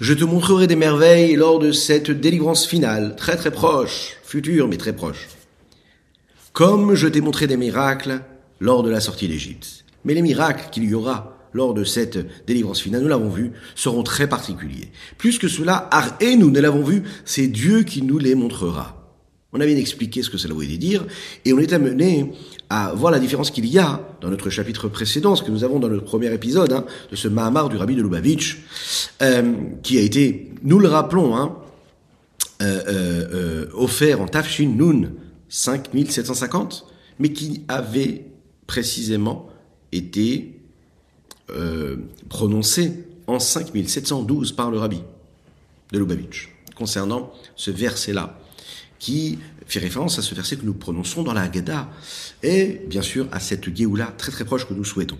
Je 0.00 0.14
te 0.14 0.24
montrerai 0.24 0.66
des 0.66 0.76
merveilles 0.76 1.36
lors 1.36 1.58
de 1.58 1.72
cette 1.72 2.10
délivrance 2.10 2.66
finale, 2.66 3.16
très 3.16 3.36
très 3.36 3.50
proche, 3.50 4.16
future 4.24 4.66
mais 4.66 4.78
très 4.78 4.94
proche. 4.94 5.28
Comme 6.54 6.94
je 6.94 7.06
t'ai 7.06 7.20
montré 7.20 7.46
des 7.46 7.58
miracles 7.58 8.22
lors 8.60 8.82
de 8.82 8.88
la 8.88 9.00
sortie 9.00 9.28
d'Égypte. 9.28 9.84
Mais 10.06 10.14
les 10.14 10.22
miracles 10.22 10.70
qu'il 10.72 10.84
y 10.84 10.94
aura 10.94 11.36
lors 11.52 11.74
de 11.74 11.84
cette 11.84 12.46
délivrance 12.46 12.80
finale, 12.80 13.02
nous 13.02 13.08
l'avons 13.08 13.28
vu, 13.28 13.52
seront 13.74 14.02
très 14.02 14.26
particuliers. 14.26 14.90
Plus 15.18 15.38
que 15.38 15.48
cela, 15.48 15.86
Ar 15.90 16.16
et 16.20 16.36
nous 16.36 16.50
ne 16.50 16.60
l'avons 16.60 16.82
vu, 16.82 17.02
c'est 17.26 17.48
Dieu 17.48 17.82
qui 17.82 18.00
nous 18.00 18.18
les 18.18 18.34
montrera. 18.34 18.99
On 19.52 19.60
a 19.60 19.66
bien 19.66 19.76
expliqué 19.76 20.22
ce 20.22 20.30
que 20.30 20.38
cela 20.38 20.54
voulait 20.54 20.76
dire, 20.76 21.04
et 21.44 21.52
on 21.52 21.58
est 21.58 21.72
amené 21.72 22.32
à 22.68 22.92
voir 22.94 23.10
la 23.10 23.18
différence 23.18 23.50
qu'il 23.50 23.66
y 23.66 23.78
a 23.78 24.00
dans 24.20 24.28
notre 24.28 24.48
chapitre 24.48 24.88
précédent, 24.88 25.34
ce 25.34 25.42
que 25.42 25.50
nous 25.50 25.64
avons 25.64 25.80
dans 25.80 25.88
notre 25.88 26.04
premier 26.04 26.32
épisode 26.32 26.72
hein, 26.72 26.84
de 27.10 27.16
ce 27.16 27.26
Mahamar 27.26 27.68
du 27.68 27.76
Rabbi 27.76 27.96
de 27.96 28.02
Lubavitch, 28.02 28.62
euh, 29.22 29.54
qui 29.82 29.98
a 29.98 30.02
été, 30.02 30.52
nous 30.62 30.78
le 30.78 30.86
rappelons, 30.86 31.36
hein, 31.36 31.56
euh, 32.62 32.82
euh, 32.86 33.66
offert 33.74 34.20
en 34.20 34.28
Tafshin 34.28 34.68
Nun 34.68 35.10
5750, 35.48 36.86
mais 37.18 37.32
qui 37.32 37.64
avait 37.66 38.26
précisément 38.66 39.48
été 39.90 40.56
prononcé 42.28 42.92
en 43.26 43.40
5712 43.40 44.52
par 44.52 44.70
le 44.70 44.78
Rabbi 44.78 45.02
de 45.90 45.98
Lubavitch, 45.98 46.54
concernant 46.76 47.32
ce 47.56 47.72
verset-là 47.72 48.38
qui 49.00 49.38
fait 49.70 49.80
référence 49.80 50.18
à 50.18 50.22
ce 50.22 50.34
verset 50.34 50.56
que 50.56 50.64
nous 50.64 50.74
prononçons 50.74 51.22
dans 51.22 51.32
la 51.32 51.42
Haggadah, 51.42 51.88
et 52.42 52.82
bien 52.88 53.02
sûr 53.02 53.26
à 53.32 53.40
cette 53.40 53.74
Géoula 53.74 54.12
très 54.16 54.32
très 54.32 54.44
proche 54.44 54.66
que 54.66 54.74
nous 54.74 54.84
souhaitons. 54.84 55.18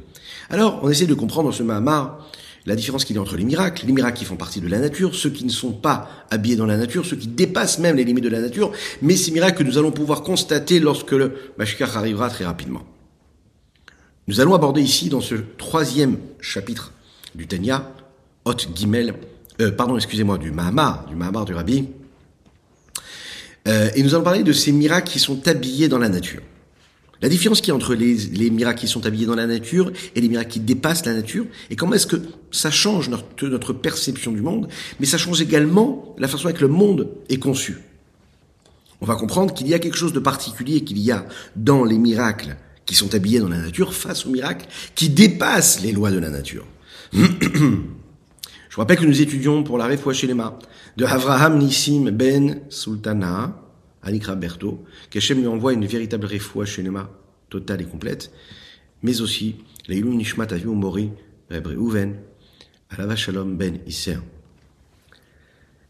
Alors, 0.48 0.80
on 0.82 0.90
essaie 0.90 1.06
de 1.06 1.14
comprendre 1.14 1.48
dans 1.48 1.54
ce 1.54 1.62
Mahamar 1.62 2.28
la 2.66 2.76
différence 2.76 3.04
qu'il 3.04 3.16
y 3.16 3.18
a 3.18 3.23
entre 3.23 3.36
les 3.36 3.45
miracles, 3.45 3.87
les 3.87 3.93
miracles 3.93 4.18
qui 4.18 4.24
font 4.24 4.37
partie 4.37 4.60
de 4.60 4.68
la 4.68 4.78
nature, 4.78 5.15
ceux 5.15 5.30
qui 5.30 5.45
ne 5.45 5.51
sont 5.51 5.73
pas 5.73 6.10
habillés 6.30 6.56
dans 6.56 6.66
la 6.66 6.76
nature, 6.76 7.06
ceux 7.06 7.16
qui 7.16 7.28
dépassent 7.28 7.78
même 7.78 7.96
les 7.96 8.04
limites 8.04 8.24
de 8.24 8.28
la 8.28 8.40
nature, 8.40 8.73
mais 9.01 9.16
ces 9.16 9.30
miracles 9.30 9.59
que 9.59 9.65
nous 9.65 9.78
allons 9.78 9.93
pouvoir 9.93 10.23
constater 10.23 10.78
lorsque 10.80 11.12
le 11.12 11.34
Mashkar 11.56 11.96
arrivera 11.96 12.28
très 12.28 12.45
rapidement. 12.45 12.82
Nous 14.28 14.40
allons 14.40 14.54
aborder 14.54 14.82
ici, 14.82 15.09
dans 15.09 15.21
ce 15.21 15.37
troisième 15.56 16.18
chapitre 16.40 16.93
du 17.34 17.46
Tanya, 17.46 17.90
Hot 18.45 18.56
Gimel, 18.74 19.15
euh, 19.60 19.71
pardon, 19.71 19.96
excusez-moi, 19.96 20.38
du 20.38 20.51
Mahamar, 20.51 21.06
du 21.06 21.16
Mahamar 21.16 21.45
du 21.45 21.54
Rabbi, 21.54 21.88
euh, 23.68 23.90
et 23.94 24.02
nous 24.02 24.14
allons 24.14 24.24
parler 24.24 24.42
de 24.42 24.52
ces 24.52 24.72
miracles 24.72 25.10
qui 25.10 25.18
sont 25.18 25.46
habillés 25.48 25.88
dans 25.88 25.98
la 25.98 26.08
nature. 26.08 26.42
La 27.22 27.28
différence 27.28 27.60
qu'il 27.60 27.68
y 27.68 27.72
a 27.72 27.74
entre 27.74 27.94
les, 27.94 28.14
les, 28.14 28.48
miracles 28.48 28.80
qui 28.80 28.88
sont 28.88 29.04
habillés 29.04 29.26
dans 29.26 29.34
la 29.34 29.46
nature 29.46 29.92
et 30.14 30.20
les 30.20 30.28
miracles 30.28 30.52
qui 30.52 30.60
dépassent 30.60 31.04
la 31.04 31.12
nature, 31.12 31.44
et 31.68 31.76
comment 31.76 31.92
est-ce 31.92 32.06
que 32.06 32.16
ça 32.50 32.70
change 32.70 33.10
notre, 33.10 33.46
notre 33.46 33.74
perception 33.74 34.32
du 34.32 34.40
monde, 34.40 34.68
mais 34.98 35.06
ça 35.06 35.18
change 35.18 35.42
également 35.42 36.14
la 36.18 36.28
façon 36.28 36.46
avec 36.46 36.60
le 36.62 36.68
monde 36.68 37.10
est 37.28 37.38
conçu. 37.38 37.76
On 39.02 39.06
va 39.06 39.16
comprendre 39.16 39.52
qu'il 39.52 39.68
y 39.68 39.74
a 39.74 39.78
quelque 39.78 39.96
chose 39.96 40.12
de 40.12 40.20
particulier 40.20 40.82
qu'il 40.82 40.98
y 40.98 41.10
a 41.10 41.26
dans 41.56 41.84
les 41.84 41.98
miracles 41.98 42.56
qui 42.86 42.94
sont 42.94 43.14
habillés 43.14 43.40
dans 43.40 43.48
la 43.48 43.58
nature 43.58 43.94
face 43.94 44.24
aux 44.26 44.30
miracles 44.30 44.66
qui 44.94 45.10
dépassent 45.10 45.80
les 45.80 45.92
lois 45.92 46.10
de 46.10 46.18
la 46.18 46.30
nature. 46.30 46.66
Je 48.71 48.76
vous 48.76 48.82
rappelle 48.82 48.99
que 48.99 49.04
nous 49.04 49.21
étudions 49.21 49.65
pour 49.65 49.79
la 49.79 49.88
Refoua 49.88 50.13
Shelema 50.13 50.57
de 50.96 51.04
Avraham 51.04 51.59
Nissim 51.59 52.13
Ben 52.13 52.60
Sultana, 52.68 53.60
Anikra 54.01 54.37
Berto, 54.37 54.85
qu'Hachem 55.10 55.40
lui 55.40 55.49
envoie 55.49 55.73
une 55.73 55.87
véritable 55.87 56.27
Refoua 56.27 56.66
Shelema 56.66 57.10
totale 57.49 57.82
et 57.82 57.85
complète, 57.85 58.30
mais 59.02 59.21
aussi 59.23 59.57
Leilou 59.88 60.15
Nishmat 60.15 60.52
Aviu 60.52 60.68
Mori, 60.68 61.10
Rebre 61.51 61.73
Uven, 61.73 62.15
Alava 62.90 63.16
Shalom 63.16 63.57
Ben 63.57 63.80
Isser. 63.88 64.19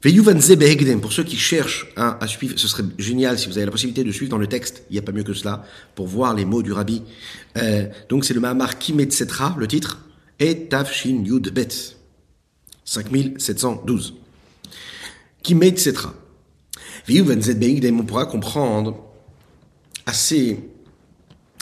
Pour 0.00 1.12
ceux 1.12 1.24
qui 1.24 1.36
cherchent 1.36 1.92
à, 1.96 2.16
à, 2.24 2.26
suivre, 2.26 2.58
ce 2.58 2.66
serait 2.66 2.84
génial 2.96 3.38
si 3.38 3.48
vous 3.48 3.58
avez 3.58 3.66
la 3.66 3.72
possibilité 3.72 4.04
de 4.04 4.10
suivre 4.10 4.30
dans 4.30 4.38
le 4.38 4.46
texte, 4.46 4.84
il 4.88 4.94
n'y 4.94 4.98
a 4.98 5.02
pas 5.02 5.12
mieux 5.12 5.22
que 5.22 5.34
cela, 5.34 5.66
pour 5.94 6.06
voir 6.06 6.32
les 6.32 6.46
mots 6.46 6.62
du 6.62 6.72
rabbi. 6.72 7.02
Euh, 7.58 7.88
donc 8.08 8.24
c'est 8.24 8.32
le 8.32 8.40
Mahamar 8.40 8.78
Kimetsetra, 8.78 9.54
le 9.58 9.68
titre, 9.68 10.00
et 10.38 10.68
Tafshin 10.68 11.24
Yud 11.26 11.52
Bet. 11.52 11.99
5712. 12.90 14.14
Qui 15.42 15.54
met, 15.54 15.68
etc. 15.68 15.94
On 17.08 18.02
pourra 18.04 18.26
comprendre 18.26 18.96
assez 20.06 20.58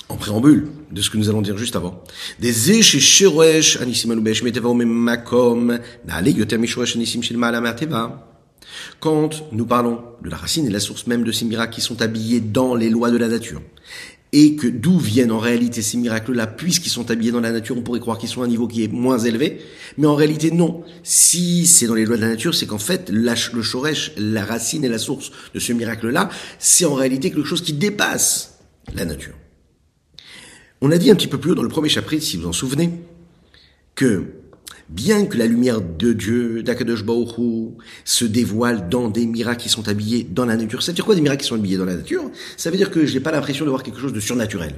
en 0.09 0.16
préambule 0.16 0.69
de 0.91 1.03
ce 1.03 1.11
que 1.11 1.19
nous 1.19 1.28
allons 1.28 1.43
dire 1.43 1.59
juste 1.59 1.77
avant. 1.77 2.03
Des 2.41 2.71
quand 9.00 9.53
nous 9.53 9.66
parlons 9.66 10.03
de 10.22 10.31
la 10.31 10.37
racine 10.37 10.66
et 10.66 10.71
la 10.71 10.81
source 10.81 11.06
même 11.06 11.25
de 11.25 11.33
ces 11.33 11.45
miracles 11.45 11.75
qui 11.75 11.81
sont 11.81 12.00
habillés 12.00 12.41
dans 12.41 12.75
les 12.75 12.89
lois 12.89 13.10
de 13.10 13.16
la 13.19 13.28
nature, 13.28 13.60
et 14.33 14.56
que 14.56 14.66
d'où 14.66 14.99
viennent 14.99 15.33
en 15.33 15.39
réalité 15.39 15.81
ces 15.81 15.97
miracles-là, 15.97 16.47
puisqu'ils 16.47 16.91
sont 16.91 17.11
habillés 17.11 17.33
dans 17.33 17.41
la 17.41 17.53
nature, 17.53 17.77
on 17.78 17.83
pourrait 17.83 18.00
croire 18.00 18.19
qu'ils 18.19 18.28
sont 18.28 18.43
à 18.43 18.44
un 18.44 18.49
niveau 18.49 18.69
qui 18.69 18.84
est 18.84 18.93
moins 18.93 19.19
élevé, 19.19 19.61
mais 19.97 20.06
en 20.06 20.15
réalité 20.15 20.50
non. 20.50 20.84
Si 21.03 21.66
c'est 21.66 21.87
dans 21.87 21.94
les 21.94 22.05
lois 22.05 22.16
de 22.16 22.22
la 22.22 22.28
nature, 22.28 22.55
c'est 22.55 22.66
qu'en 22.66 22.78
fait, 22.78 23.11
le 23.11 23.34
shoresh, 23.62 24.12
la 24.19 24.44
racine 24.44 24.84
et 24.84 24.89
la 24.89 24.99
source 24.99 25.33
de 25.55 25.59
ce 25.59 25.72
miracle-là, 25.72 26.28
c'est 26.59 26.84
en 26.84 26.94
réalité 26.94 27.31
quelque 27.31 27.47
chose 27.47 27.62
qui 27.62 27.72
dépasse 27.72 28.59
la 28.94 29.05
nature. 29.05 29.34
On 30.81 30.91
a 30.93 30.99
dit 30.99 31.10
un 31.10 31.15
petit 31.15 31.27
peu 31.27 31.39
plus 31.39 31.53
haut 31.53 31.56
dans 31.56 31.62
le 31.62 31.69
premier 31.69 31.89
chapitre, 31.89 32.22
si 32.22 32.37
vous 32.37 32.47
en 32.47 32.53
souvenez, 32.53 32.91
que 33.95 34.25
bien 34.88 35.26
que 35.26 35.37
la 35.37 35.47
lumière 35.47 35.81
de 35.81 36.12
Dieu, 36.12 36.62
d'Akadosh 36.62 37.04
se 38.04 38.25
dévoile 38.25 38.88
dans 38.88 39.09
des 39.09 39.26
miracles 39.26 39.62
qui 39.62 39.69
sont 39.69 39.88
habillés 39.88 40.26
dans 40.28 40.47
la 40.47 40.56
nature. 40.56 40.82
Ça 40.82 40.93
veut 40.93 40.97
dire 40.97 41.04
quoi 41.04 41.15
des 41.15 41.21
miracles 41.21 41.43
qui 41.43 41.49
sont 41.49 41.56
habillés 41.56 41.76
dans 41.76 41.84
la 41.84 41.97
nature? 41.97 42.31
Ça 42.56 42.71
veut 42.71 42.76
dire 42.76 42.91
que 42.91 43.04
je 43.06 43.15
n'ai 43.15 43.21
pas 43.21 43.32
l'impression 43.32 43.65
de 43.65 43.71
voir 43.71 43.82
quelque 43.82 44.00
chose 44.00 44.12
de 44.12 44.21
surnaturel. 44.21 44.75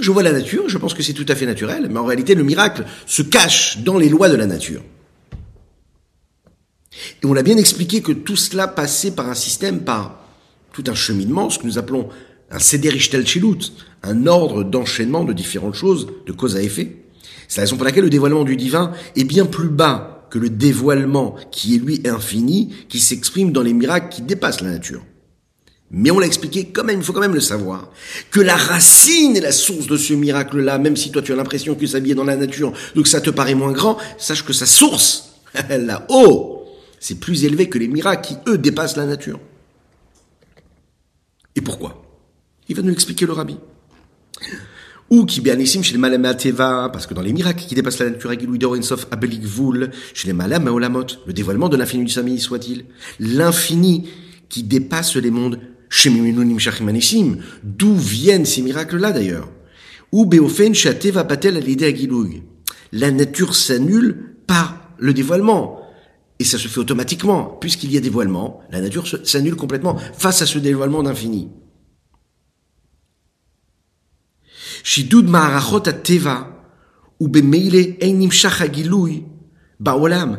Je 0.00 0.10
vois 0.10 0.24
la 0.24 0.32
nature, 0.32 0.68
je 0.68 0.78
pense 0.78 0.94
que 0.94 1.02
c'est 1.02 1.12
tout 1.12 1.26
à 1.28 1.36
fait 1.36 1.46
naturel, 1.46 1.88
mais 1.90 1.98
en 1.98 2.04
réalité 2.04 2.34
le 2.34 2.42
miracle 2.42 2.84
se 3.06 3.22
cache 3.22 3.78
dans 3.78 3.98
les 3.98 4.08
lois 4.08 4.28
de 4.28 4.34
la 4.34 4.46
nature. 4.46 4.82
Et 7.22 7.26
on 7.26 7.32
l'a 7.32 7.42
bien 7.42 7.56
expliqué 7.56 8.02
que 8.02 8.12
tout 8.12 8.36
cela 8.36 8.66
passait 8.66 9.12
par 9.12 9.28
un 9.28 9.34
système, 9.34 9.80
par 9.80 10.24
tout 10.72 10.84
un 10.88 10.94
cheminement, 10.94 11.50
ce 11.50 11.58
que 11.58 11.66
nous 11.66 11.78
appelons 11.78 12.08
un 12.50 12.58
sederishtel 12.58 13.26
chilut, 13.26 13.72
un 14.02 14.26
ordre 14.26 14.64
d'enchaînement 14.64 15.24
de 15.24 15.32
différentes 15.32 15.74
choses, 15.74 16.08
de 16.26 16.32
cause 16.32 16.56
à 16.56 16.62
effet. 16.62 16.96
C'est 17.48 17.58
la 17.58 17.64
raison 17.64 17.76
pour 17.76 17.84
laquelle 17.84 18.04
le 18.04 18.10
dévoilement 18.10 18.44
du 18.44 18.56
divin 18.56 18.92
est 19.14 19.24
bien 19.24 19.46
plus 19.46 19.68
bas 19.68 20.26
que 20.30 20.38
le 20.38 20.50
dévoilement 20.50 21.36
qui 21.50 21.76
est 21.76 21.78
lui 21.78 22.02
infini, 22.06 22.74
qui 22.88 22.98
s'exprime 22.98 23.52
dans 23.52 23.62
les 23.62 23.72
miracles 23.72 24.08
qui 24.08 24.22
dépassent 24.22 24.60
la 24.60 24.70
nature. 24.70 25.02
Mais 25.90 26.10
on 26.10 26.18
l'a 26.18 26.26
expliqué 26.26 26.66
quand 26.66 26.82
même, 26.82 26.98
il 26.98 27.04
faut 27.04 27.12
quand 27.12 27.20
même 27.20 27.34
le 27.34 27.40
savoir, 27.40 27.90
que 28.32 28.40
la 28.40 28.56
racine 28.56 29.36
et 29.36 29.40
la 29.40 29.52
source 29.52 29.86
de 29.86 29.96
ce 29.96 30.14
miracle-là, 30.14 30.78
même 30.78 30.96
si 30.96 31.12
toi 31.12 31.22
tu 31.22 31.32
as 31.32 31.36
l'impression 31.36 31.76
que 31.76 31.86
ça 31.86 31.98
est 31.98 32.14
dans 32.14 32.24
la 32.24 32.36
nature, 32.36 32.72
donc 32.96 33.06
ça 33.06 33.20
te 33.20 33.30
paraît 33.30 33.54
moins 33.54 33.72
grand, 33.72 33.96
sache 34.18 34.44
que 34.44 34.52
sa 34.52 34.66
source, 34.66 35.36
là-haut, 35.70 36.64
c'est 36.98 37.20
plus 37.20 37.44
élevé 37.44 37.68
que 37.68 37.78
les 37.78 37.88
miracles 37.88 38.26
qui, 38.26 38.36
eux, 38.50 38.58
dépassent 38.58 38.96
la 38.96 39.06
nature. 39.06 39.38
Et 41.54 41.60
pourquoi? 41.60 42.02
Il 42.68 42.74
va 42.74 42.82
nous 42.82 42.88
l'expliquer 42.88 43.26
le 43.26 43.32
rabbi. 43.32 43.56
Ou 45.08 45.24
qui 45.24 45.40
béanissim 45.40 45.82
chez 45.82 45.92
les 45.92 45.98
malamateva, 45.98 46.90
parce 46.92 47.06
que 47.06 47.14
dans 47.14 47.22
les 47.22 47.32
miracles 47.32 47.64
qui 47.64 47.76
dépassent 47.76 48.00
la 48.00 48.10
nature, 48.10 48.32
Insof 48.74 49.06
Abelikvul, 49.12 49.90
chez 50.14 50.26
les 50.26 50.32
malamaolamot, 50.32 51.06
le 51.26 51.32
dévoilement 51.32 51.68
de 51.68 51.76
l'infini 51.76 52.04
du 52.04 52.12
Sami 52.12 52.40
soit-il, 52.40 52.86
l'infini 53.20 54.08
qui 54.48 54.64
dépasse 54.64 55.14
les 55.16 55.30
mondes, 55.30 55.60
chez 55.88 56.10
Shachimanissim, 56.58 57.36
d'où 57.62 57.94
viennent 57.94 58.44
ces 58.44 58.62
miracles-là 58.62 59.12
d'ailleurs? 59.12 59.48
Ou 60.10 60.24
Beofen 60.24 60.74
Shateva 60.74 61.24
Patel 61.24 61.56
à 61.56 61.60
l'idée 61.60 61.94
La 62.92 63.12
nature 63.12 63.54
s'annule 63.54 64.34
par 64.46 64.90
le 64.98 65.14
dévoilement. 65.14 65.80
Et 66.38 66.44
ça 66.44 66.58
se 66.58 66.68
fait 66.68 66.80
automatiquement, 66.80 67.56
puisqu'il 67.60 67.92
y 67.92 67.96
a 67.96 68.00
dévoilement, 68.00 68.60
la 68.70 68.80
nature 68.80 69.06
s'annule 69.24 69.56
complètement 69.56 69.96
face 70.18 70.42
à 70.42 70.46
ce 70.46 70.58
dévoilement 70.58 71.02
d'infini. 71.02 71.48
שידוד 74.85 75.29
מערכות 75.29 75.87
הטבע 75.87 76.41
ובמילא 77.21 77.79
אין 78.01 78.19
נמשך 78.19 78.61
הגילוי 78.61 79.21
בעולם. 79.79 80.33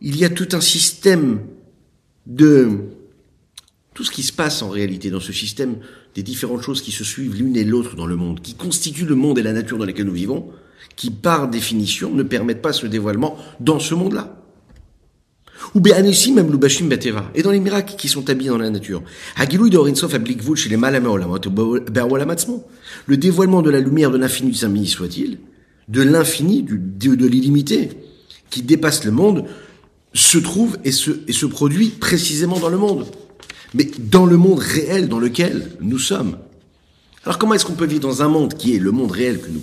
Il 0.00 0.16
y 0.16 0.24
a 0.24 0.30
tout 0.30 0.48
un 0.52 0.60
système 0.60 1.40
de 2.26 2.68
tout 3.94 4.04
ce 4.04 4.10
qui 4.10 4.22
se 4.22 4.32
passe 4.32 4.62
en 4.62 4.68
réalité 4.68 5.10
dans 5.10 5.20
ce 5.20 5.32
système 5.32 5.76
des 6.14 6.22
différentes 6.22 6.62
choses 6.62 6.82
qui 6.82 6.92
se 6.92 7.04
suivent 7.04 7.36
l'une 7.36 7.56
et 7.56 7.64
l'autre 7.64 7.94
dans 7.94 8.06
le 8.06 8.16
monde, 8.16 8.40
qui 8.40 8.54
constituent 8.54 9.06
le 9.06 9.14
monde 9.14 9.38
et 9.38 9.42
la 9.42 9.52
nature 9.52 9.78
dans 9.78 9.84
lesquels 9.84 10.06
nous 10.06 10.12
vivons, 10.12 10.50
qui 10.96 11.10
par 11.10 11.48
définition 11.48 12.12
ne 12.12 12.22
permettent 12.22 12.62
pas 12.62 12.72
ce 12.72 12.86
dévoilement 12.86 13.36
dans 13.60 13.78
ce 13.78 13.94
monde-là. 13.94 14.36
Ou 15.75 15.81
même 15.81 16.51
lubashim 16.51 16.87
bateva. 16.87 17.31
Et 17.35 17.41
dans 17.41 17.51
les 17.51 17.59
miracles 17.59 17.95
qui 17.97 18.07
sont 18.07 18.29
habillés 18.29 18.49
dans 18.49 18.57
la 18.57 18.69
nature. 18.69 19.03
Le 23.07 23.17
dévoilement 23.17 23.61
de 23.61 23.69
la 23.69 23.79
lumière 23.79 24.11
de 24.11 24.17
l'infini 24.17 24.51
du 24.51 24.57
Saint 24.57 24.73
soit-il, 24.85 25.39
de 25.87 26.01
l'infini, 26.01 26.63
de, 26.63 27.25
l'illimité, 27.25 27.89
qui 28.49 28.61
dépasse 28.61 29.03
le 29.05 29.11
monde, 29.11 29.45
se 30.13 30.37
trouve 30.37 30.77
et 30.83 30.91
se, 30.91 31.11
et 31.27 31.33
se 31.33 31.45
produit 31.45 31.89
précisément 31.89 32.59
dans 32.59 32.69
le 32.69 32.77
monde. 32.77 33.05
Mais 33.73 33.89
dans 33.97 34.25
le 34.25 34.37
monde 34.37 34.59
réel 34.59 35.09
dans 35.09 35.19
lequel 35.19 35.71
nous 35.81 35.99
sommes. 35.99 36.37
Alors 37.25 37.37
comment 37.37 37.53
est-ce 37.55 37.65
qu'on 37.65 37.73
peut 37.73 37.85
vivre 37.85 38.01
dans 38.01 38.21
un 38.21 38.29
monde 38.29 38.53
qui 38.53 38.75
est 38.75 38.79
le 38.79 38.91
monde 38.91 39.11
réel 39.11 39.41
que 39.41 39.49
nous, 39.49 39.61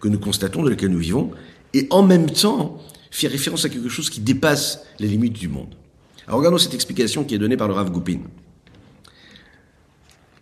que 0.00 0.08
nous 0.08 0.18
constatons, 0.18 0.62
dans 0.62 0.68
lequel 0.68 0.90
nous 0.90 0.98
vivons, 0.98 1.30
et 1.72 1.86
en 1.90 2.02
même 2.02 2.28
temps 2.28 2.78
faire 3.10 3.30
référence 3.30 3.64
à 3.64 3.68
quelque 3.68 3.88
chose 3.88 4.10
qui 4.10 4.20
dépasse 4.20 4.80
les 4.98 5.08
limites 5.08 5.32
du 5.32 5.48
monde 5.48 5.74
Alors 6.26 6.38
regardons 6.38 6.58
cette 6.58 6.74
explication 6.74 7.24
qui 7.24 7.34
est 7.34 7.38
donnée 7.38 7.56
par 7.56 7.68
le 7.68 7.74
Rav 7.74 7.90
Goupin. 7.90 8.20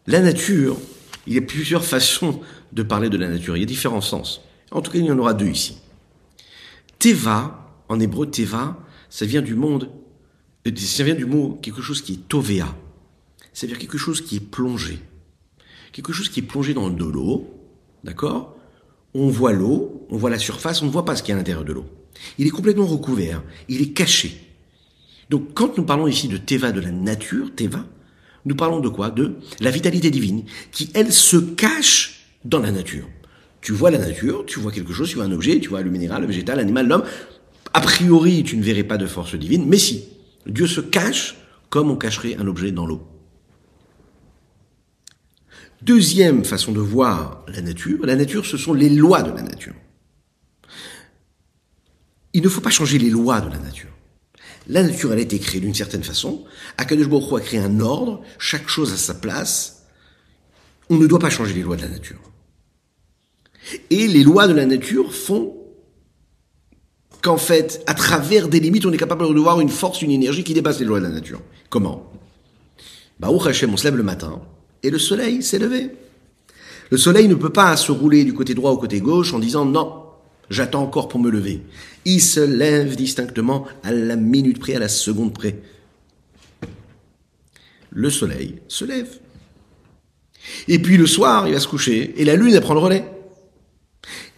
La 0.06 0.20
nature, 0.20 0.78
il 1.26 1.34
y 1.34 1.38
a 1.38 1.42
plusieurs 1.42 1.84
façons 1.84 2.40
de 2.72 2.82
parler 2.82 3.10
de 3.10 3.16
la 3.16 3.28
nature, 3.28 3.56
il 3.56 3.60
y 3.60 3.62
a 3.62 3.66
différents 3.66 4.00
sens. 4.00 4.42
En 4.70 4.82
tout 4.82 4.90
cas, 4.90 4.98
il 4.98 5.04
y 5.04 5.10
en 5.10 5.18
aura 5.18 5.34
deux 5.34 5.48
ici. 5.48 5.78
Teva, 6.98 7.74
en 7.88 8.00
hébreu, 8.00 8.26
Teva, 8.26 8.78
ça 9.08 9.24
vient 9.24 9.42
du 9.42 9.54
monde, 9.54 9.90
euh, 10.66 10.70
ça 10.76 11.04
vient 11.04 11.14
du 11.14 11.24
mot 11.24 11.58
quelque 11.62 11.82
chose 11.82 12.02
qui 12.02 12.14
est 12.14 12.28
tovea. 12.28 12.74
C'est-à-dire 13.52 13.78
quelque 13.78 13.98
chose 13.98 14.20
qui 14.20 14.36
est 14.36 14.40
plongé. 14.40 14.98
Quelque 15.92 16.12
chose 16.12 16.28
qui 16.28 16.40
est 16.40 16.42
plongé 16.42 16.74
dans 16.74 16.90
de 16.90 17.04
l'eau, 17.04 17.48
d'accord? 18.04 18.56
On 19.14 19.28
voit 19.28 19.52
l'eau, 19.52 20.06
on 20.10 20.16
voit 20.16 20.30
la 20.30 20.38
surface, 20.38 20.82
on 20.82 20.86
ne 20.86 20.90
voit 20.90 21.04
pas 21.04 21.16
ce 21.16 21.22
qu'il 21.22 21.30
y 21.30 21.32
a 21.32 21.36
à 21.36 21.38
l'intérieur 21.38 21.64
de 21.64 21.72
l'eau. 21.72 21.86
Il 22.38 22.46
est 22.46 22.50
complètement 22.50 22.86
recouvert, 22.86 23.42
il 23.68 23.82
est 23.82 23.92
caché. 23.92 24.38
Donc 25.30 25.54
quand 25.54 25.76
nous 25.76 25.84
parlons 25.84 26.06
ici 26.06 26.28
de 26.28 26.36
Teva, 26.36 26.72
de 26.72 26.80
la 26.80 26.90
nature, 26.90 27.54
Teva, 27.54 27.84
nous 28.44 28.54
parlons 28.54 28.80
de 28.80 28.88
quoi? 28.88 29.10
De 29.10 29.34
la 29.60 29.70
vitalité 29.70 30.10
divine, 30.10 30.44
qui 30.72 30.90
elle 30.94 31.12
se 31.12 31.36
cache 31.36 32.26
dans 32.44 32.60
la 32.60 32.70
nature. 32.70 33.06
Tu 33.60 33.72
vois 33.72 33.90
la 33.90 33.98
nature, 33.98 34.46
tu 34.46 34.60
vois 34.60 34.72
quelque 34.72 34.92
chose, 34.92 35.08
tu 35.08 35.16
vois 35.16 35.24
un 35.24 35.32
objet, 35.32 35.58
tu 35.60 35.68
vois 35.68 35.82
le 35.82 35.90
minéral, 35.90 36.22
le 36.22 36.28
végétal, 36.28 36.58
l'animal, 36.58 36.86
l'homme. 36.86 37.04
A 37.74 37.80
priori, 37.80 38.44
tu 38.44 38.56
ne 38.56 38.62
verrais 38.62 38.84
pas 38.84 38.96
de 38.96 39.06
force 39.06 39.34
divine, 39.34 39.66
mais 39.66 39.78
si. 39.78 40.04
Dieu 40.46 40.66
se 40.66 40.80
cache 40.80 41.36
comme 41.68 41.90
on 41.90 41.96
cacherait 41.96 42.36
un 42.36 42.46
objet 42.46 42.70
dans 42.70 42.86
l'eau. 42.86 43.06
Deuxième 45.82 46.44
façon 46.44 46.72
de 46.72 46.80
voir 46.80 47.44
la 47.48 47.60
nature, 47.60 48.04
la 48.04 48.16
nature, 48.16 48.46
ce 48.46 48.56
sont 48.56 48.72
les 48.72 48.88
lois 48.88 49.22
de 49.22 49.30
la 49.30 49.42
nature. 49.42 49.74
Il 52.32 52.42
ne 52.42 52.48
faut 52.48 52.60
pas 52.60 52.70
changer 52.70 52.98
les 52.98 53.10
lois 53.10 53.40
de 53.40 53.50
la 53.50 53.58
nature. 53.58 53.90
La 54.68 54.82
nature, 54.82 55.12
elle 55.12 55.18
a 55.18 55.22
été 55.22 55.38
créée 55.38 55.60
d'une 55.60 55.74
certaine 55.74 56.04
façon. 56.04 56.44
Akadosh 56.76 57.08
Baruch 57.08 57.32
a 57.32 57.40
créé 57.40 57.60
un 57.60 57.80
ordre, 57.80 58.22
chaque 58.38 58.68
chose 58.68 58.92
à 58.92 58.96
sa 58.96 59.14
place. 59.14 59.86
On 60.90 60.96
ne 60.96 61.06
doit 61.06 61.18
pas 61.18 61.30
changer 61.30 61.54
les 61.54 61.62
lois 61.62 61.76
de 61.76 61.82
la 61.82 61.88
nature. 61.88 62.20
Et 63.90 64.06
les 64.06 64.24
lois 64.24 64.46
de 64.46 64.52
la 64.52 64.66
nature 64.66 65.14
font 65.14 65.56
qu'en 67.22 67.38
fait, 67.38 67.82
à 67.86 67.94
travers 67.94 68.48
des 68.48 68.60
limites, 68.60 68.86
on 68.86 68.92
est 68.92 68.98
capable 68.98 69.34
de 69.34 69.40
voir 69.40 69.60
une 69.60 69.68
force, 69.68 70.02
une 70.02 70.10
énergie 70.10 70.44
qui 70.44 70.54
dépasse 70.54 70.78
les 70.80 70.86
lois 70.86 71.00
de 71.00 71.04
la 71.04 71.10
nature. 71.10 71.40
Comment? 71.70 72.12
Bah, 73.18 73.30
au 73.30 73.44
Hachem, 73.44 73.72
on 73.72 73.76
se 73.76 73.84
lève 73.84 73.96
le 73.96 74.02
matin, 74.02 74.40
et 74.82 74.90
le 74.90 74.98
soleil 74.98 75.42
s'est 75.42 75.58
levé. 75.58 75.90
Le 76.90 76.96
soleil 76.96 77.28
ne 77.28 77.34
peut 77.34 77.52
pas 77.52 77.76
se 77.76 77.92
rouler 77.92 78.24
du 78.24 78.32
côté 78.32 78.54
droit 78.54 78.70
au 78.70 78.78
côté 78.78 79.00
gauche 79.00 79.34
en 79.34 79.38
disant 79.38 79.64
non, 79.64 80.04
j'attends 80.50 80.82
encore 80.82 81.08
pour 81.08 81.20
me 81.20 81.30
lever. 81.30 81.62
Il 82.04 82.20
se 82.20 82.40
lève 82.40 82.96
distinctement 82.96 83.66
à 83.82 83.92
la 83.92 84.16
minute 84.16 84.58
près, 84.58 84.74
à 84.74 84.78
la 84.78 84.88
seconde 84.88 85.32
près. 85.32 85.60
Le 87.90 88.10
soleil 88.10 88.60
se 88.68 88.84
lève. 88.84 89.18
Et 90.68 90.78
puis 90.78 90.96
le 90.96 91.06
soir, 91.06 91.48
il 91.48 91.54
va 91.54 91.60
se 91.60 91.68
coucher 91.68 92.14
et 92.16 92.24
la 92.24 92.36
lune, 92.36 92.54
elle 92.54 92.60
prend 92.60 92.74
le 92.74 92.80
relais. 92.80 93.04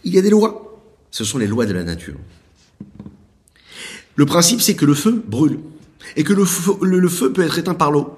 Il 0.03 0.13
y 0.13 0.17
a 0.17 0.21
des 0.21 0.29
lois. 0.29 0.81
Ce 1.11 1.23
sont 1.23 1.37
les 1.37 1.47
lois 1.47 1.65
de 1.65 1.73
la 1.73 1.83
nature. 1.83 2.15
Le 4.15 4.25
principe, 4.25 4.61
c'est 4.61 4.75
que 4.75 4.85
le 4.85 4.93
feu 4.93 5.23
brûle 5.25 5.59
et 6.15 6.23
que 6.23 6.33
le 6.33 6.45
feu, 6.45 7.33
peut 7.33 7.43
être 7.43 7.57
éteint 7.57 7.73
par 7.73 7.91
l'eau. 7.91 8.17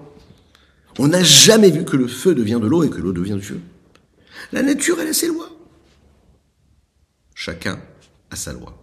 On 1.00 1.08
n'a 1.08 1.24
jamais 1.24 1.72
vu 1.72 1.86
que 1.86 1.98
le 1.98 2.08
feu 2.08 2.36
devient 2.36 2.60
de 2.62 2.68
l'eau 2.68 2.84
et 2.84 2.90
que 2.90 3.00
l'eau 3.02 3.14
devient 3.14 3.36
du 3.36 3.42
feu. 3.42 3.60
La 4.52 4.62
nature, 4.62 5.00
elle 5.00 5.08
a 5.08 5.14
ses 5.14 5.28
lois. 5.28 5.50
Chacun 7.46 7.78
a 8.32 8.38
sa 8.38 8.54
loi. 8.54 8.82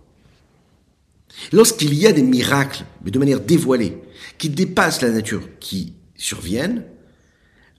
Lorsqu'il 1.51 1.95
y 1.95 2.07
a 2.07 2.13
des 2.13 2.23
miracles, 2.23 2.85
mais 3.03 3.11
de 3.11 3.19
manière 3.19 3.41
dévoilée, 3.41 3.97
qui 4.37 4.51
dépassent 4.51 5.01
la 5.01 5.09
nature, 5.09 5.49
qui 5.61 5.95
surviennent, 6.15 6.85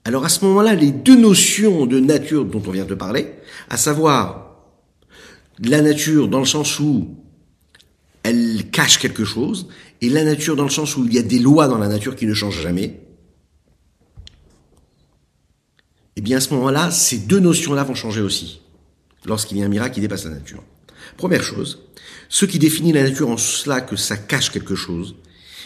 alors 0.04 0.24
à 0.24 0.28
ce 0.28 0.44
moment-là, 0.44 0.74
les 0.74 0.90
deux 0.90 1.16
notions 1.16 1.86
de 1.86 2.00
nature 2.00 2.44
dont 2.44 2.60
on 2.66 2.72
vient 2.72 2.84
de 2.84 2.96
parler, 2.96 3.32
à 3.70 3.76
savoir 3.76 4.56
la 5.60 5.82
nature 5.82 6.26
dans 6.26 6.40
le 6.40 6.46
sens 6.46 6.80
où 6.80 7.14
elle 8.24 8.68
cache 8.72 8.98
quelque 8.98 9.24
chose, 9.24 9.68
et 10.00 10.08
la 10.08 10.24
nature 10.24 10.56
dans 10.56 10.64
le 10.64 10.70
sens 10.70 10.96
où 10.96 11.04
il 11.04 11.14
y 11.14 11.18
a 11.20 11.22
des 11.22 11.38
lois 11.38 11.68
dans 11.68 11.78
la 11.78 11.86
nature 11.86 12.16
qui 12.16 12.26
ne 12.26 12.34
changent 12.34 12.60
jamais, 12.60 12.98
eh 16.16 16.20
bien 16.20 16.38
à 16.38 16.40
ce 16.40 16.52
moment-là, 16.54 16.90
ces 16.90 17.18
deux 17.18 17.38
notions-là 17.38 17.84
vont 17.84 17.94
changer 17.94 18.20
aussi, 18.20 18.62
lorsqu'il 19.24 19.58
y 19.58 19.62
a 19.62 19.66
un 19.66 19.68
miracle 19.68 19.94
qui 19.94 20.00
dépasse 20.00 20.24
la 20.24 20.30
nature. 20.30 20.64
Première 21.16 21.42
chose, 21.42 21.82
ce 22.28 22.44
qui 22.44 22.58
définit 22.58 22.92
la 22.92 23.02
nature 23.02 23.28
en 23.28 23.36
cela 23.36 23.80
que 23.80 23.96
ça 23.96 24.16
cache 24.16 24.50
quelque 24.50 24.74
chose, 24.74 25.16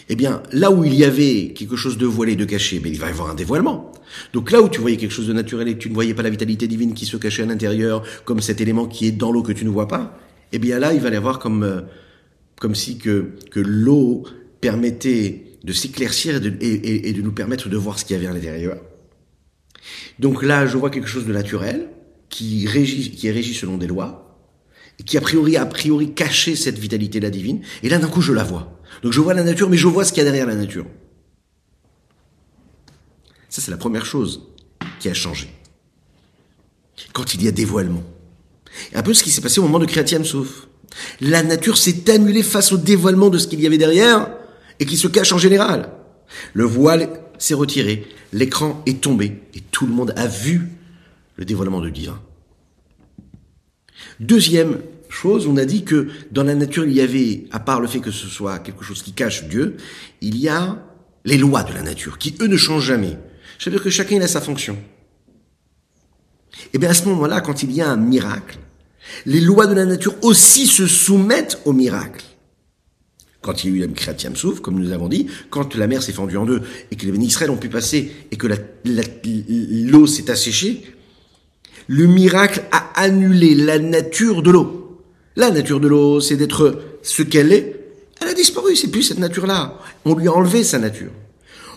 eh 0.09 0.17
bien, 0.17 0.43
là 0.53 0.71
où 0.71 0.85
il 0.85 0.95
y 0.95 1.05
avait 1.05 1.53
quelque 1.55 1.77
chose 1.77 1.99
de 1.99 2.07
voilé, 2.07 2.37
de 2.37 2.45
caché, 2.45 2.79
ben, 2.79 2.93
il 2.93 2.99
va 2.99 3.09
y 3.09 3.11
avoir 3.11 3.31
un 3.31 3.35
dévoilement. 3.35 3.93
Donc 4.33 4.53
là 4.53 4.63
où 4.63 4.69
tu 4.69 4.81
voyais 4.81 4.97
quelque 4.97 5.13
chose 5.13 5.27
de 5.27 5.33
naturel 5.33 5.69
et 5.69 5.75
que 5.75 5.79
tu 5.79 5.89
ne 5.89 5.95
voyais 5.95 6.15
pas 6.15 6.23
la 6.23 6.31
vitalité 6.31 6.69
divine 6.69 6.95
qui 6.95 7.07
se 7.07 7.17
cachait 7.17 7.43
à 7.43 7.47
l'intérieur, 7.47 8.03
comme 8.25 8.41
cet 8.41 8.61
élément 8.61 8.87
qui 8.87 9.07
est 9.07 9.13
dans 9.13 9.33
l'eau 9.33 9.43
que 9.43 9.53
tu 9.53 9.65
ne 9.65 9.71
vois 9.71 9.89
pas, 9.89 10.19
eh 10.53 10.59
bien 10.59 10.79
là, 10.79 10.93
il 10.93 11.01
va 11.01 11.09
y 11.09 11.17
avoir 11.17 11.39
comme, 11.41 11.65
euh, 11.65 11.81
comme 12.61 12.75
si 12.75 12.99
que, 12.99 13.33
que 13.51 13.61
l'eau 13.61 14.25
permettait 14.61 15.59
de 15.65 15.73
s'éclaircir 15.73 16.41
et, 16.61 17.09
et 17.09 17.13
de 17.13 17.23
nous 17.23 17.33
permettre 17.33 17.69
de 17.69 17.77
voir 17.77 17.99
ce 17.99 18.05
qu'il 18.05 18.15
y 18.15 18.19
avait 18.19 18.29
à 18.29 18.33
l'intérieur. 18.33 18.79
Donc 20.19 20.45
là, 20.45 20.67
je 20.67 20.77
vois 20.77 20.91
quelque 20.91 21.09
chose 21.09 21.27
de 21.27 21.33
naturel 21.33 21.89
qui, 22.29 22.67
régit, 22.67 23.11
qui 23.11 23.27
est 23.27 23.33
régi 23.33 23.55
selon 23.55 23.77
des 23.77 23.87
lois, 23.87 24.23
et 24.23 24.26
qui 25.05 25.17
a 25.19 25.21
priori, 25.21 25.57
a 25.57 25.67
priori 25.67 26.15
cachait 26.15 26.57
cette 26.57 26.79
vitalité-là 26.79 27.31
divine, 27.31 27.61
et 27.83 27.89
là 27.89 27.99
d'un 27.99 28.09
coup 28.09 28.21
je 28.21 28.33
la 28.33 28.45
vois. 28.45 28.81
Donc 29.03 29.13
je 29.13 29.21
vois 29.21 29.35
la 29.35 29.43
nature, 29.43 29.69
mais 29.69 29.77
je 29.77 29.87
vois 29.87 30.05
ce 30.05 30.13
qu'il 30.13 30.23
y 30.23 30.23
a 30.23 30.25
derrière 30.25 30.47
la 30.47 30.55
nature. 30.55 30.87
Ça 33.49 33.61
c'est 33.61 33.71
la 33.71 33.77
première 33.77 34.07
chose 34.07 34.43
qui 35.01 35.09
a 35.09 35.15
changé. 35.15 35.49
Quand 37.13 37.35
il 37.35 37.43
y 37.43 37.49
a 37.49 37.53
dévoilement. 37.53 38.03
un 38.95 39.03
peu 39.03 39.15
ce 39.15 39.23
qui 39.23 39.31
s'est 39.31 39.43
passé 39.43 39.61
au 39.61 39.65
moment 39.65 39.79
de 39.79 39.87
Kriyat 39.87 40.25
Souf. 40.25 40.69
La 41.21 41.43
nature 41.43 41.77
s'est 41.77 42.11
annulée 42.11 42.43
face 42.43 42.73
au 42.73 42.79
dévoilement 42.79 43.29
de 43.29 43.39
ce 43.39 43.47
qu'il 43.47 43.61
y 43.61 43.67
avait 43.67 43.79
derrière, 43.79 44.31
et 44.79 44.87
qui 44.87 44.97
se 44.97 45.09
cache 45.09 45.33
en 45.33 45.39
général. 45.39 45.91
Le 46.55 46.65
voile 46.65 47.21
s'est 47.39 47.55
retiré, 47.55 48.07
l'écran 48.33 48.83
est 48.87 49.01
tombé 49.01 49.43
et 49.55 49.61
tout 49.61 49.87
le 49.87 49.93
monde 49.93 50.13
a 50.17 50.27
vu 50.27 50.69
le 51.37 51.45
dévoilement 51.45 51.81
de 51.81 51.91
divin. 51.91 52.21
Deuxième 54.21 54.79
chose, 55.09 55.47
on 55.47 55.57
a 55.57 55.65
dit 55.65 55.85
que 55.85 56.09
dans 56.31 56.43
la 56.43 56.55
nature, 56.55 56.85
il 56.85 56.93
y 56.93 57.01
avait, 57.01 57.45
à 57.51 57.61
part 57.61 57.81
le 57.81 57.87
fait 57.87 58.01
que 58.01 58.11
ce 58.11 58.27
soit 58.27 58.59
quelque 58.59 58.85
chose 58.85 59.03
qui 59.03 59.13
cache 59.13 59.45
Dieu, 59.45 59.77
il 60.21 60.37
y 60.37 60.49
a 60.49 60.83
les 61.25 61.39
lois 61.39 61.63
de 61.63 61.73
la 61.73 61.83
nature, 61.83 62.19
qui 62.19 62.35
eux 62.41 62.47
ne 62.47 62.57
changent 62.57 62.87
jamais. 62.87 63.19
C'est-à-dire 63.59 63.83
que 63.83 63.91
chacun 63.91 64.21
a 64.21 64.29
sa 64.29 64.41
fonction. 64.41 64.75
Et 64.75 66.69
eh 66.75 66.79
bien 66.79 66.91
à 66.91 66.95
ce 66.95 67.05
moment-là, 67.09 67.41
quand 67.41 67.63
il 67.63 67.73
y 67.73 67.83
a 67.83 67.89
un 67.89 67.97
miracle, 67.97 68.59
les 69.27 69.41
lois 69.41 69.67
de 69.67 69.75
la 69.75 69.85
nature 69.85 70.15
aussi 70.23 70.67
se 70.67 70.87
soumettent 70.87 71.61
au 71.65 71.73
miracle 71.73 72.25
quand 73.47 73.63
il 73.63 73.71
y 73.71 73.73
a 73.73 73.77
eu 73.77 73.81
la 73.87 73.95
Kriyat 73.95 74.35
Souf, 74.35 74.61
comme 74.61 74.79
nous 74.79 74.91
avons 74.91 75.09
dit, 75.09 75.29
quand 75.51 75.77
la 75.77 75.87
mer 75.87 76.03
s'est 76.03 76.13
fendue 76.13 76.37
en 76.37 76.45
deux 76.45 76.63
et 76.91 76.97
que 76.97 77.07
les 77.07 77.17
Israël 77.19 77.51
ont 77.51 77.57
pu 77.57 77.69
passer 77.69 78.11
et 78.33 78.37
que 78.37 78.49
l'eau 78.85 80.07
s'est 80.09 80.31
asséchée, 80.31 80.83
le 81.89 82.07
miracle 82.07 82.65
a 82.73 82.91
annulé 82.95 83.55
la 83.55 83.79
nature 83.79 84.43
de 84.43 84.51
l'eau. 84.51 85.03
La 85.37 85.51
nature 85.51 85.81
de 85.81 85.89
l'eau, 85.89 86.21
c'est 86.21 86.37
d'être 86.37 86.83
ce 87.03 87.23
qu'elle 87.23 87.53
est. 87.53 87.77
Elle 88.21 88.29
a 88.29 88.35
disparu, 88.35 88.75
c'est 88.75 88.91
plus 88.91 89.03
cette 89.03 89.19
nature-là. 89.19 89.79
On 90.05 90.15
lui 90.15 90.29
a 90.29 90.33
enlevé 90.33 90.65
sa 90.65 90.79
nature. 90.79 91.11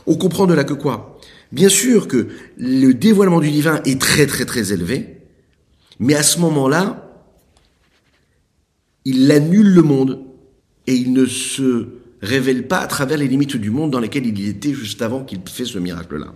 On 0.08 0.16
comprend 0.16 0.48
de 0.48 0.54
là 0.54 0.64
que 0.64 0.74
quoi? 0.74 1.20
Bien 1.52 1.70
sûr 1.70 2.08
que 2.08 2.28
le 2.58 2.94
dévoilement 2.94 3.40
du 3.40 3.50
divin 3.50 3.82
est 3.86 4.00
très 4.00 4.28
très 4.28 4.46
très 4.46 4.72
élevé, 4.72 5.18
mais 6.00 6.16
à 6.16 6.24
ce 6.24 6.40
moment-là, 6.40 7.10
il 9.04 9.32
annule 9.32 9.74
le 9.74 9.82
monde 9.82 10.24
et 10.88 10.94
il 10.94 11.14
ne 11.14 11.26
se 11.26 11.88
révèle 12.22 12.68
pas 12.68 12.80
à 12.80 12.88
travers 12.88 13.18
les 13.18 13.28
limites 13.28 13.58
du 13.58 13.72
monde 13.72 13.92
dans 13.92 14.00
lesquelles 14.00 14.28
il 14.28 14.48
était 14.48 14.74
juste 14.74 15.02
avant 15.02 15.24
qu'il 15.24 15.40
fait 15.46 15.66
ce 15.66 15.80
miracle-là. 15.80 16.34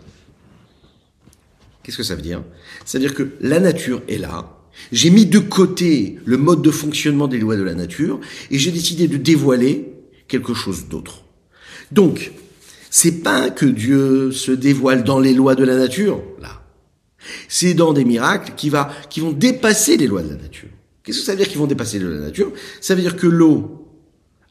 Qu'est-ce 1.83 1.97
que 1.97 2.03
ça 2.03 2.15
veut 2.15 2.21
dire? 2.21 2.43
C'est-à-dire 2.85 3.13
que 3.13 3.29
la 3.41 3.59
nature 3.59 4.01
est 4.07 4.17
là, 4.17 4.59
j'ai 4.91 5.09
mis 5.09 5.25
de 5.25 5.39
côté 5.39 6.17
le 6.25 6.37
mode 6.37 6.61
de 6.61 6.71
fonctionnement 6.71 7.27
des 7.27 7.37
lois 7.39 7.55
de 7.55 7.63
la 7.63 7.75
nature 7.75 8.19
et 8.49 8.57
j'ai 8.57 8.71
décidé 8.71 9.07
de 9.07 9.17
dévoiler 9.17 9.93
quelque 10.27 10.53
chose 10.53 10.87
d'autre. 10.87 11.23
Donc, 11.91 12.31
c'est 12.89 13.23
pas 13.23 13.49
que 13.49 13.65
Dieu 13.65 14.31
se 14.31 14.51
dévoile 14.51 15.03
dans 15.03 15.19
les 15.19 15.33
lois 15.33 15.55
de 15.55 15.63
la 15.63 15.75
nature, 15.75 16.21
là. 16.41 16.61
C'est 17.47 17.73
dans 17.73 17.93
des 17.93 18.03
miracles 18.03 18.53
qui, 18.57 18.69
va, 18.69 18.91
qui 19.09 19.21
vont 19.21 19.31
dépasser 19.31 19.95
les 19.95 20.07
lois 20.07 20.23
de 20.23 20.29
la 20.29 20.35
nature. 20.35 20.69
Qu'est-ce 21.03 21.19
que 21.19 21.25
ça 21.25 21.31
veut 21.31 21.37
dire 21.37 21.47
qu'ils 21.47 21.59
vont 21.59 21.67
dépasser 21.67 21.99
de 21.99 22.07
la 22.07 22.19
nature? 22.19 22.51
Ça 22.81 22.95
veut 22.95 23.01
dire 23.01 23.15
que 23.15 23.27
l'eau 23.27 23.87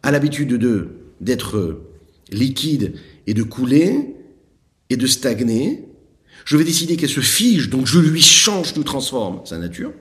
a 0.02 0.10
l'habitude 0.10 0.54
de 0.54 0.88
d'être 1.20 1.80
liquide 2.30 2.94
et 3.26 3.34
de 3.34 3.42
couler 3.42 4.16
et 4.90 4.96
de 4.96 5.06
stagner. 5.06 5.84
Je 6.44 6.56
vais 6.56 6.64
décider 6.64 6.96
qu'elle 6.96 7.08
se 7.08 7.20
fige, 7.20 7.68
donc 7.70 7.86
je 7.86 7.98
lui 7.98 8.22
change, 8.22 8.74
je 8.74 8.80
transforme 8.80 9.44
sa 9.46 9.58
nature. 9.58 9.92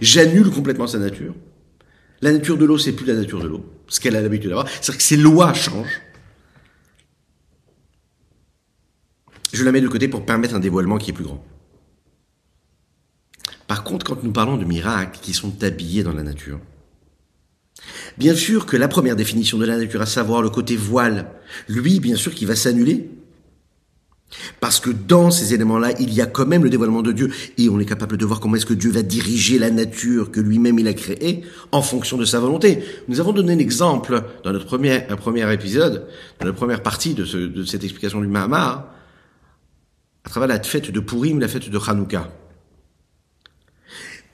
J'annule 0.00 0.50
complètement 0.50 0.86
sa 0.86 0.98
nature. 0.98 1.34
La 2.20 2.32
nature 2.32 2.56
de 2.56 2.64
l'eau, 2.64 2.78
c'est 2.78 2.92
plus 2.92 3.06
la 3.06 3.14
nature 3.14 3.40
de 3.40 3.48
l'eau, 3.48 3.64
ce 3.88 4.00
qu'elle 4.00 4.16
a 4.16 4.20
l'habitude 4.20 4.48
d'avoir. 4.48 4.68
C'est-à-dire 4.68 4.96
que 4.96 5.02
ses 5.02 5.16
lois 5.16 5.52
changent. 5.52 6.00
Je 9.52 9.62
la 9.62 9.72
mets 9.72 9.80
de 9.80 9.88
côté 9.88 10.08
pour 10.08 10.26
permettre 10.26 10.54
un 10.54 10.60
dévoilement 10.60 10.98
qui 10.98 11.10
est 11.10 11.14
plus 11.14 11.24
grand. 11.24 11.44
Par 13.66 13.84
contre, 13.84 14.04
quand 14.04 14.22
nous 14.22 14.32
parlons 14.32 14.56
de 14.56 14.64
miracles 14.64 15.20
qui 15.20 15.32
sont 15.32 15.62
habillés 15.62 16.02
dans 16.02 16.12
la 16.12 16.22
nature, 16.22 16.60
bien 18.18 18.34
sûr 18.34 18.66
que 18.66 18.76
la 18.76 18.88
première 18.88 19.16
définition 19.16 19.58
de 19.58 19.64
la 19.64 19.76
nature, 19.76 20.02
à 20.02 20.06
savoir 20.06 20.42
le 20.42 20.50
côté 20.50 20.76
voile, 20.76 21.30
lui, 21.68 22.00
bien 22.00 22.16
sûr, 22.16 22.34
qui 22.34 22.44
va 22.44 22.56
s'annuler. 22.56 23.08
Parce 24.60 24.80
que 24.80 24.90
dans 24.90 25.30
ces 25.30 25.54
éléments-là, 25.54 25.92
il 26.00 26.12
y 26.12 26.20
a 26.20 26.26
quand 26.26 26.46
même 26.46 26.64
le 26.64 26.70
dévoilement 26.70 27.02
de 27.02 27.12
Dieu, 27.12 27.30
et 27.56 27.68
on 27.68 27.78
est 27.78 27.84
capable 27.84 28.16
de 28.16 28.24
voir 28.24 28.40
comment 28.40 28.56
est-ce 28.56 28.66
que 28.66 28.74
Dieu 28.74 28.90
va 28.90 29.02
diriger 29.02 29.58
la 29.58 29.70
nature 29.70 30.30
que 30.30 30.40
lui-même 30.40 30.78
il 30.78 30.88
a 30.88 30.94
créée 30.94 31.42
en 31.70 31.82
fonction 31.82 32.16
de 32.16 32.24
sa 32.24 32.40
volonté. 32.40 32.82
Nous 33.08 33.20
avons 33.20 33.32
donné 33.32 33.54
l'exemple 33.54 34.24
dans 34.42 34.52
notre 34.52 34.66
premier, 34.66 35.06
un 35.08 35.16
premier 35.16 35.52
épisode, 35.52 36.08
dans 36.40 36.46
la 36.46 36.52
première 36.52 36.82
partie 36.82 37.14
de, 37.14 37.24
ce, 37.24 37.36
de 37.36 37.64
cette 37.64 37.84
explication 37.84 38.20
du 38.20 38.26
Mahamar, 38.26 38.88
à 40.24 40.30
travers 40.30 40.48
la 40.48 40.60
fête 40.62 40.90
de 40.90 41.00
Purim, 41.00 41.38
la 41.38 41.48
fête 41.48 41.68
de 41.68 41.78
Hanouka 41.78 42.30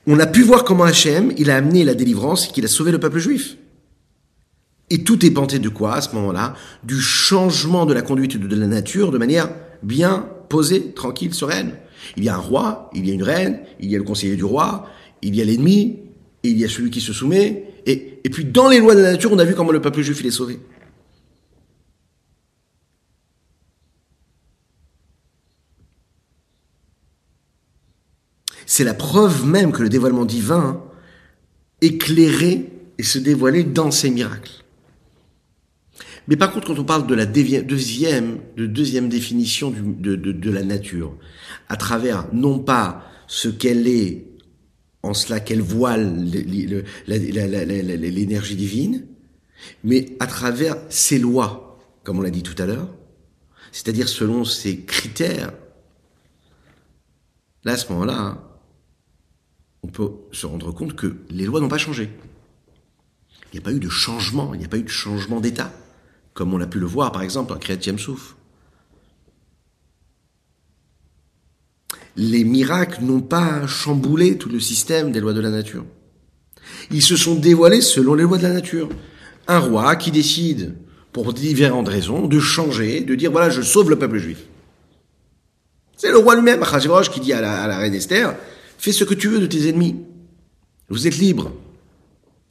on 0.06 0.18
a 0.18 0.26
pu 0.26 0.42
voir 0.42 0.64
comment 0.64 0.85
Hachem, 0.85 1.32
il 1.37 1.50
a 1.50 1.56
amené 1.56 1.85
la 1.85 1.94
délivrance 1.94 2.49
et 2.49 2.52
qu'il 2.52 2.64
a 2.64 2.68
sauvé 2.68 2.90
le 2.90 2.99
peuple 2.99 3.18
juif. 3.18 3.56
Et 4.88 5.04
tout 5.04 5.25
est 5.25 5.30
panté 5.30 5.59
de 5.59 5.68
quoi 5.68 5.94
à 5.94 6.00
ce 6.00 6.14
moment-là? 6.16 6.54
Du 6.82 7.00
changement 7.00 7.87
de 7.87 7.94
la 7.94 8.02
conduite 8.02 8.37
de 8.37 8.56
la 8.56 8.66
nature 8.66 9.12
de 9.12 9.18
manière 9.18 9.50
bien 9.82 10.28
posée, 10.49 10.92
tranquille, 10.92 11.34
sereine. 11.34 11.75
Il 12.16 12.25
y 12.25 12.28
a 12.28 12.34
un 12.34 12.38
roi, 12.38 12.90
il 12.94 13.06
y 13.06 13.10
a 13.10 13.14
une 13.14 13.22
reine, 13.22 13.60
il 13.78 13.90
y 13.90 13.94
a 13.94 13.99
le 13.99 14.04
conseiller 14.04 14.37
du 14.37 14.44
roi, 14.44 14.88
il 15.22 15.34
y 15.37 15.42
a 15.42 15.44
l'ennemi, 15.44 15.99
il 16.42 16.58
y 16.58 16.64
a 16.64 16.68
celui 16.68 16.90
qui 16.90 17.00
se 17.00 17.12
soumet. 17.12 17.64
Et, 17.87 18.20
et 18.25 18.30
puis 18.30 18.44
dans 18.44 18.68
les 18.68 18.78
lois 18.78 18.94
de 18.94 19.00
la 19.00 19.12
nature, 19.12 19.32
on 19.32 19.38
a 19.38 19.44
vu 19.44 19.54
comment 19.54 19.72
le 19.72 19.80
peuple 19.80 20.02
juif 20.02 20.20
il 20.20 20.26
est 20.26 20.30
sauvé. 20.30 20.58
C'est 28.66 28.84
la 28.84 28.94
preuve 28.94 29.46
même 29.46 29.72
que 29.72 29.82
le 29.82 29.88
dévoilement 29.88 30.25
divin 30.25 30.80
éclairait 31.80 32.66
et 32.99 33.02
se 33.02 33.18
dévoilait 33.18 33.64
dans 33.64 33.90
ces 33.90 34.10
miracles. 34.10 34.62
Mais 36.30 36.37
par 36.37 36.52
contre, 36.52 36.68
quand 36.68 36.78
on 36.78 36.84
parle 36.84 37.08
de 37.08 37.14
la 37.14 37.26
deuxième, 37.26 38.38
de 38.56 38.66
deuxième 38.66 39.08
définition 39.08 39.72
de, 39.72 40.14
de, 40.14 40.50
la 40.50 40.62
nature, 40.62 41.16
à 41.68 41.76
travers 41.76 42.32
non 42.32 42.60
pas 42.60 43.04
ce 43.26 43.49
qu'elle 43.49 43.88
est 43.88 44.28
en 45.02 45.12
cela 45.12 45.40
qu'elle 45.40 45.60
voile 45.60 46.25
l'énergie 47.06 48.54
divine, 48.54 49.06
mais 49.82 50.16
à 50.20 50.28
travers 50.28 50.76
ses 50.88 51.18
lois, 51.18 51.80
comme 52.04 52.20
on 52.20 52.22
l'a 52.22 52.30
dit 52.30 52.44
tout 52.44 52.62
à 52.62 52.66
l'heure, 52.66 52.94
c'est-à-dire 53.72 54.08
selon 54.08 54.44
ses 54.44 54.82
critères. 54.82 55.52
Là, 57.64 57.72
à 57.72 57.76
ce 57.76 57.92
moment-là, 57.92 58.16
hein, 58.16 58.40
on 59.82 59.88
peut 59.88 60.12
se 60.30 60.46
rendre 60.46 60.70
compte 60.70 60.94
que 60.94 61.16
les 61.28 61.44
lois 61.44 61.60
n'ont 61.60 61.66
pas 61.66 61.78
changé. 61.78 62.08
Il 63.52 63.56
n'y 63.56 63.58
a 63.58 63.62
pas 63.62 63.72
eu 63.72 63.80
de 63.80 63.88
changement, 63.88 64.54
il 64.54 64.60
n'y 64.60 64.66
a 64.66 64.68
pas 64.68 64.78
eu 64.78 64.84
de 64.84 64.88
changement 64.88 65.40
d'état, 65.40 65.72
comme 66.34 66.54
on 66.54 66.60
a 66.60 66.66
pu 66.66 66.78
le 66.78 66.87
voir 66.87 67.12
par 67.12 67.22
exemple 67.22 67.52
en 67.52 67.56
Kriyat 67.56 67.99
Souf. 67.99 68.37
Les 72.16 72.44
miracles 72.44 73.02
n'ont 73.04 73.20
pas 73.20 73.66
chamboulé 73.66 74.37
tout 74.37 74.49
le 74.49 74.60
système 74.60 75.12
des 75.12 75.20
lois 75.20 75.32
de 75.32 75.40
la 75.40 75.50
nature. 75.50 75.84
Ils 76.90 77.02
se 77.02 77.16
sont 77.16 77.34
dévoilés 77.34 77.80
selon 77.80 78.14
les 78.14 78.25
lois 78.25 78.38
de 78.38 78.42
la 78.42 78.52
nature. 78.52 78.88
Un 79.49 79.58
roi 79.58 79.96
qui 79.96 80.10
décide, 80.10 80.75
pour 81.12 81.32
différentes 81.32 81.88
raisons, 81.88 82.26
de 82.26 82.38
changer, 82.40 83.00
de 83.00 83.14
dire 83.14 83.30
voilà, 83.30 83.50
je 83.50 83.62
sauve 83.62 83.90
le 83.90 83.99
peuple 83.99 84.18
juif. 84.18 84.44
C'est 85.96 86.10
le 86.10 86.18
roi 86.18 86.34
lui-même, 86.34 86.62
qui 87.12 87.20
dit 87.20 87.32
à 87.32 87.40
la, 87.40 87.62
à 87.62 87.66
la 87.66 87.78
reine 87.78 87.94
Esther, 87.94 88.34
Fais 88.78 88.92
ce 88.92 89.04
que 89.04 89.12
tu 89.12 89.28
veux 89.28 89.40
de 89.40 89.46
tes 89.46 89.68
ennemis. 89.68 89.96
Vous 90.88 91.06
êtes 91.06 91.18
libres. 91.18 91.52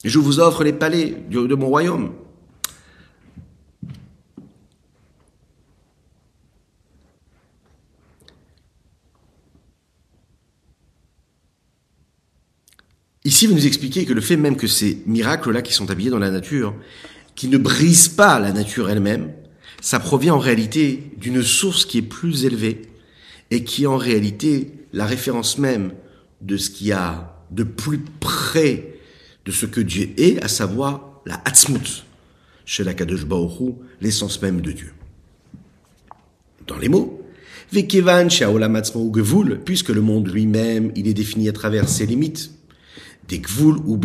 Et 0.04 0.08
je 0.08 0.20
vous 0.20 0.38
offre 0.38 0.62
les 0.62 0.72
palais 0.72 1.16
de 1.28 1.54
mon 1.56 1.66
royaume. 1.66 2.12
Ici, 13.24 13.46
vous 13.46 13.54
nous 13.54 13.66
expliquez 13.66 14.06
que 14.06 14.14
le 14.14 14.20
fait 14.20 14.36
même 14.36 14.56
que 14.56 14.66
ces 14.66 15.02
miracles-là 15.06 15.60
qui 15.60 15.74
sont 15.74 15.90
habillés 15.90 16.10
dans 16.10 16.18
la 16.18 16.30
nature, 16.30 16.74
qui 17.34 17.48
ne 17.48 17.58
brisent 17.58 18.08
pas 18.08 18.40
la 18.40 18.52
nature 18.52 18.88
elle-même, 18.88 19.32
ça 19.82 20.00
provient 20.00 20.34
en 20.34 20.38
réalité 20.38 21.12
d'une 21.18 21.42
source 21.42 21.84
qui 21.84 21.98
est 21.98 22.02
plus 22.02 22.44
élevée 22.44 22.82
et 23.50 23.64
qui 23.64 23.84
est 23.84 23.86
en 23.86 23.96
réalité 23.96 24.72
la 24.92 25.06
référence 25.06 25.58
même 25.58 25.92
de 26.40 26.56
ce 26.56 26.70
qu'il 26.70 26.88
y 26.88 26.92
a 26.92 27.36
de 27.50 27.62
plus 27.62 28.00
près 28.20 28.94
de 29.44 29.52
ce 29.52 29.66
que 29.66 29.80
Dieu 29.80 30.10
est, 30.16 30.42
à 30.42 30.48
savoir 30.48 31.20
la 31.26 31.40
Hatzmut, 31.44 32.04
chez 32.64 32.84
la 32.84 32.94
Kadosh 32.94 33.26
l'essence 34.00 34.40
même 34.42 34.60
de 34.60 34.72
Dieu. 34.72 34.92
Dans 36.66 36.78
les 36.78 36.88
mots, 36.88 37.22
Vekevan 37.72 38.30
Gevul, 38.30 39.60
puisque 39.64 39.88
le 39.90 40.00
monde 40.00 40.28
lui-même, 40.28 40.92
il 40.94 41.08
est 41.08 41.14
défini 41.14 41.48
à 41.48 41.52
travers 41.52 41.88
ses 41.88 42.06
limites. 42.06 42.50
Ou 43.86 44.00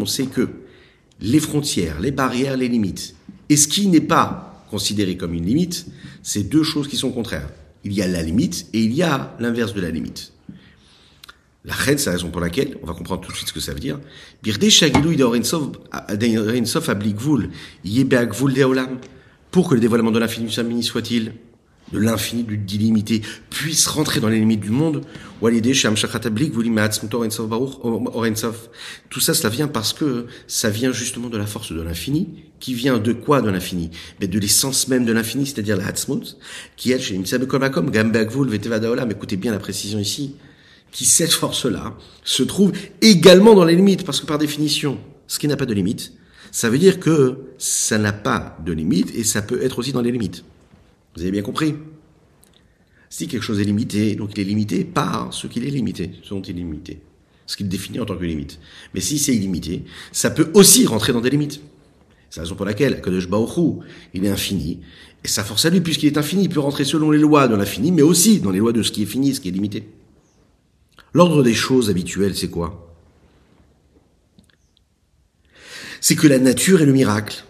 on 0.00 0.06
sait 0.06 0.26
que 0.26 0.48
les 1.20 1.40
frontières, 1.40 2.00
les 2.00 2.10
barrières, 2.10 2.56
les 2.56 2.68
limites, 2.68 3.14
et 3.48 3.56
ce 3.56 3.68
qui 3.68 3.88
n'est 3.88 4.00
pas 4.00 4.64
considéré 4.70 5.16
comme 5.16 5.34
une 5.34 5.44
limite, 5.44 5.86
c'est 6.22 6.44
deux 6.44 6.62
choses 6.62 6.88
qui 6.88 6.96
sont 6.96 7.10
contraires. 7.10 7.50
Il 7.84 7.92
y 7.92 8.02
a 8.02 8.06
la 8.06 8.22
limite 8.22 8.66
et 8.72 8.80
il 8.80 8.92
y 8.94 9.02
a 9.02 9.34
l'inverse 9.40 9.74
de 9.74 9.80
la 9.80 9.90
limite. 9.90 10.32
La 11.64 11.74
reine, 11.74 11.98
c'est 11.98 12.06
la 12.06 12.16
raison 12.16 12.30
pour 12.30 12.40
laquelle, 12.40 12.78
on 12.82 12.86
va 12.86 12.94
comprendre 12.94 13.20
tout 13.20 13.32
de 13.32 13.36
suite 13.36 13.48
ce 13.48 13.52
que 13.52 13.60
ça 13.60 13.74
veut 13.74 13.80
dire. 13.80 14.00
Pour 19.50 19.68
que 19.68 19.74
le 19.74 19.80
dévoilement 19.80 20.10
de 20.10 20.18
l'infini 20.18 20.82
soit-il? 20.82 21.32
De 21.92 21.98
l'infini, 21.98 22.44
du 22.44 22.56
d'illimité, 22.56 23.22
puisse 23.50 23.86
rentrer 23.86 24.20
dans 24.20 24.28
les 24.28 24.38
limites 24.38 24.60
du 24.60 24.70
monde. 24.70 25.02
Tout 29.10 29.20
ça, 29.20 29.34
cela 29.34 29.48
vient 29.48 29.68
parce 29.68 29.92
que 29.92 30.26
ça 30.46 30.70
vient 30.70 30.92
justement 30.92 31.28
de 31.28 31.38
la 31.38 31.46
force 31.46 31.72
de 31.72 31.80
l'infini, 31.80 32.28
qui 32.60 32.74
vient 32.74 32.98
de 32.98 33.12
quoi 33.12 33.42
de 33.42 33.50
l'infini? 33.50 33.90
Mais 34.20 34.26
De 34.26 34.38
l'essence 34.38 34.88
même 34.88 35.04
de 35.04 35.12
l'infini, 35.12 35.46
c'est-à-dire 35.46 35.76
la 35.76 35.86
Hatzmut, 35.86 36.36
qui 36.76 36.92
est 36.92 36.98
chez 37.00 37.18
écoutez 39.10 39.36
bien 39.36 39.52
la 39.52 39.58
précision 39.58 39.98
ici, 39.98 40.36
qui 40.92 41.04
cette 41.04 41.32
force-là 41.32 41.96
se 42.24 42.42
trouve 42.42 42.72
également 43.00 43.54
dans 43.54 43.64
les 43.64 43.76
limites, 43.76 44.04
parce 44.04 44.20
que 44.20 44.26
par 44.26 44.38
définition, 44.38 44.98
ce 45.26 45.38
qui 45.38 45.48
n'a 45.48 45.56
pas 45.56 45.66
de 45.66 45.74
limite, 45.74 46.12
ça 46.52 46.68
veut 46.68 46.78
dire 46.78 46.98
que 46.98 47.38
ça 47.58 47.98
n'a 47.98 48.12
pas 48.12 48.58
de 48.64 48.72
limite 48.72 49.14
et 49.14 49.24
ça 49.24 49.42
peut 49.42 49.62
être 49.62 49.78
aussi 49.78 49.92
dans 49.92 50.02
les 50.02 50.10
limites. 50.10 50.44
Vous 51.14 51.22
avez 51.22 51.30
bien 51.30 51.42
compris 51.42 51.74
Si 53.08 53.28
quelque 53.28 53.42
chose 53.42 53.60
est 53.60 53.64
limité, 53.64 54.14
donc 54.14 54.30
il 54.34 54.40
est 54.40 54.44
limité 54.44 54.84
par 54.84 55.32
ce 55.32 55.46
qu'il 55.46 55.66
est 55.66 55.70
limité, 55.70 56.12
ce 56.22 56.30
dont 56.30 56.42
il 56.42 56.50
est 56.50 56.60
limité, 56.60 57.00
ce 57.46 57.56
qu'il 57.56 57.68
définit 57.68 58.00
en 58.00 58.06
tant 58.06 58.16
que 58.16 58.24
limite. 58.24 58.58
Mais 58.94 59.00
si 59.00 59.18
c'est 59.18 59.34
illimité, 59.34 59.84
ça 60.12 60.30
peut 60.30 60.50
aussi 60.54 60.86
rentrer 60.86 61.12
dans 61.12 61.20
des 61.20 61.30
limites. 61.30 61.60
C'est 62.30 62.38
la 62.38 62.44
raison 62.44 62.54
pour 62.54 62.66
laquelle 62.66 63.02
Kadosh 63.02 63.28
Baruch 63.28 63.82
il 64.14 64.24
est 64.24 64.28
infini, 64.28 64.80
et 65.24 65.28
sa 65.28 65.44
force 65.44 65.64
à 65.66 65.70
lui, 65.70 65.80
puisqu'il 65.80 66.06
est 66.06 66.18
infini, 66.18 66.44
il 66.44 66.48
peut 66.48 66.60
rentrer 66.60 66.84
selon 66.84 67.10
les 67.10 67.18
lois 67.18 67.48
de 67.48 67.54
l'infini, 67.54 67.92
mais 67.92 68.02
aussi 68.02 68.40
dans 68.40 68.50
les 68.50 68.60
lois 68.60 68.72
de 68.72 68.82
ce 68.82 68.92
qui 68.92 69.02
est 69.02 69.06
fini, 69.06 69.34
ce 69.34 69.40
qui 69.40 69.48
est 69.48 69.52
limité. 69.52 69.88
L'ordre 71.12 71.42
des 71.42 71.54
choses 71.54 71.90
habituelles, 71.90 72.36
c'est 72.36 72.48
quoi? 72.48 72.86
C'est 76.00 76.16
que 76.16 76.26
la 76.26 76.38
nature 76.38 76.80
est 76.80 76.86
le 76.86 76.92
miracle. 76.92 77.44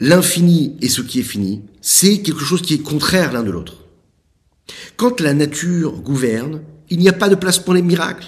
L'infini 0.00 0.76
et 0.80 0.88
ce 0.88 1.02
qui 1.02 1.20
est 1.20 1.24
fini, 1.24 1.62
c'est 1.80 2.18
quelque 2.18 2.44
chose 2.44 2.62
qui 2.62 2.74
est 2.74 2.78
contraire 2.78 3.32
l'un 3.32 3.42
de 3.42 3.50
l'autre. 3.50 3.84
Quand 4.96 5.20
la 5.20 5.34
nature 5.34 5.92
gouverne, 6.00 6.62
il 6.90 6.98
n'y 6.98 7.08
a 7.08 7.12
pas 7.12 7.28
de 7.28 7.34
place 7.34 7.58
pour 7.58 7.74
les 7.74 7.82
miracles. 7.82 8.26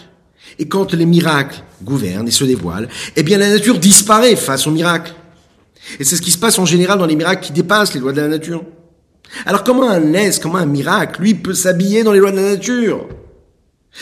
Et 0.58 0.68
quand 0.68 0.94
les 0.94 1.06
miracles 1.06 1.62
gouvernent 1.82 2.28
et 2.28 2.32
se 2.32 2.44
dévoilent, 2.44 2.88
eh 3.16 3.23
bien 3.23 3.38
la 3.38 3.50
nature 3.50 3.78
disparaît 3.78 4.37
face 4.37 4.66
aux 4.66 4.70
miracles. 4.70 5.14
Et 5.99 6.04
c'est 6.04 6.16
ce 6.16 6.23
qui 6.23 6.30
se 6.30 6.38
passe 6.38 6.58
en 6.58 6.64
général 6.64 6.99
dans 6.99 7.06
les 7.06 7.16
miracles 7.16 7.46
qui 7.46 7.52
dépassent 7.52 7.94
les 7.94 8.00
lois 8.00 8.12
de 8.12 8.20
la 8.20 8.28
nature. 8.28 8.64
Alors 9.44 9.64
comment 9.64 9.88
un 9.90 10.12
aise, 10.14 10.38
comment 10.38 10.58
un 10.58 10.66
miracle, 10.66 11.20
lui, 11.20 11.35
peut 11.35 11.54
s'habiller 11.54 12.02
dans 12.04 12.12
les 12.12 12.20
lois 12.20 12.30
de 12.30 12.37
la 12.37 12.50
nature? 12.50 13.08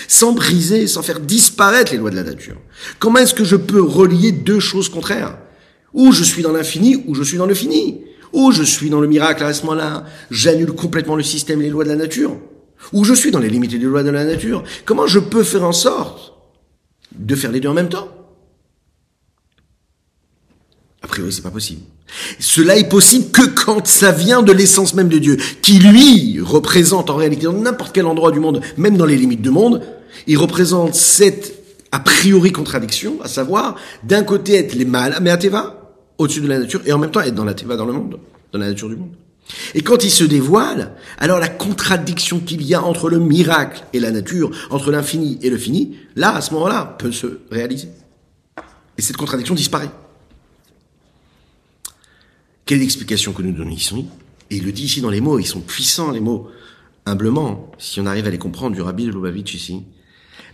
Sans 0.09 0.33
briser, 0.33 0.87
sans 0.87 1.03
faire 1.03 1.21
disparaître 1.21 1.93
les 1.93 1.99
lois 1.99 2.11
de 2.11 2.17
la 2.17 2.25
nature. 2.25 2.61
Comment 2.99 3.21
est-ce 3.21 3.35
que 3.35 3.45
je 3.45 3.57
peux 3.57 3.81
relier 3.81 4.33
deux 4.33 4.61
choses 4.61 4.89
contraires? 4.89 5.39
Ou 5.95 6.13
je 6.13 6.25
suis 6.25 6.43
dans 6.43 6.53
l'infini, 6.53 7.03
ou 7.07 7.15
je 7.15 7.23
suis 7.23 7.39
dans 7.39 7.47
le 7.47 7.55
fini. 7.55 8.01
Ou 8.33 8.51
je 8.51 8.65
suis 8.65 8.91
dans 8.91 9.01
le 9.01 9.07
miracle 9.07 9.45
à 9.45 9.55
ce 9.55 9.63
moment-là, 9.63 10.05
j'annule 10.31 10.73
complètement 10.73 11.17
le 11.17 11.23
système 11.23 11.61
et 11.61 11.65
les 11.65 11.71
lois 11.71 11.85
de 11.85 11.89
la 11.89 11.97
nature. 11.97 12.37
Ou 12.93 13.05
je 13.05 13.15
suis 13.15 13.31
dans 13.31 13.39
les 13.39 13.49
limites 13.49 13.71
des 13.71 13.79
lois 13.79 14.03
de 14.03 14.11
la 14.11 14.25
nature. 14.25 14.65
Comment 14.85 15.07
je 15.07 15.21
peux 15.21 15.45
faire 15.45 15.65
en 15.65 15.73
sorte 15.73 16.35
de 17.17 17.35
faire 17.37 17.53
les 17.53 17.61
deux 17.61 17.69
en 17.69 17.75
même 17.75 17.89
temps? 17.89 18.09
A 21.03 21.07
priori, 21.07 21.33
c'est 21.33 21.43
pas 21.43 21.51
possible. 21.51 21.83
Cela 22.39 22.77
est 22.77 22.89
possible 22.89 23.31
que 23.31 23.47
quand 23.47 23.87
ça 23.87 24.11
vient 24.11 24.43
de 24.43 24.53
l'essence 24.53 24.95
même 24.95 25.09
de 25.09 25.19
Dieu, 25.19 25.37
qui 25.63 25.79
lui 25.79 26.41
représente 26.41 27.11
en 27.11 27.17
réalité 27.17 27.45
dans 27.45 27.53
n'importe 27.53 27.95
quel 27.95 28.07
endroit 28.07 28.33
du 28.33 28.41
monde, 28.41 28.61
même 28.77 28.97
dans 28.97 29.07
les 29.07 29.17
limites 29.17 29.43
du 29.43 29.51
monde, 29.51 29.83
il 30.27 30.39
représente 30.39 30.95
cette 30.95 31.55
a 31.93 32.01
priori 32.01 32.51
contradiction, 32.51 33.19
à 33.23 33.29
savoir 33.29 33.77
d'un 34.03 34.25
côté 34.25 34.55
être 34.55 34.75
les 34.75 34.85
mâles, 34.85 35.17
mais 35.23 35.31
à 35.31 35.37
au-dessus 36.19 36.41
de 36.41 36.49
la 36.49 36.59
nature, 36.59 36.81
et 36.87 36.93
en 36.93 36.99
même 36.99 37.11
temps 37.11 37.21
être 37.21 37.35
dans 37.35 37.45
la 37.45 37.55
Teva 37.55 37.77
dans 37.77 37.87
le 37.87 37.93
monde, 37.93 38.19
dans 38.53 38.59
la 38.59 38.69
nature 38.69 38.89
du 38.89 38.97
monde. 38.97 39.15
Et 39.75 39.83
quand 39.83 40.05
il 40.05 40.11
se 40.11 40.25
dévoile, 40.25 40.95
alors 41.19 41.39
la 41.39 41.49
contradiction 41.49 42.41
qu'il 42.41 42.63
y 42.63 42.75
a 42.75 42.83
entre 42.83 43.11
le 43.11 43.19
miracle 43.19 43.85
et 43.93 44.01
la 44.01 44.11
nature, 44.11 44.51
entre 44.71 44.91
l'infini 44.91 45.39
et 45.43 45.51
le 45.51 45.59
fini, 45.59 45.97
là, 46.17 46.35
à 46.35 46.41
ce 46.41 46.53
moment-là, 46.55 46.97
peut 46.99 47.13
se 47.13 47.41
réaliser. 47.51 47.89
Et 48.97 49.03
cette 49.03 49.17
contradiction 49.17 49.55
disparaît. 49.55 49.91
Quelle 52.65 52.81
explication 52.81 53.33
que 53.33 53.43
nous 53.43 53.53
donnons 53.53 53.71
ici 53.71 54.07
Et 54.51 54.57
il 54.57 54.65
le 54.65 54.73
dit 54.73 54.85
ici 54.85 55.03
dans 55.03 55.11
les 55.11 55.21
mots, 55.21 55.39
ils 55.39 55.47
sont 55.47 55.61
puissants 55.61 56.11
les 56.11 56.21
mots, 56.21 56.49
humblement, 57.05 57.71
si 57.79 58.01
on 58.01 58.07
arrive 58.07 58.27
à 58.27 58.31
les 58.31 58.39
comprendre 58.39 58.75
du 58.75 58.81
Rabbi 58.81 59.05
de 59.05 59.11
Lubavitch 59.11 59.55
ici. 59.55 59.83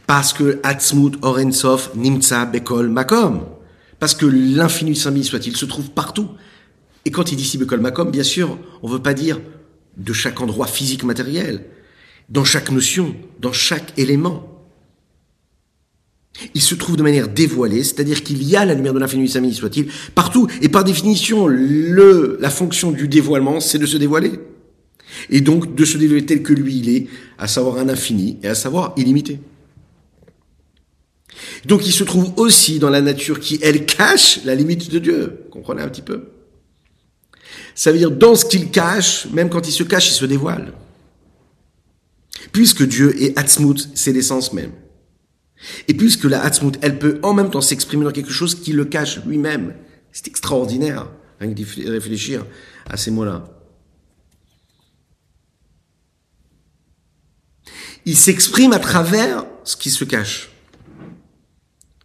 Parce 0.08 0.32
que 0.32 0.58
Atzmut 0.64 1.12
Orensov 1.22 1.90
Nimtsa 1.94 2.46
Bekol 2.46 2.88
Makom. 2.88 3.42
Parce 4.00 4.14
que 4.14 4.26
l'infini 4.26 4.96
saint 4.96 5.22
soit-il 5.22 5.56
se 5.56 5.66
trouve 5.66 5.90
partout. 5.90 6.28
Et 7.04 7.10
quand 7.10 7.30
il 7.30 7.36
dit 7.36 7.44
ici 7.44 7.58
Bekol 7.58 7.80
Makom, 7.80 8.10
bien 8.10 8.22
sûr, 8.22 8.58
on 8.82 8.88
ne 8.88 8.94
veut 8.94 9.02
pas 9.02 9.14
dire 9.14 9.40
de 9.96 10.12
chaque 10.12 10.40
endroit 10.40 10.66
physique 10.66 11.04
matériel, 11.04 11.66
dans 12.30 12.44
chaque 12.44 12.70
notion, 12.70 13.14
dans 13.40 13.52
chaque 13.52 13.92
élément. 13.98 14.46
Il 16.54 16.62
se 16.62 16.74
trouve 16.74 16.96
de 16.96 17.02
manière 17.02 17.28
dévoilée, 17.28 17.84
c'est-à-dire 17.84 18.22
qu'il 18.22 18.42
y 18.42 18.56
a 18.56 18.64
la 18.64 18.74
lumière 18.74 18.94
de 18.94 18.98
l'infini 18.98 19.28
saint 19.28 19.52
soit-il, 19.52 19.88
partout. 20.14 20.48
Et 20.62 20.70
par 20.70 20.84
définition, 20.84 21.46
la 21.46 22.50
fonction 22.50 22.92
du 22.92 23.08
dévoilement, 23.08 23.60
c'est 23.60 23.78
de 23.78 23.86
se 23.86 23.98
dévoiler. 23.98 24.32
Et 25.28 25.42
donc 25.42 25.74
de 25.74 25.84
se 25.84 25.98
dévoiler 25.98 26.24
tel 26.24 26.42
que 26.42 26.54
lui 26.54 26.76
il 26.76 26.88
est, 26.88 27.06
à 27.36 27.48
savoir 27.48 27.76
un 27.78 27.88
infini 27.88 28.38
et 28.42 28.48
à 28.48 28.54
savoir 28.54 28.94
illimité. 28.96 29.40
Donc 31.66 31.86
il 31.86 31.92
se 31.92 32.04
trouve 32.04 32.32
aussi 32.36 32.78
dans 32.78 32.90
la 32.90 33.00
nature 33.00 33.40
qui, 33.40 33.58
elle, 33.62 33.86
cache 33.86 34.40
la 34.44 34.54
limite 34.54 34.90
de 34.90 34.98
Dieu. 34.98 35.44
Comprenez 35.50 35.82
un 35.82 35.88
petit 35.88 36.02
peu? 36.02 36.28
Ça 37.74 37.92
veut 37.92 37.98
dire, 37.98 38.10
dans 38.10 38.34
ce 38.34 38.44
qu'il 38.44 38.70
cache, 38.70 39.26
même 39.32 39.48
quand 39.48 39.66
il 39.66 39.72
se 39.72 39.82
cache, 39.82 40.10
il 40.10 40.14
se 40.14 40.24
dévoile. 40.24 40.72
Puisque 42.52 42.86
Dieu 42.86 43.20
est 43.22 43.38
Atzmut, 43.38 43.90
c'est 43.94 44.12
l'essence 44.12 44.52
même. 44.52 44.72
Et 45.88 45.94
puisque 45.94 46.24
la 46.24 46.42
Hatzmut, 46.42 46.78
elle 46.82 46.98
peut 46.98 47.18
en 47.22 47.34
même 47.34 47.50
temps 47.50 47.60
s'exprimer 47.60 48.04
dans 48.04 48.12
quelque 48.12 48.32
chose 48.32 48.54
qui 48.54 48.72
le 48.72 48.84
cache 48.84 49.24
lui-même. 49.24 49.74
C'est 50.12 50.26
extraordinaire, 50.26 51.08
rien 51.38 51.52
que 51.52 51.90
réfléchir 51.90 52.44
à 52.88 52.96
ces 52.96 53.10
mots-là. 53.10 53.44
Il 58.06 58.16
s'exprime 58.16 58.72
à 58.72 58.78
travers 58.78 59.44
ce 59.64 59.76
qui 59.76 59.90
se 59.90 60.04
cache. 60.04 60.50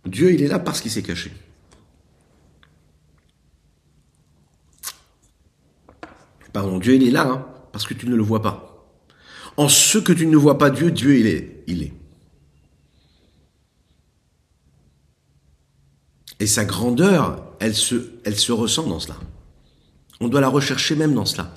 Dieu, 0.05 0.33
il 0.33 0.41
est 0.41 0.47
là 0.47 0.59
parce 0.59 0.81
qu'il 0.81 0.91
s'est 0.91 1.03
caché. 1.03 1.31
Pardon, 6.53 6.79
Dieu, 6.79 6.95
il 6.95 7.07
est 7.07 7.11
là 7.11 7.27
hein, 7.27 7.45
parce 7.71 7.85
que 7.85 7.93
tu 7.93 8.07
ne 8.07 8.15
le 8.15 8.23
vois 8.23 8.41
pas. 8.41 8.87
En 9.57 9.67
ce 9.67 9.97
que 9.97 10.13
tu 10.13 10.25
ne 10.25 10.37
vois 10.37 10.57
pas 10.57 10.69
Dieu, 10.69 10.91
Dieu, 10.91 11.17
il 11.17 11.27
est. 11.27 11.63
Il 11.67 11.83
est. 11.83 11.93
Et 16.39 16.47
sa 16.47 16.65
grandeur, 16.65 17.43
elle 17.59 17.75
se, 17.75 17.95
elle 18.23 18.37
se 18.37 18.51
ressent 18.51 18.87
dans 18.87 18.99
cela. 18.99 19.15
On 20.19 20.27
doit 20.27 20.41
la 20.41 20.47
rechercher 20.47 20.95
même 20.95 21.13
dans 21.13 21.25
cela. 21.25 21.53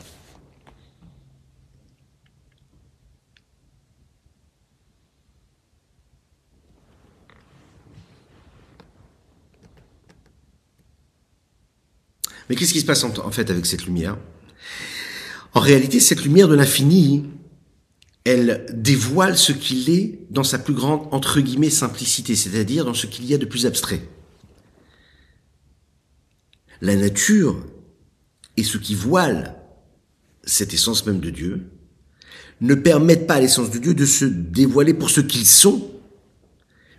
Mais 12.48 12.56
qu'est-ce 12.56 12.72
qui 12.72 12.80
se 12.80 12.87
passe 12.87 13.04
en, 13.04 13.30
fait 13.30 13.50
avec 13.50 13.66
cette 13.66 13.84
lumière? 13.84 14.16
En 15.54 15.61
réalité, 15.61 16.00
cette 16.00 16.22
lumière 16.22 16.48
de 16.48 16.54
l'infini, 16.54 17.26
elle 18.24 18.66
dévoile 18.74 19.37
ce 19.37 19.52
qu'il 19.52 19.90
est 19.90 20.18
dans 20.30 20.44
sa 20.44 20.58
plus 20.58 20.74
grande, 20.74 21.08
entre 21.11 21.40
guillemets, 21.40 21.70
simplicité, 21.70 22.37
c'est-à-dire 22.37 22.84
dans 22.84 22.94
ce 22.94 23.06
qu'il 23.06 23.24
y 23.26 23.34
a 23.34 23.38
de 23.38 23.46
plus 23.46 23.66
abstrait. 23.66 24.02
La 26.80 26.94
nature 26.94 27.64
et 28.56 28.62
ce 28.62 28.78
qui 28.78 28.94
voile 28.94 29.56
cette 30.44 30.72
essence 30.72 31.04
même 31.06 31.20
de 31.20 31.30
Dieu 31.30 31.70
ne 32.61 32.74
permettent 32.74 33.26
pas 33.26 33.34
à 33.34 33.40
l'essence 33.40 33.70
de 33.70 33.78
Dieu 33.78 33.94
de 33.94 34.06
se 34.06 34.24
dévoiler 34.24 34.94
pour 34.94 35.11
ce 35.11 35.20
qu'ils 35.20 35.46
sont, 35.46 35.90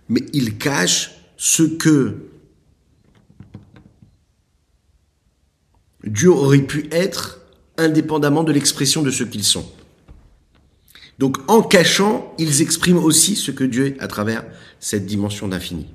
mais 0.08 0.22
ils 0.32 0.56
cachent 0.58 1.12
ce 1.36 1.62
que 1.62 2.30
Dieu 6.04 6.30
aurait 6.30 6.58
pu 6.58 6.88
être 6.90 7.40
indépendamment 7.76 8.44
de 8.44 8.52
l'expression 8.52 9.02
de 9.02 9.10
ce 9.10 9.24
qu'ils 9.24 9.44
sont. 9.44 9.66
Donc 11.18 11.36
en 11.48 11.62
cachant, 11.62 12.34
ils 12.38 12.62
expriment 12.62 13.04
aussi 13.04 13.36
ce 13.36 13.50
que 13.50 13.64
Dieu 13.64 13.88
est 13.88 14.00
à 14.00 14.08
travers 14.08 14.44
cette 14.78 15.06
dimension 15.06 15.48
d'infini. 15.48 15.86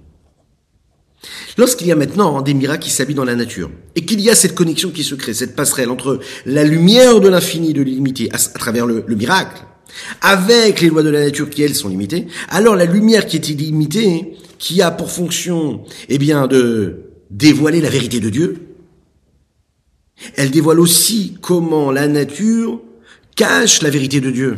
Lorsqu'il 1.58 1.88
y 1.88 1.92
a 1.92 1.96
maintenant 1.96 2.44
des 2.44 2.54
miracles 2.54 2.84
qui 2.84 2.92
s'habillent 2.92 3.16
dans 3.16 3.26
la 3.26 3.36
nature, 3.36 3.72
et 3.96 4.06
qu'il 4.06 4.22
y 4.22 4.30
a 4.30 4.36
cette 4.36 4.54
connexion 4.54 4.92
qui 4.92 5.04
se 5.04 5.16
crée, 5.16 5.34
cette 5.34 5.56
passerelle 5.56 5.90
entre 5.90 6.20
la 6.46 6.64
lumière 6.64 7.20
de 7.20 7.28
l'infini, 7.28 7.74
de 7.74 7.82
l'illimité, 7.82 8.30
à, 8.32 8.38
travers 8.38 8.86
le, 8.86 9.04
miracle, 9.16 9.64
avec 10.22 10.82
les 10.82 10.90
lois 10.90 11.02
de 11.02 11.10
la 11.10 11.22
nature 11.22 11.50
qui, 11.50 11.64
elles, 11.64 11.74
sont 11.74 11.90
limitées, 11.90 12.28
alors 12.50 12.76
la 12.76 12.86
lumière 12.86 13.26
qui 13.26 13.38
est 13.38 13.50
illimitée, 13.50 14.34
qui 14.60 14.84
a 14.84 14.92
pour 14.92 15.12
fonction, 15.12 15.84
eh 16.10 16.20
bien, 16.20 16.46
de 16.46 17.00
dévoiler 17.32 17.82
la 17.82 17.90
vérité 17.90 18.20
de 18.20 18.30
Dieu, 18.30 18.75
elle 20.36 20.52
dévoile 20.52 20.80
aussi 20.80 21.38
comment 21.42 21.92
la 21.92 22.08
nature 22.08 22.82
cache 23.36 23.82
la 23.82 23.90
vérité 23.90 24.22
de 24.22 24.32
Dieu. 24.32 24.58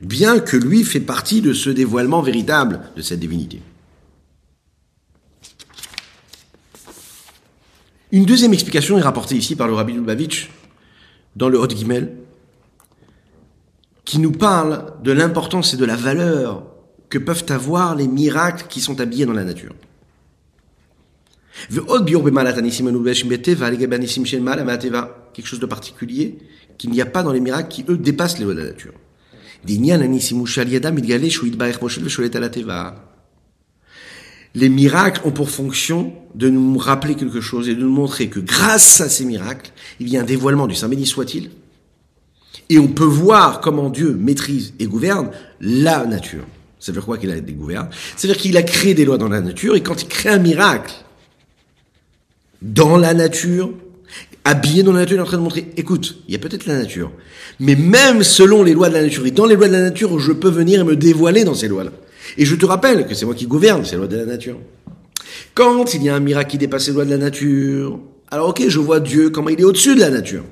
Bien 0.00 0.38
que 0.38 0.56
lui 0.56 0.84
fait 0.84 1.00
partie 1.00 1.40
de 1.40 1.52
ce 1.52 1.70
dévoilement 1.70 2.22
véritable 2.22 2.80
de 2.96 3.02
cette 3.02 3.20
divinité. 3.20 3.60
Une 8.10 8.24
deuxième 8.24 8.54
explication 8.54 8.96
est 8.96 9.02
rapportée 9.02 9.36
ici 9.36 9.54
par 9.54 9.66
le 9.66 9.74
rabbi 9.74 9.92
Lubavitch 9.92 10.50
dans 11.36 11.48
le 11.48 11.58
Hot 11.58 11.68
Gimel, 11.68 12.16
qui 14.04 14.18
nous 14.18 14.32
parle 14.32 14.94
de 15.02 15.12
l'importance 15.12 15.74
et 15.74 15.76
de 15.76 15.84
la 15.84 15.96
valeur 15.96 16.62
que 17.10 17.18
peuvent 17.18 17.44
avoir 17.50 17.94
les 17.94 18.08
miracles 18.08 18.66
qui 18.68 18.80
sont 18.80 19.00
habillés 19.00 19.26
dans 19.26 19.34
la 19.34 19.44
nature. 19.44 19.74
Quelque 25.32 25.46
chose 25.46 25.60
de 25.60 25.66
particulier 25.66 26.38
qu'il 26.78 26.90
n'y 26.90 27.00
a 27.00 27.06
pas 27.06 27.22
dans 27.22 27.32
les 27.32 27.40
miracles 27.40 27.68
qui, 27.68 27.84
eux, 27.88 27.96
dépassent 27.96 28.38
les 28.38 28.44
lois 28.44 28.54
de 28.54 28.60
la 28.60 28.66
nature 28.66 28.92
les 34.54 34.68
miracles 34.68 35.20
ont 35.24 35.30
pour 35.30 35.50
fonction 35.50 36.12
de 36.34 36.48
nous 36.48 36.78
rappeler 36.78 37.14
quelque 37.14 37.40
chose 37.40 37.68
et 37.68 37.74
de 37.74 37.80
nous 37.80 37.90
montrer 37.90 38.28
que 38.28 38.40
grâce 38.40 39.00
à 39.00 39.08
ces 39.08 39.24
miracles, 39.24 39.70
il 40.00 40.08
y 40.08 40.16
a 40.16 40.20
un 40.20 40.24
dévoilement 40.24 40.66
du 40.66 40.74
Saint 40.74 40.88
béni 40.88 41.06
soit-il. 41.06 41.50
Et 42.70 42.78
on 42.78 42.88
peut 42.88 43.04
voir 43.04 43.60
comment 43.60 43.88
Dieu 43.88 44.14
maîtrise 44.14 44.74
et 44.78 44.86
gouverne 44.86 45.30
la 45.60 46.04
nature. 46.06 46.44
Ça 46.78 46.92
veut 46.92 46.98
dire 46.98 47.06
quoi 47.06 47.18
qu'il 47.18 47.30
a 47.30 47.40
dégouverne 47.40 47.88
C'est-à-dire 48.16 48.40
qu'il 48.40 48.56
a 48.56 48.62
créé 48.62 48.94
des 48.94 49.04
lois 49.04 49.18
dans 49.18 49.28
la 49.28 49.40
nature 49.40 49.74
et 49.74 49.82
quand 49.82 50.02
il 50.02 50.08
crée 50.08 50.28
un 50.28 50.38
miracle 50.38 50.94
dans 52.62 52.96
la 52.96 53.14
nature, 53.14 53.72
habillé 54.44 54.82
dans 54.82 54.92
la 54.92 55.00
nature, 55.00 55.16
il 55.16 55.18
est 55.18 55.22
en 55.22 55.26
train 55.26 55.36
de 55.36 55.42
montrer, 55.42 55.66
écoute, 55.76 56.18
il 56.26 56.32
y 56.32 56.36
a 56.36 56.38
peut-être 56.38 56.66
la 56.66 56.76
nature, 56.76 57.10
mais 57.60 57.76
même 57.76 58.22
selon 58.22 58.62
les 58.62 58.74
lois 58.74 58.88
de 58.88 58.94
la 58.94 59.02
nature 59.02 59.26
et 59.26 59.30
dans 59.30 59.46
les 59.46 59.56
lois 59.56 59.68
de 59.68 59.72
la 59.72 59.82
nature, 59.82 60.18
je 60.18 60.32
peux 60.32 60.50
venir 60.50 60.80
et 60.80 60.84
me 60.84 60.96
dévoiler 60.96 61.44
dans 61.44 61.54
ces 61.54 61.68
lois-là. 61.68 61.92
Et 62.36 62.44
je 62.44 62.54
te 62.54 62.66
rappelle 62.66 63.06
que 63.06 63.14
c'est 63.14 63.24
moi 63.24 63.34
qui 63.34 63.46
gouverne 63.46 63.84
ces 63.84 63.96
lois 63.96 64.06
de 64.06 64.16
la 64.16 64.26
nature. 64.26 64.58
Quand 65.54 65.94
il 65.94 66.02
y 66.02 66.08
a 66.08 66.14
un 66.14 66.20
miracle 66.20 66.50
qui 66.50 66.58
dépasse 66.58 66.88
les 66.88 66.94
lois 66.94 67.04
de 67.04 67.10
la 67.10 67.18
nature, 67.18 67.98
alors 68.30 68.48
ok, 68.50 68.64
je 68.68 68.78
vois 68.78 69.00
Dieu, 69.00 69.30
comment 69.30 69.48
il 69.48 69.60
est 69.60 69.64
au-dessus 69.64 69.94
de 69.94 70.00
la 70.00 70.10
nature. 70.10 70.44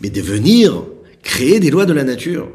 Mais 0.00 0.10
de 0.10 0.20
venir 0.20 0.84
créer 1.22 1.60
des 1.60 1.70
lois 1.70 1.86
de 1.86 1.92
la 1.92 2.04
nature, 2.04 2.48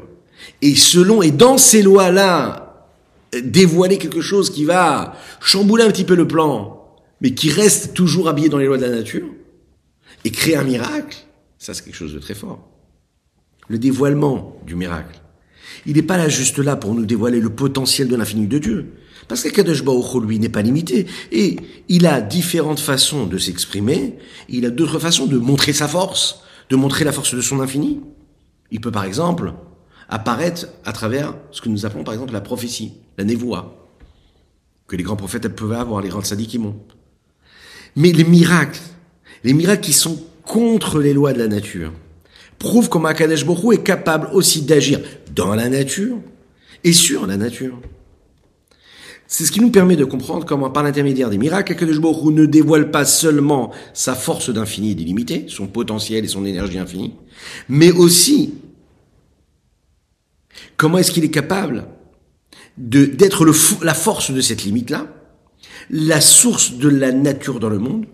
et 0.62 0.74
selon 0.74 1.22
et 1.22 1.30
dans 1.30 1.58
ces 1.58 1.82
lois-là, 1.82 2.88
dévoiler 3.42 3.98
quelque 3.98 4.20
chose 4.20 4.50
qui 4.50 4.64
va 4.64 5.14
chambouler 5.40 5.84
un 5.84 5.90
petit 5.90 6.04
peu 6.04 6.14
le 6.14 6.26
plan, 6.26 6.75
mais 7.20 7.34
qui 7.34 7.50
reste 7.50 7.94
toujours 7.94 8.28
habillé 8.28 8.48
dans 8.48 8.58
les 8.58 8.66
lois 8.66 8.78
de 8.78 8.84
la 8.84 8.90
nature, 8.90 9.28
et 10.24 10.30
créer 10.30 10.56
un 10.56 10.64
miracle, 10.64 11.16
ça 11.58 11.74
c'est 11.74 11.84
quelque 11.84 11.96
chose 11.96 12.14
de 12.14 12.18
très 12.18 12.34
fort. 12.34 12.68
Le 13.68 13.78
dévoilement 13.78 14.56
du 14.66 14.74
miracle. 14.74 15.20
Il 15.84 15.96
n'est 15.96 16.02
pas 16.02 16.16
là 16.16 16.28
juste 16.28 16.58
là 16.58 16.76
pour 16.76 16.94
nous 16.94 17.06
dévoiler 17.06 17.40
le 17.40 17.50
potentiel 17.50 18.08
de 18.08 18.16
l'infini 18.16 18.46
de 18.46 18.58
Dieu. 18.58 18.94
Parce 19.28 19.42
qu'Akadosh 19.42 19.82
Baruch 19.82 20.22
lui, 20.22 20.38
n'est 20.38 20.48
pas 20.48 20.62
limité. 20.62 21.06
Et 21.32 21.56
il 21.88 22.06
a 22.06 22.20
différentes 22.20 22.80
façons 22.80 23.26
de 23.26 23.38
s'exprimer. 23.38 24.14
Il 24.48 24.66
a 24.66 24.70
d'autres 24.70 25.00
façons 25.00 25.26
de 25.26 25.36
montrer 25.36 25.72
sa 25.72 25.88
force, 25.88 26.42
de 26.70 26.76
montrer 26.76 27.04
la 27.04 27.12
force 27.12 27.34
de 27.34 27.40
son 27.40 27.60
infini. 27.60 28.00
Il 28.70 28.80
peut, 28.80 28.92
par 28.92 29.04
exemple, 29.04 29.54
apparaître 30.08 30.68
à 30.84 30.92
travers 30.92 31.34
ce 31.50 31.60
que 31.60 31.68
nous 31.68 31.86
appelons, 31.86 32.04
par 32.04 32.14
exemple, 32.14 32.32
la 32.32 32.40
prophétie, 32.40 32.92
la 33.18 33.24
névoie, 33.24 33.90
que 34.86 34.96
les 34.96 35.02
grands 35.02 35.16
prophètes 35.16 35.48
peuvent 35.48 35.72
avoir, 35.72 36.00
les 36.00 36.08
grands 36.08 36.22
sadiques 36.22 36.58
Mais 37.96 38.12
les 38.12 38.24
miracles, 38.24 38.80
les 39.42 39.54
miracles 39.54 39.82
qui 39.82 39.92
sont 39.92 40.22
contre 40.44 41.00
les 41.00 41.14
lois 41.14 41.32
de 41.32 41.38
la 41.38 41.48
nature, 41.48 41.92
prouvent 42.58 42.88
qu'Akadosh 42.88 43.10
Akadesh 43.10 43.46
Baruch 43.46 43.78
est 43.78 43.82
capable 43.82 44.28
aussi 44.32 44.62
d'agir 44.62 45.00
dans 45.34 45.54
la 45.54 45.68
nature 45.68 46.18
et 46.84 46.92
sur 46.92 47.26
la 47.26 47.36
nature. 47.36 47.78
C'est 49.28 49.44
ce 49.44 49.50
qui 49.50 49.60
nous 49.60 49.70
permet 49.70 49.96
de 49.96 50.04
comprendre 50.04 50.46
comment, 50.46 50.70
par 50.70 50.84
l'intermédiaire 50.84 51.30
des 51.30 51.38
miracles, 51.38 51.72
Akadosh 51.72 52.00
Baruch 52.00 52.32
ne 52.32 52.46
dévoile 52.46 52.90
pas 52.90 53.04
seulement 53.04 53.72
sa 53.92 54.14
force 54.14 54.50
d'infini 54.50 54.92
et 54.92 54.94
d'illimité, 54.94 55.46
son 55.48 55.66
potentiel 55.66 56.24
et 56.24 56.28
son 56.28 56.44
énergie 56.44 56.78
infinie, 56.78 57.14
mais 57.68 57.90
aussi 57.90 58.54
comment 60.76 60.98
est-ce 60.98 61.10
qu'il 61.10 61.24
est 61.24 61.30
capable 61.30 61.86
d'être 62.76 63.46
la 63.82 63.94
force 63.94 64.30
de 64.30 64.40
cette 64.40 64.64
limite-là, 64.64 65.06
la 65.90 66.20
source 66.20 66.74
de 66.74 66.88
la 66.88 67.12
nature 67.12 67.60
dans 67.60 67.68
le 67.68 67.78
monde, 67.78 68.06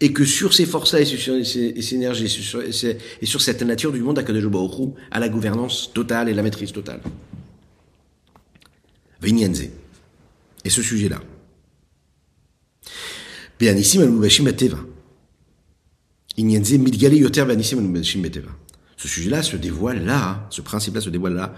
et 0.00 0.12
que 0.12 0.24
sur 0.24 0.52
ces 0.52 0.66
forces-là 0.66 1.00
et 1.00 1.04
sur 1.04 1.46
ces, 1.46 1.94
énergies 1.94 2.24
et 2.24 3.26
sur, 3.26 3.40
cette 3.40 3.62
nature 3.62 3.92
du 3.92 4.02
monde, 4.02 4.18
Akadosh 4.18 4.46
Baruch 4.46 4.94
a 5.12 5.20
la 5.20 5.28
gouvernance 5.28 5.92
totale 5.94 6.28
et 6.28 6.34
la 6.34 6.42
maîtrise 6.42 6.72
totale. 6.72 7.00
Vinyenze. 9.20 9.68
Et 10.64 10.70
ce 10.70 10.82
sujet-là. 10.82 11.22
Ce 18.96 19.08
sujet-là 19.08 19.42
se 19.42 19.56
dévoile 19.56 20.04
là, 20.04 20.48
ce 20.50 20.62
principe-là 20.62 21.00
se 21.00 21.10
dévoile 21.10 21.34
là, 21.34 21.54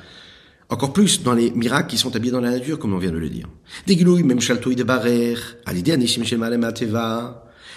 encore 0.70 0.92
plus 0.92 1.22
dans 1.22 1.34
les 1.34 1.50
miracles 1.50 1.88
qui 1.90 1.98
sont 1.98 2.14
habillés 2.16 2.32
dans 2.32 2.40
la 2.40 2.50
nature, 2.50 2.78
comme 2.78 2.94
on 2.94 2.98
vient 2.98 3.12
de 3.12 3.18
le 3.18 3.28
dire. 3.28 3.48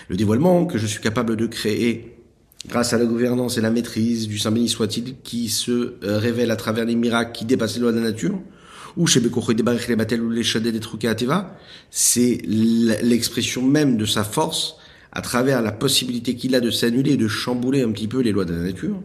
Le 0.09 0.15
dévoilement 0.15 0.65
que 0.65 0.77
je 0.77 0.85
suis 0.85 1.01
capable 1.01 1.35
de 1.35 1.47
créer 1.47 2.17
grâce 2.67 2.93
à 2.93 2.97
la 2.97 3.05
gouvernance 3.05 3.57
et 3.57 3.61
la 3.61 3.69
maîtrise 3.69 4.27
du 4.27 4.37
Saint 4.37 4.51
béni 4.51 4.69
soit-il 4.69 5.15
qui 5.23 5.49
se 5.49 5.71
euh, 5.71 6.17
révèle 6.17 6.51
à 6.51 6.55
travers 6.55 6.85
les 6.85 6.95
miracles 6.95 7.31
qui 7.33 7.45
dépassent 7.45 7.75
les 7.75 7.81
lois 7.81 7.91
de 7.91 7.97
la 7.97 8.11
nature, 8.11 8.39
ou 8.95 9.05
chez 9.05 9.21
c'est 11.91 12.41
l'expression 12.45 13.61
même 13.61 13.97
de 13.97 14.05
sa 14.05 14.23
force 14.23 14.77
à 15.11 15.21
travers 15.21 15.61
la 15.61 15.71
possibilité 15.71 16.35
qu'il 16.35 16.55
a 16.55 16.59
de 16.59 16.71
s'annuler 16.71 17.11
et 17.13 17.17
de 17.17 17.27
chambouler 17.27 17.83
un 17.83 17.91
petit 17.91 18.07
peu 18.07 18.21
les 18.21 18.31
lois 18.31 18.45
de 18.45 18.53
la 18.53 18.61
nature. 18.61 19.01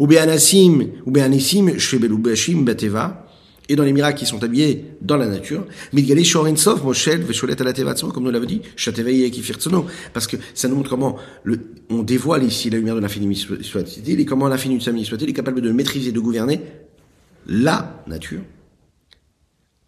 Ou 0.00 0.06
Be'anasim, 0.06 0.88
ou 1.04 1.10
Be'anissim, 1.10 1.78
Shebelubashim 1.78 2.62
Bateva, 2.62 3.26
et 3.68 3.76
dans 3.76 3.84
les 3.84 3.92
miracles 3.92 4.18
qui 4.18 4.26
sont 4.26 4.42
habillés 4.42 4.86
dans 5.02 5.18
la 5.18 5.28
nature, 5.28 5.64
Midgali 5.92 6.24
Shorinsof, 6.24 6.82
Moshel, 6.82 7.20
Vesholet 7.20 7.60
Alatevatso, 7.60 8.08
comme 8.08 8.24
nous 8.24 8.30
l'avons 8.30 8.46
dit, 8.46 8.62
Shatevei 8.74 9.30
Kifirtsono, 9.30 9.86
parce 10.12 10.26
que 10.26 10.38
ça 10.54 10.68
nous 10.68 10.74
montre 10.74 10.88
comment 10.88 11.16
on 11.90 12.02
dévoile 12.02 12.42
ici 12.44 12.70
la 12.70 12.78
lumière 12.78 12.96
de 12.96 13.00
l'infini 13.00 13.36
soit-il, 13.36 14.18
et 14.18 14.24
comment 14.24 14.48
l'infini 14.48 14.78
de 14.78 14.82
soit-il 14.82 15.28
est 15.28 15.34
capable 15.34 15.60
de 15.60 15.70
maîtriser, 15.70 16.12
de 16.12 16.18
gouverner 16.18 16.62
la 17.46 18.02
nature, 18.08 18.40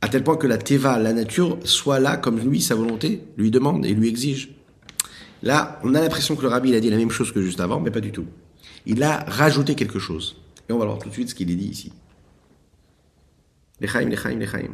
à 0.02 0.08
tel 0.08 0.22
point 0.22 0.36
que 0.36 0.46
la 0.46 0.58
teva, 0.58 0.98
la 0.98 1.14
nature, 1.14 1.58
soit 1.64 2.00
là 2.00 2.18
comme 2.18 2.38
lui, 2.38 2.60
sa 2.60 2.74
volonté, 2.74 3.22
lui 3.38 3.50
demande 3.50 3.86
et 3.86 3.94
lui 3.94 4.08
exige. 4.08 4.50
Là, 5.42 5.80
on 5.82 5.94
a 5.94 6.00
l'impression 6.00 6.36
que 6.36 6.42
le 6.42 6.48
rabbi 6.48 6.68
il 6.68 6.74
a 6.76 6.80
dit 6.80 6.90
la 6.90 6.98
même 6.98 7.10
chose 7.10 7.32
que 7.32 7.40
juste 7.40 7.60
avant, 7.60 7.80
mais 7.80 7.90
pas 7.90 8.00
du 8.00 8.12
tout. 8.12 8.26
Il 8.86 9.02
a 9.02 9.24
rajouté 9.26 9.74
quelque 9.74 9.98
chose. 9.98 10.36
Et 10.68 10.72
on 10.72 10.78
va 10.78 10.86
voir 10.86 10.98
tout 10.98 11.08
de 11.08 11.14
suite 11.14 11.30
ce 11.30 11.34
qu'il 11.34 11.50
est 11.50 11.54
dit 11.54 11.68
ici. 11.68 11.92
Lechaim, 13.80 14.08
lechaim, 14.08 14.38
lechaim. 14.38 14.70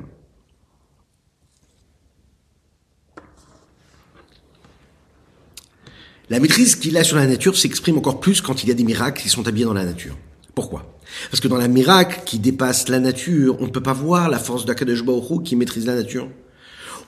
La 6.31 6.40
maîtrise 6.40 6.77
qu'il 6.77 6.97
a 6.99 7.05
sur 7.05 7.16
la 7.16 7.27
nature 7.27 7.57
s'exprime 7.57 7.97
encore 7.97 8.21
plus 8.21 8.42
quand 8.42 8.62
il 8.62 8.68
y 8.68 8.73
a 8.73 8.75
des 8.75 8.85
miracles 8.85 9.23
qui 9.23 9.31
sont 9.31 9.49
habillés 9.49 9.64
dans 9.64 9.73
la 9.73 9.87
nature. 9.87 10.16
Pourquoi? 10.55 10.99
Parce 11.31 11.40
que 11.40 11.49
dans 11.49 11.57
la 11.57 11.68
miracle 11.68 12.21
qui 12.27 12.38
dépasse 12.38 12.88
la 12.88 13.01
nature, 13.01 13.57
on 13.61 13.64
ne 13.64 13.71
peut 13.71 13.83
pas 13.83 13.94
voir 13.94 14.29
la 14.29 14.38
force 14.38 14.66
d'Akadosh 14.66 15.05
Baruch 15.05 15.42
qui 15.42 15.57
maîtrise 15.57 15.87
la 15.87 15.94
nature. 15.94 16.29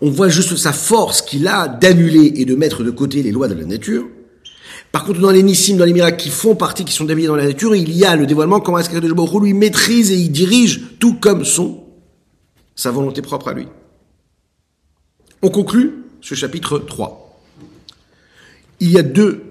On 0.01 0.11
voit 0.11 0.31
juste 0.31 0.57
sa 0.57 0.73
force 0.73 1.21
qu'il 1.21 1.47
a 1.47 1.69
d'annuler 1.69 2.33
et 2.37 2.47
de 2.47 2.55
mettre 2.55 2.83
de 2.83 2.91
côté 2.91 3.23
les 3.23 3.31
lois 3.31 3.49
de 3.49 3.55
la 3.55 3.67
nature. 3.67 4.09
Par 4.92 5.05
contre, 5.05 5.20
dans 5.20 5.31
les 5.31 5.42
nissim, 5.42 5.76
dans 5.76 5.85
les 5.85 5.92
miracles 5.92 6.20
qui 6.20 6.31
font 6.31 6.57
partie, 6.57 6.85
qui 6.85 6.92
sont 6.92 7.05
déviés 7.05 7.29
dans 7.29 7.37
la 7.37 7.46
nature, 7.46 7.74
il 7.76 7.92
y 7.92 8.05
a 8.05 8.16
le 8.16 8.26
dévoilement 8.26 8.61
comment 8.61 8.79
est-ce 8.79 8.88
qu'Akadosh 8.90 9.14
Baruch 9.14 9.42
lui 9.42 9.55
maîtrise 9.55 10.11
et 10.11 10.16
il 10.16 10.33
dirige 10.33 10.98
tout 10.98 11.14
comme 11.14 11.44
son, 11.44 11.85
sa 12.74 12.90
volonté 12.90 13.22
propre 13.22 13.48
à 13.48 13.55
lui. 13.55 13.68
On 15.42 15.50
conclut 15.50 16.05
ce 16.20 16.35
chapitre 16.35 16.79
3. 16.79 17.40
Il 18.81 18.90
y 18.90 18.98
a 18.98 19.03
deux 19.03 19.44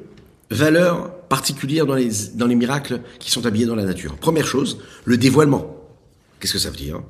valeurs 0.51 1.11
particulière 1.29 1.85
dans 1.85 1.95
les, 1.95 2.09
dans 2.33 2.47
les 2.47 2.55
miracles 2.55 3.01
qui 3.19 3.31
sont 3.31 3.45
habillés 3.45 3.65
dans 3.65 3.75
la 3.75 3.85
nature. 3.85 4.15
Première 4.17 4.47
chose, 4.47 4.79
le 5.05 5.17
dévoilement. 5.17 5.77
Qu'est-ce 6.39 6.53
que 6.53 6.59
ça 6.59 6.69
veut 6.69 6.75
dire? 6.75 7.01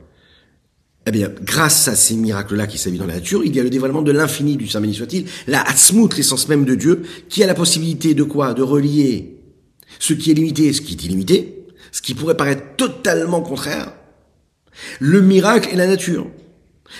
Eh 1.09 1.11
bien, 1.11 1.31
grâce 1.41 1.87
à 1.87 1.95
ces 1.95 2.13
miracles-là 2.15 2.67
qui 2.67 2.77
s'habillent 2.77 2.99
dans 2.99 3.07
la 3.07 3.15
nature, 3.15 3.43
il 3.43 3.55
y 3.55 3.59
a 3.59 3.63
le 3.63 3.71
dévoilement 3.71 4.03
de 4.03 4.11
l'infini 4.11 4.57
du 4.57 4.67
Saint 4.67 4.79
béni 4.79 4.93
soit-il, 4.93 5.25
la 5.47 5.59
Hatzmut, 5.67 6.15
l'essence 6.15 6.47
même 6.47 6.65
de 6.65 6.75
Dieu, 6.75 7.01
qui 7.29 7.43
a 7.43 7.47
la 7.47 7.55
possibilité 7.55 8.13
de 8.13 8.21
quoi? 8.21 8.53
De 8.53 8.61
relier 8.61 9.39
ce 9.97 10.13
qui 10.13 10.29
est 10.29 10.35
limité 10.35 10.67
et 10.67 10.73
ce 10.73 10.81
qui 10.81 10.93
est 10.93 11.03
illimité, 11.03 11.65
ce 11.91 12.03
qui 12.03 12.13
pourrait 12.13 12.37
paraître 12.37 12.61
totalement 12.77 13.41
contraire, 13.41 13.91
le 14.99 15.21
miracle 15.21 15.69
et 15.73 15.75
la 15.75 15.87
nature, 15.87 16.27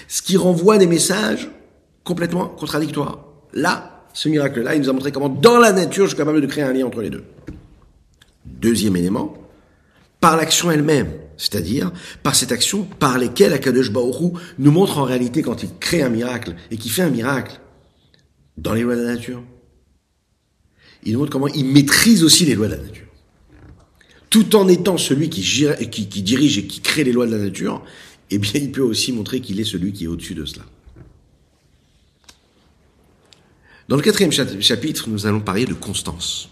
ce 0.08 0.24
qui 0.24 0.38
renvoie 0.38 0.80
des 0.80 0.88
messages 0.88 1.48
complètement 2.04 2.48
contradictoires. 2.48 3.26
Là, 3.54 4.08
ce 4.16 4.28
miracle-là, 4.28 4.74
il 4.74 4.82
nous 4.82 4.90
a 4.90 4.94
montré 4.94 5.12
comment, 5.12 5.30
dans 5.30 5.60
la 5.60 5.72
nature, 5.72 6.06
je 6.06 6.10
suis 6.10 6.18
capable 6.18 6.42
de 6.42 6.48
créer 6.48 6.64
un 6.64 6.74
lien 6.74 6.88
entre 6.88 7.02
les 7.02 7.12
deux. 7.12 7.26
Deuxième 8.44 8.96
élément, 8.96 9.38
par 10.20 10.36
l'action 10.36 10.72
elle-même, 10.72 11.12
c'est-à-dire 11.40 11.92
par 12.22 12.36
cette 12.36 12.52
action 12.52 12.84
par 12.84 13.18
lesquelles 13.18 13.54
Akadosh 13.54 13.92
Baoru 13.92 14.34
nous 14.60 14.72
montre 14.72 15.00
en 15.00 15.06
réalité 15.06 15.42
quand 15.42 15.64
il 15.64 15.70
crée 15.80 16.04
un 16.04 16.10
miracle 16.10 16.56
et 16.70 16.78
qu'il 16.78 16.92
fait 16.92 17.02
un 17.02 17.10
miracle 17.10 17.60
dans 18.58 18.74
les 18.74 18.82
lois 18.82 18.96
de 18.96 19.02
la 19.02 19.16
nature. 19.16 19.42
Il 21.04 21.14
nous 21.14 21.20
montre 21.20 21.32
comment 21.32 21.48
il 21.48 21.66
maîtrise 21.66 22.26
aussi 22.26 22.46
les 22.46 22.56
lois 22.56 22.68
de 22.68 22.74
la 22.74 22.82
nature. 22.82 23.06
Tout 24.30 24.56
en 24.58 24.68
étant 24.68 24.98
celui 24.98 25.30
qui, 25.30 25.42
qui, 25.90 26.10
qui 26.10 26.22
dirige 26.22 26.58
et 26.58 26.68
qui 26.68 26.82
crée 26.82 27.06
les 27.06 27.14
lois 27.14 27.26
de 27.26 27.32
la 27.32 27.42
nature, 27.42 27.84
eh 28.30 28.38
bien, 28.38 28.52
il 28.56 28.72
peut 28.72 28.82
aussi 28.82 29.14
montrer 29.14 29.40
qu'il 29.40 29.60
est 29.60 29.64
celui 29.64 29.94
qui 29.94 30.04
est 30.04 30.08
au-dessus 30.08 30.36
de 30.36 30.46
cela. 30.46 30.66
Dans 33.88 33.96
le 33.96 34.04
quatrième 34.04 34.32
chapitre, 34.32 35.10
nous 35.10 35.26
allons 35.26 35.40
parler 35.40 35.66
de 35.66 35.74
constance. 35.74 36.50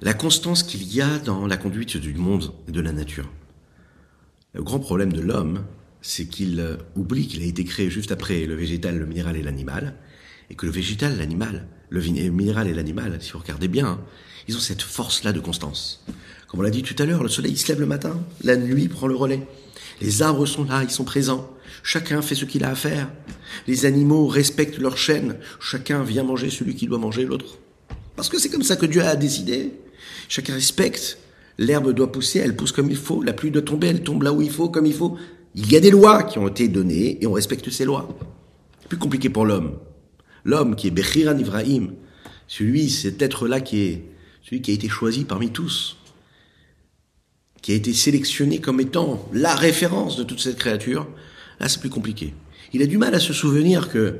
La 0.00 0.12
constance 0.12 0.62
qu'il 0.62 0.82
y 0.92 1.00
a 1.00 1.18
dans 1.18 1.46
la 1.46 1.56
conduite 1.56 1.96
du 1.96 2.14
monde 2.14 2.52
et 2.68 2.72
de 2.72 2.80
la 2.80 2.92
nature. 2.92 3.30
Le 4.52 4.62
grand 4.62 4.80
problème 4.80 5.12
de 5.12 5.20
l'homme, 5.20 5.64
c'est 6.02 6.26
qu'il 6.26 6.60
euh, 6.60 6.76
oublie 6.96 7.26
qu'il 7.26 7.42
a 7.42 7.46
été 7.46 7.64
créé 7.64 7.90
juste 7.90 8.12
après 8.12 8.44
le 8.44 8.54
végétal, 8.54 8.98
le 8.98 9.06
minéral 9.06 9.36
et 9.36 9.42
l'animal, 9.42 9.94
et 10.50 10.54
que 10.54 10.66
le 10.66 10.72
végétal, 10.72 11.16
l'animal, 11.16 11.66
le 11.88 12.00
minéral 12.30 12.68
et 12.68 12.74
l'animal, 12.74 13.16
si 13.20 13.32
vous 13.32 13.38
regardez 13.38 13.68
bien, 13.68 14.00
ils 14.48 14.56
ont 14.56 14.60
cette 14.60 14.82
force-là 14.82 15.32
de 15.32 15.40
constance. 15.40 16.04
Comme 16.48 16.60
on 16.60 16.62
l'a 16.62 16.70
dit 16.70 16.82
tout 16.82 17.00
à 17.00 17.06
l'heure, 17.06 17.22
le 17.22 17.28
soleil 17.28 17.56
se 17.56 17.68
lève 17.68 17.80
le 17.80 17.86
matin, 17.86 18.20
la 18.42 18.56
nuit 18.56 18.88
prend 18.88 19.06
le 19.06 19.14
relais. 19.14 19.46
Les 20.00 20.22
arbres 20.22 20.46
sont 20.46 20.64
là, 20.64 20.82
ils 20.82 20.90
sont 20.90 21.04
présents. 21.04 21.50
Chacun 21.82 22.20
fait 22.20 22.34
ce 22.34 22.44
qu'il 22.44 22.64
a 22.64 22.70
à 22.70 22.74
faire. 22.74 23.10
Les 23.66 23.86
animaux 23.86 24.26
respectent 24.26 24.78
leur 24.78 24.98
chaîne. 24.98 25.36
Chacun 25.60 26.02
vient 26.02 26.24
manger 26.24 26.50
celui 26.50 26.74
qui 26.74 26.86
doit 26.86 26.98
manger 26.98 27.24
l'autre. 27.24 27.58
Parce 28.16 28.28
que 28.28 28.38
c'est 28.38 28.48
comme 28.48 28.62
ça 28.62 28.76
que 28.76 28.86
Dieu 28.86 29.02
a 29.02 29.16
décidé. 29.16 29.72
Chacun 30.28 30.54
respecte. 30.54 31.18
L'herbe 31.58 31.92
doit 31.92 32.10
pousser, 32.10 32.40
elle 32.40 32.56
pousse 32.56 32.72
comme 32.72 32.90
il 32.90 32.96
faut. 32.96 33.22
La 33.22 33.32
pluie 33.32 33.50
doit 33.50 33.62
tomber, 33.62 33.88
elle 33.88 34.02
tombe 34.02 34.22
là 34.22 34.32
où 34.32 34.42
il 34.42 34.50
faut, 34.50 34.68
comme 34.68 34.86
il 34.86 34.94
faut. 34.94 35.16
Il 35.54 35.70
y 35.70 35.76
a 35.76 35.80
des 35.80 35.90
lois 35.90 36.24
qui 36.24 36.38
ont 36.38 36.48
été 36.48 36.68
données 36.68 37.22
et 37.22 37.26
on 37.26 37.32
respecte 37.32 37.70
ces 37.70 37.84
lois. 37.84 38.18
Plus 38.88 38.98
compliqué 38.98 39.28
pour 39.28 39.44
l'homme. 39.44 39.78
L'homme 40.44 40.74
qui 40.74 40.88
est 40.88 40.90
Bechiran 40.90 41.38
Ibrahim, 41.38 41.92
celui, 42.48 42.90
cet 42.90 43.22
être-là 43.22 43.60
qui 43.60 43.80
est 43.80 44.04
celui 44.42 44.60
qui 44.60 44.72
a 44.72 44.74
été 44.74 44.88
choisi 44.88 45.24
parmi 45.24 45.50
tous, 45.50 45.96
qui 47.62 47.72
a 47.72 47.74
été 47.74 47.94
sélectionné 47.94 48.60
comme 48.60 48.80
étant 48.80 49.26
la 49.32 49.54
référence 49.54 50.16
de 50.16 50.22
toute 50.22 50.40
cette 50.40 50.58
créature, 50.58 51.08
là 51.60 51.68
c'est 51.68 51.80
plus 51.80 51.88
compliqué. 51.88 52.34
Il 52.74 52.82
a 52.82 52.86
du 52.86 52.98
mal 52.98 53.14
à 53.14 53.20
se 53.20 53.32
souvenir 53.32 53.88
que 53.88 54.18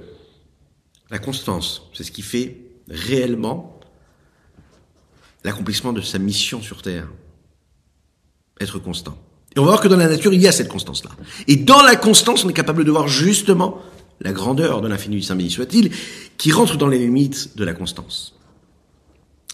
la 1.10 1.18
constance, 1.18 1.82
c'est 1.92 2.04
ce 2.04 2.10
qui 2.10 2.22
fait 2.22 2.56
réellement 2.88 3.78
l'accomplissement 5.44 5.92
de 5.92 6.00
sa 6.00 6.18
mission 6.18 6.62
sur 6.62 6.82
Terre. 6.82 7.08
Être 8.60 8.78
constant. 8.78 9.16
Et 9.54 9.58
on 9.58 9.62
va 9.62 9.72
voir 9.72 9.80
que 9.80 9.88
dans 9.88 9.96
la 9.96 10.08
nature, 10.08 10.32
il 10.32 10.40
y 10.40 10.48
a 10.48 10.52
cette 10.52 10.68
constance-là. 10.68 11.10
Et 11.46 11.56
dans 11.56 11.82
la 11.82 11.96
constance, 11.96 12.44
on 12.44 12.48
est 12.48 12.54
capable 12.54 12.84
de 12.84 12.90
voir 12.90 13.06
justement 13.06 13.80
la 14.20 14.32
grandeur 14.32 14.80
de 14.80 14.88
l'infini 14.88 15.16
du 15.16 15.22
Saint 15.22 15.36
béni 15.36 15.50
soit-il, 15.50 15.90
qui 16.38 16.50
rentre 16.50 16.76
dans 16.76 16.88
les 16.88 16.98
limites 16.98 17.56
de 17.56 17.64
la 17.64 17.74
constance. 17.74 18.34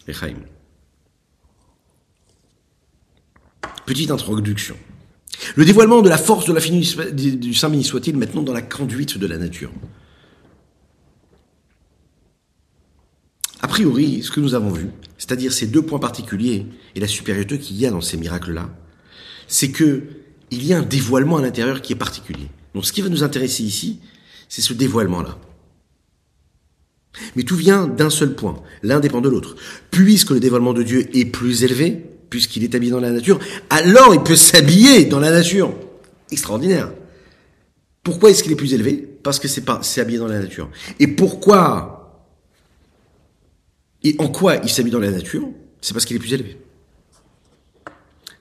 Echaim. 0.06 0.36
Petite 3.84 4.10
introduction. 4.10 4.76
Le 5.56 5.64
dévoilement 5.64 6.02
de 6.02 6.08
la 6.08 6.18
force 6.18 6.46
de 6.46 6.52
l'infini 6.52 6.80
du 7.12 7.54
Saint 7.54 7.70
béni 7.70 7.84
soit-il 7.84 8.16
maintenant 8.16 8.42
dans 8.42 8.52
la 8.52 8.62
conduite 8.62 9.18
de 9.18 9.26
la 9.26 9.38
nature? 9.38 9.72
Priori, 13.70 14.22
ce 14.22 14.30
que 14.30 14.40
nous 14.40 14.54
avons 14.54 14.70
vu, 14.70 14.88
c'est-à-dire 15.16 15.52
ces 15.52 15.66
deux 15.66 15.82
points 15.82 16.00
particuliers 16.00 16.66
et 16.94 17.00
la 17.00 17.06
supériorité 17.06 17.58
qu'il 17.58 17.76
y 17.76 17.86
a 17.86 17.90
dans 17.90 18.00
ces 18.00 18.16
miracles-là, 18.16 18.68
c'est 19.46 19.70
que 19.70 20.02
il 20.50 20.66
y 20.66 20.74
a 20.74 20.78
un 20.78 20.82
dévoilement 20.82 21.38
à 21.38 21.42
l'intérieur 21.42 21.80
qui 21.80 21.92
est 21.92 21.96
particulier. 21.96 22.48
Donc 22.74 22.84
ce 22.84 22.92
qui 22.92 23.00
va 23.00 23.08
nous 23.08 23.22
intéresser 23.22 23.62
ici, 23.62 24.00
c'est 24.48 24.62
ce 24.62 24.72
dévoilement-là. 24.72 25.38
Mais 27.36 27.44
tout 27.44 27.56
vient 27.56 27.86
d'un 27.86 28.10
seul 28.10 28.34
point, 28.34 28.60
l'un 28.82 28.98
dépend 28.98 29.20
de 29.20 29.28
l'autre. 29.28 29.54
Puisque 29.90 30.30
le 30.30 30.40
dévoilement 30.40 30.72
de 30.72 30.82
Dieu 30.82 31.08
est 31.16 31.24
plus 31.24 31.62
élevé, 31.62 32.04
puisqu'il 32.28 32.64
est 32.64 32.74
habillé 32.74 32.90
dans 32.90 33.00
la 33.00 33.12
nature, 33.12 33.38
alors 33.68 34.14
il 34.14 34.22
peut 34.22 34.36
s'habiller 34.36 35.04
dans 35.04 35.20
la 35.20 35.30
nature. 35.30 35.72
Extraordinaire. 36.32 36.92
Pourquoi 38.02 38.30
est-ce 38.30 38.42
qu'il 38.42 38.52
est 38.52 38.56
plus 38.56 38.74
élevé? 38.74 39.08
Parce 39.22 39.38
que 39.38 39.46
c'est 39.46 39.64
pas, 39.64 39.80
c'est 39.82 40.00
habillé 40.00 40.18
dans 40.18 40.28
la 40.28 40.40
nature. 40.40 40.68
Et 40.98 41.06
pourquoi 41.06 41.99
Et 44.02 44.16
en 44.18 44.28
quoi 44.28 44.56
il 44.56 44.70
s'habille 44.70 44.92
dans 44.92 45.00
la 45.00 45.10
nature 45.10 45.48
C'est 45.80 45.92
parce 45.92 46.04
qu'il 46.04 46.16
est 46.16 46.20
plus 46.20 46.32
élevé. 46.32 46.58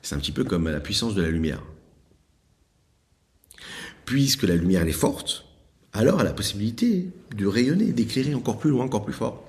C'est 0.01 0.15
un 0.15 0.19
petit 0.19 0.31
peu 0.31 0.43
comme 0.43 0.67
la 0.69 0.79
puissance 0.79 1.15
de 1.15 1.21
la 1.21 1.29
lumière. 1.29 1.61
Puisque 4.05 4.43
la 4.43 4.55
lumière 4.55 4.87
est 4.87 4.91
forte, 4.91 5.45
alors 5.93 6.21
elle 6.21 6.27
a 6.27 6.29
la 6.29 6.35
possibilité 6.35 7.09
de 7.35 7.45
rayonner, 7.45 7.91
d'éclairer 7.91 8.33
encore 8.33 8.57
plus 8.57 8.69
loin, 8.69 8.85
encore 8.85 9.03
plus 9.03 9.13
fort. 9.13 9.45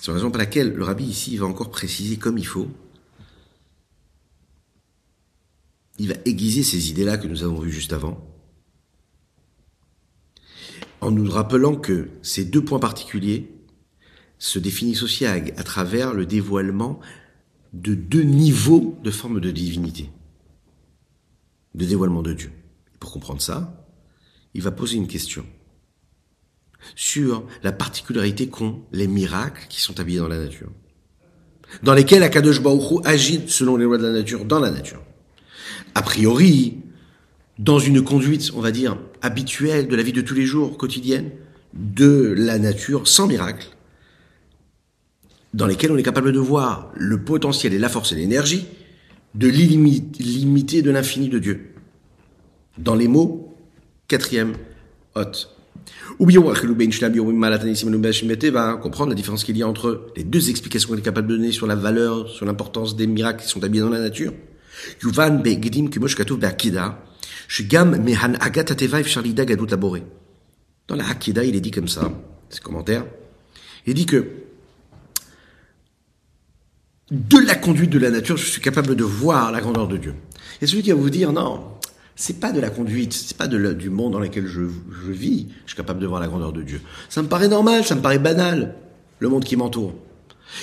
C'est 0.00 0.08
la 0.08 0.14
raison 0.14 0.30
pour 0.30 0.38
laquelle 0.38 0.72
le 0.72 0.84
rabbi 0.84 1.04
ici 1.04 1.36
va 1.36 1.46
encore 1.46 1.70
préciser 1.70 2.16
comme 2.16 2.38
il 2.38 2.46
faut. 2.46 2.68
Il 5.98 6.08
va 6.08 6.14
aiguiser 6.24 6.62
ces 6.62 6.90
idées-là 6.90 7.18
que 7.18 7.26
nous 7.26 7.42
avons 7.42 7.58
vues 7.58 7.72
juste 7.72 7.92
avant, 7.92 8.24
en 11.00 11.10
nous 11.10 11.30
rappelant 11.30 11.76
que 11.76 12.08
ces 12.22 12.44
deux 12.44 12.64
points 12.64 12.78
particuliers 12.78 13.50
se 14.38 14.58
définissent 14.58 15.02
aussi 15.02 15.26
à, 15.26 15.40
travers 15.64 16.14
le 16.14 16.26
dévoilement 16.26 17.00
de 17.72 17.94
deux 17.94 18.22
niveaux 18.22 18.98
de 19.02 19.10
forme 19.10 19.40
de 19.40 19.50
divinité, 19.50 20.10
de 21.74 21.84
dévoilement 21.84 22.22
de 22.22 22.32
Dieu. 22.32 22.52
Pour 23.00 23.12
comprendre 23.12 23.42
ça, 23.42 23.86
il 24.54 24.62
va 24.62 24.70
poser 24.70 24.96
une 24.96 25.08
question 25.08 25.44
sur 26.94 27.44
la 27.62 27.72
particularité 27.72 28.48
qu'ont 28.48 28.82
les 28.92 29.08
miracles 29.08 29.66
qui 29.68 29.80
sont 29.80 29.98
habillés 30.00 30.20
dans 30.20 30.28
la 30.28 30.38
nature, 30.38 30.70
dans 31.82 31.94
lesquels 31.94 32.22
Akadosh 32.22 32.60
agit 33.04 33.42
selon 33.48 33.76
les 33.76 33.84
lois 33.84 33.98
de 33.98 34.06
la 34.06 34.12
nature 34.12 34.44
dans 34.44 34.60
la 34.60 34.70
nature. 34.70 35.02
A 35.94 36.02
priori, 36.02 36.78
dans 37.58 37.78
une 37.78 38.02
conduite, 38.02 38.52
on 38.54 38.60
va 38.60 38.70
dire, 38.70 38.96
habituelle 39.20 39.88
de 39.88 39.96
la 39.96 40.02
vie 40.02 40.12
de 40.12 40.20
tous 40.20 40.34
les 40.34 40.46
jours, 40.46 40.76
quotidienne, 40.78 41.30
de 41.74 42.34
la 42.36 42.58
nature, 42.58 43.08
sans 43.08 43.26
miracle, 43.26 43.68
dans 45.54 45.66
lesquels 45.66 45.90
on 45.90 45.96
est 45.96 46.02
capable 46.02 46.32
de 46.32 46.38
voir 46.38 46.92
le 46.94 47.22
potentiel 47.22 47.74
et 47.74 47.78
la 47.78 47.88
force 47.88 48.12
et 48.12 48.14
l'énergie 48.14 48.66
de 49.34 49.48
l'illimité 49.48 50.82
de 50.82 50.90
l'infini 50.90 51.28
de 51.28 51.38
Dieu. 51.38 51.74
Dans 52.78 52.94
les 52.94 53.08
mots, 53.08 53.56
quatrième 54.06 54.54
hôte. 55.14 55.54
Oublions 56.18 56.42
va 58.50 58.76
comprendre 58.76 59.10
la 59.10 59.14
différence 59.14 59.44
qu'il 59.44 59.56
y 59.56 59.62
a 59.62 59.68
entre 59.68 60.06
les 60.16 60.24
deux 60.24 60.50
explications 60.50 60.90
qu'on 60.90 60.96
est 60.96 61.02
capable 61.02 61.28
de 61.28 61.36
donner 61.36 61.52
sur 61.52 61.66
la 61.66 61.74
valeur, 61.74 62.28
sur 62.28 62.46
l'importance 62.46 62.96
des 62.96 63.06
miracles 63.06 63.42
qui 63.42 63.48
sont 63.48 63.62
habillés 63.64 63.82
dans 63.82 63.90
la 63.90 64.00
nature. 64.00 64.32
Dans 70.88 70.96
la 70.96 71.08
Hakida, 71.08 71.44
il 71.44 71.56
est 71.56 71.60
dit 71.60 71.70
comme 71.70 71.88
ça, 71.88 72.12
c'est 72.50 72.62
commentaire. 72.62 73.04
Il 73.86 73.94
dit 73.94 74.06
que 74.06 74.26
de 77.10 77.38
la 77.38 77.54
conduite 77.54 77.90
de 77.90 77.98
la 77.98 78.10
nature, 78.10 78.36
je 78.36 78.44
suis 78.44 78.60
capable 78.60 78.94
de 78.94 79.04
voir 79.04 79.50
la 79.50 79.60
grandeur 79.60 79.88
de 79.88 79.96
Dieu. 79.96 80.14
Et 80.60 80.66
celui 80.66 80.82
qui 80.82 80.90
va 80.90 80.96
vous 80.96 81.10
dire, 81.10 81.32
non, 81.32 81.64
c'est 82.16 82.38
pas 82.38 82.52
de 82.52 82.60
la 82.60 82.68
conduite, 82.68 83.12
c'est 83.14 83.36
pas 83.36 83.46
de 83.46 83.72
du 83.72 83.90
monde 83.90 84.12
dans 84.12 84.18
lequel 84.18 84.46
je, 84.46 84.62
je, 85.06 85.12
vis, 85.12 85.46
je 85.64 85.70
suis 85.70 85.76
capable 85.76 86.00
de 86.00 86.06
voir 86.06 86.20
la 86.20 86.28
grandeur 86.28 86.52
de 86.52 86.62
Dieu. 86.62 86.82
Ça 87.08 87.22
me 87.22 87.28
paraît 87.28 87.48
normal, 87.48 87.84
ça 87.84 87.94
me 87.94 88.02
paraît 88.02 88.18
banal, 88.18 88.74
le 89.20 89.28
monde 89.28 89.44
qui 89.44 89.56
m'entoure. 89.56 89.94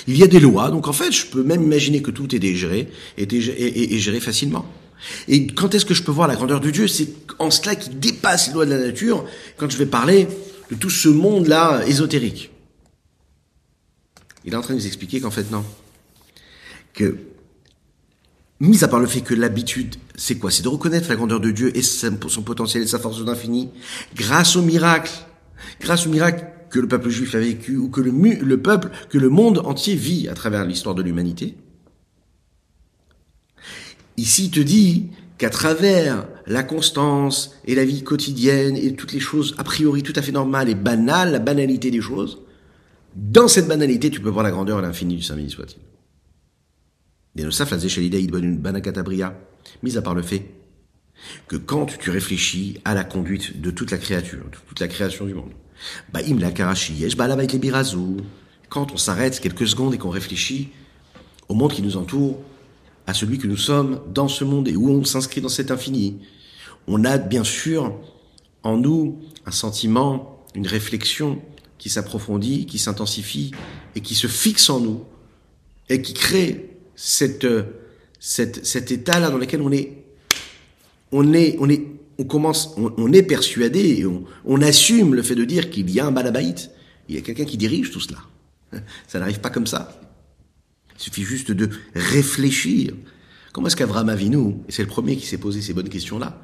Il 0.06 0.16
y 0.16 0.22
a 0.22 0.26
des 0.26 0.40
lois, 0.40 0.70
donc 0.70 0.86
en 0.88 0.92
fait, 0.92 1.12
je 1.12 1.26
peux 1.26 1.42
même 1.42 1.62
imaginer 1.62 2.02
que 2.02 2.10
tout 2.10 2.34
est 2.34 2.38
dégéré 2.38 2.88
et, 3.16 3.22
et, 3.22 3.98
géré 3.98 4.20
facilement. 4.20 4.66
Et 5.28 5.46
quand 5.46 5.74
est-ce 5.74 5.84
que 5.84 5.94
je 5.94 6.02
peux 6.02 6.12
voir 6.12 6.28
la 6.28 6.36
grandeur 6.36 6.60
de 6.60 6.70
Dieu? 6.70 6.88
C'est 6.88 7.08
en 7.38 7.50
cela 7.50 7.76
qui 7.76 7.90
dépasse 7.90 8.48
les 8.48 8.54
lois 8.54 8.66
de 8.66 8.70
la 8.70 8.78
nature, 8.78 9.24
quand 9.56 9.70
je 9.70 9.76
vais 9.76 9.86
parler 9.86 10.28
de 10.70 10.74
tout 10.74 10.90
ce 10.90 11.08
monde-là 11.08 11.82
ésotérique. 11.86 12.50
Il 14.44 14.52
est 14.52 14.56
en 14.56 14.62
train 14.62 14.74
de 14.74 14.78
nous 14.78 14.86
expliquer 14.86 15.20
qu'en 15.20 15.30
fait, 15.30 15.50
non 15.50 15.64
que, 16.94 17.18
mis 18.58 18.82
à 18.84 18.88
part 18.88 19.00
le 19.00 19.06
fait 19.06 19.20
que 19.20 19.34
l'habitude, 19.34 19.96
c'est 20.14 20.38
quoi? 20.38 20.50
C'est 20.50 20.62
de 20.62 20.68
reconnaître 20.68 21.08
la 21.10 21.16
grandeur 21.16 21.40
de 21.40 21.50
Dieu 21.50 21.76
et 21.76 21.82
son 21.82 22.42
potentiel 22.42 22.82
et 22.82 22.86
sa 22.86 22.98
force 22.98 23.22
d'infini, 23.22 23.68
grâce 24.14 24.56
au 24.56 24.62
miracle, 24.62 25.12
grâce 25.80 26.06
au 26.06 26.10
miracle 26.10 26.46
que 26.70 26.80
le 26.80 26.88
peuple 26.88 27.10
juif 27.10 27.34
a 27.34 27.38
vécu 27.38 27.76
ou 27.76 27.90
que 27.90 28.00
le 28.00 28.56
peuple, 28.56 28.88
que 29.10 29.18
le 29.18 29.28
monde 29.28 29.58
entier 29.58 29.94
vit 29.94 30.26
à 30.28 30.34
travers 30.34 30.64
l'histoire 30.64 30.94
de 30.94 31.02
l'humanité. 31.02 31.54
Ici, 34.16 34.46
il 34.46 34.50
te 34.50 34.60
dit 34.60 35.10
qu'à 35.38 35.50
travers 35.50 36.26
la 36.46 36.62
constance 36.62 37.54
et 37.66 37.74
la 37.74 37.84
vie 37.84 38.02
quotidienne 38.02 38.76
et 38.76 38.94
toutes 38.94 39.12
les 39.12 39.20
choses 39.20 39.54
a 39.58 39.64
priori 39.64 40.02
tout 40.02 40.14
à 40.16 40.22
fait 40.22 40.32
normales 40.32 40.68
et 40.68 40.74
banales, 40.74 41.32
la 41.32 41.38
banalité 41.38 41.90
des 41.90 42.00
choses, 42.00 42.38
dans 43.14 43.48
cette 43.48 43.66
banalité, 43.66 44.10
tu 44.10 44.20
peux 44.20 44.28
voir 44.28 44.44
la 44.44 44.50
grandeur 44.50 44.78
et 44.78 44.82
l'infini 44.82 45.16
du 45.16 45.22
Saint-Béni 45.22 45.50
soit-il. 45.50 45.80
Mis 49.82 49.96
à 49.96 50.02
part 50.02 50.14
le 50.14 50.22
fait 50.22 50.46
que 51.48 51.56
quand 51.56 51.86
tu 51.98 52.10
réfléchis 52.10 52.80
à 52.84 52.94
la 52.94 53.04
conduite 53.04 53.60
de 53.60 53.70
toute 53.70 53.90
la 53.90 53.98
créature, 53.98 54.44
de 54.44 54.56
toute 54.68 54.80
la 54.80 54.88
création 54.88 55.24
du 55.24 55.34
monde, 55.34 55.52
quand 58.68 58.92
on 58.92 58.96
s'arrête 58.96 59.40
quelques 59.40 59.66
secondes 59.66 59.94
et 59.94 59.98
qu'on 59.98 60.10
réfléchit 60.10 60.70
au 61.48 61.54
monde 61.54 61.72
qui 61.72 61.82
nous 61.82 61.96
entoure, 61.96 62.42
à 63.06 63.14
celui 63.14 63.38
que 63.38 63.46
nous 63.46 63.56
sommes 63.56 64.00
dans 64.12 64.28
ce 64.28 64.44
monde 64.44 64.68
et 64.68 64.76
où 64.76 64.90
on 64.90 65.04
s'inscrit 65.04 65.40
dans 65.40 65.48
cet 65.48 65.70
infini, 65.70 66.18
on 66.86 67.04
a 67.04 67.18
bien 67.18 67.44
sûr 67.44 67.94
en 68.62 68.76
nous 68.76 69.20
un 69.44 69.50
sentiment, 69.50 70.44
une 70.54 70.66
réflexion 70.66 71.40
qui 71.78 71.90
s'approfondit, 71.90 72.66
qui 72.66 72.78
s'intensifie 72.78 73.52
et 73.94 74.00
qui 74.00 74.14
se 74.14 74.26
fixe 74.26 74.70
en 74.70 74.80
nous 74.80 75.04
et 75.88 76.02
qui 76.02 76.14
crée 76.14 76.76
cette, 76.96 77.46
cette, 78.18 78.64
cet 78.66 78.90
état-là 78.90 79.30
dans 79.30 79.38
lequel 79.38 79.62
on 79.62 79.70
est, 79.70 80.04
on 81.12 81.32
est, 81.32 81.56
on 81.60 81.68
est, 81.68 81.82
on 82.18 82.24
commence, 82.24 82.74
on, 82.76 83.12
est 83.12 83.22
persuadé, 83.22 83.98
et 83.98 84.06
on, 84.06 84.24
on, 84.46 84.62
assume 84.62 85.14
le 85.14 85.22
fait 85.22 85.34
de 85.34 85.44
dire 85.44 85.70
qu'il 85.70 85.90
y 85.90 86.00
a 86.00 86.06
un 86.06 86.12
balabaït, 86.12 86.70
il 87.08 87.14
y 87.14 87.18
a 87.18 87.20
quelqu'un 87.20 87.44
qui 87.44 87.58
dirige 87.58 87.90
tout 87.90 88.00
cela. 88.00 88.18
Ça 89.06 89.18
n'arrive 89.18 89.40
pas 89.40 89.50
comme 89.50 89.66
ça. 89.66 90.00
Il 90.98 91.02
suffit 91.02 91.22
juste 91.22 91.52
de 91.52 91.68
réfléchir. 91.94 92.92
Comment 93.52 93.68
est-ce 93.68 93.76
qu'Avram 93.76 94.08
Avinu, 94.08 94.56
et 94.68 94.72
c'est 94.72 94.82
le 94.82 94.88
premier 94.88 95.16
qui 95.16 95.26
s'est 95.26 95.38
posé 95.38 95.62
ces 95.62 95.72
bonnes 95.72 95.88
questions-là, 95.88 96.42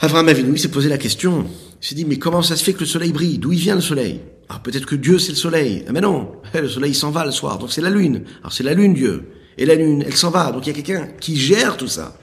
Avram 0.00 0.28
Avinu, 0.28 0.56
s'est 0.56 0.68
posé 0.68 0.88
la 0.88 0.98
question. 0.98 1.46
Il 1.80 1.86
s'est 1.86 1.94
dit, 1.94 2.04
mais 2.04 2.18
comment 2.18 2.42
ça 2.42 2.56
se 2.56 2.64
fait 2.64 2.72
que 2.72 2.80
le 2.80 2.86
soleil 2.86 3.12
brille? 3.12 3.38
D'où 3.38 3.52
il 3.52 3.58
vient 3.58 3.74
le 3.74 3.80
soleil? 3.80 4.20
Ah, 4.48 4.60
peut-être 4.62 4.86
que 4.86 4.94
Dieu 4.94 5.18
c'est 5.18 5.32
le 5.32 5.36
soleil. 5.36 5.84
Ah, 5.86 5.92
mais 5.92 6.00
non, 6.00 6.32
le 6.54 6.68
soleil 6.68 6.94
s'en 6.94 7.10
va 7.10 7.24
le 7.24 7.32
soir, 7.32 7.58
donc 7.58 7.72
c'est 7.72 7.80
la 7.80 7.90
lune. 7.90 8.24
Alors 8.40 8.52
c'est 8.52 8.62
la 8.64 8.74
lune 8.74 8.94
Dieu. 8.94 9.28
Et 9.58 9.66
la 9.66 9.74
lune, 9.74 10.04
elle 10.06 10.16
s'en 10.16 10.30
va. 10.30 10.52
Donc 10.52 10.66
il 10.66 10.70
y 10.70 10.72
a 10.72 10.82
quelqu'un 10.82 11.08
qui 11.20 11.36
gère 11.36 11.76
tout 11.76 11.88
ça. 11.88 12.16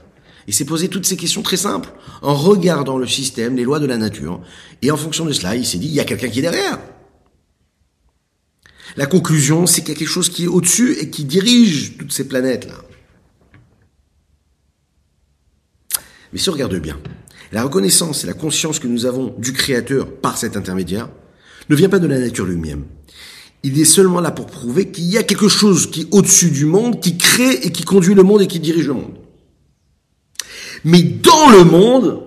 Il 0.48 0.54
s'est 0.54 0.66
posé 0.66 0.90
toutes 0.90 1.06
ces 1.06 1.18
questions 1.18 1.42
très 1.42 1.58
simples 1.58 1.90
en 2.22 2.34
regardant 2.34 2.98
le 2.98 3.08
système, 3.08 3.56
les 3.56 3.64
lois 3.64 3.80
de 3.80 3.88
la 3.88 3.98
nature. 3.98 4.42
Et 4.82 4.92
en 4.92 4.98
fonction 4.98 5.26
de 5.26 5.34
cela, 5.34 5.56
il 5.56 5.66
s'est 5.66 5.78
dit, 5.78 5.88
il 5.88 5.94
y 5.94 6.00
a 6.00 6.06
quelqu'un 6.06 6.30
qui 6.30 6.40
est 6.40 6.44
derrière. 6.44 6.80
La 8.98 9.06
conclusion, 9.06 9.66
c'est 9.66 9.82
qu'il 9.82 9.94
y 9.94 9.98
a 9.98 10.00
quelque 10.00 10.08
chose 10.08 10.30
qui 10.30 10.46
est 10.46 10.48
au-dessus 10.48 10.94
et 11.00 11.10
qui 11.10 11.26
dirige 11.26 11.98
toutes 11.98 12.14
ces 12.14 12.28
planètes-là. 12.28 12.76
Mais 16.32 16.40
si 16.40 16.50
on 16.50 16.54
regarde 16.54 16.76
bien, 16.76 17.00
la 17.52 17.64
reconnaissance 17.64 18.24
et 18.24 18.28
la 18.28 18.34
conscience 18.34 18.80
que 18.80 18.88
nous 18.88 19.06
avons 19.06 19.34
du 19.38 19.54
Créateur 19.54 20.14
par 20.14 20.38
cet 20.38 20.58
intermédiaire 20.58 21.10
ne 21.70 21.76
vient 21.76 21.90
pas 21.90 22.00
de 22.00 22.08
la 22.08 22.20
nature 22.20 22.46
lui-même. 22.46 22.86
Il 23.64 23.80
est 23.80 23.86
seulement 23.86 24.22
là 24.22 24.32
pour 24.32 24.46
prouver 24.46 24.92
qu'il 24.92 25.06
y 25.06 25.18
a 25.18 25.24
quelque 25.24 25.48
chose 25.48 25.90
qui 25.90 26.02
est 26.02 26.08
au-dessus 26.12 26.52
du 26.52 26.66
monde, 26.66 27.02
qui 27.02 27.18
crée 27.18 27.54
et 27.64 27.72
qui 27.72 27.84
conduit 27.84 28.14
le 28.14 28.24
monde 28.24 28.42
et 28.42 28.48
qui 28.48 28.60
dirige 28.60 28.88
le 28.88 28.94
monde. 28.94 29.18
Mais 30.84 31.02
dans 31.02 31.50
le 31.50 31.64
monde, 31.64 32.24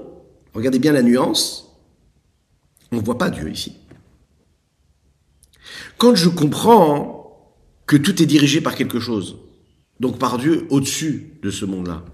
regardez 0.52 0.78
bien 0.78 0.92
la 0.92 1.02
nuance, 1.02 1.76
on 2.90 2.96
ne 2.96 3.02
voit 3.02 3.18
pas 3.18 3.30
Dieu 3.30 3.48
ici. 3.50 3.76
Quand 5.98 6.14
je 6.14 6.28
comprends 6.28 7.18
que 7.86 7.96
tout 7.96 8.22
est 8.22 8.26
dirigé 8.26 8.60
par 8.60 8.76
quelque 8.76 9.00
chose, 9.00 9.36
donc 9.98 10.18
par 10.18 10.38
Dieu 10.38 10.66
au-dessus 10.70 11.32
de 11.42 11.50
ce 11.50 11.64
monde-là, 11.64 12.04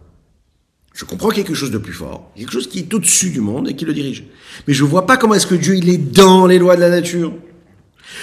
je 0.95 1.05
comprends 1.05 1.29
quelque 1.29 1.55
chose 1.55 1.71
de 1.71 1.79
plus 1.79 1.93
fort, 1.93 2.31
quelque 2.35 2.53
chose 2.53 2.67
qui 2.67 2.79
est 2.79 2.95
au-dessus 2.95 3.31
du 3.31 3.41
monde 3.41 3.69
et 3.69 3.77
qui 3.77 3.85
le 3.85 3.93
dirige. 3.93 4.25
Mais 4.67 4.75
je 4.75 4.85
vois 4.85 5.07
pas 5.07 5.17
comment 5.19 5.35
est-ce 5.35 5.47
que 5.47 5.55
Dieu 5.55 5.77
il 5.77 5.89
est 5.91 5.99
dans 5.99 6.47
les 6.47 6.59
lois 6.59 6.77
de 6.77 6.81
la 6.81 6.89
nature. 6.89 7.35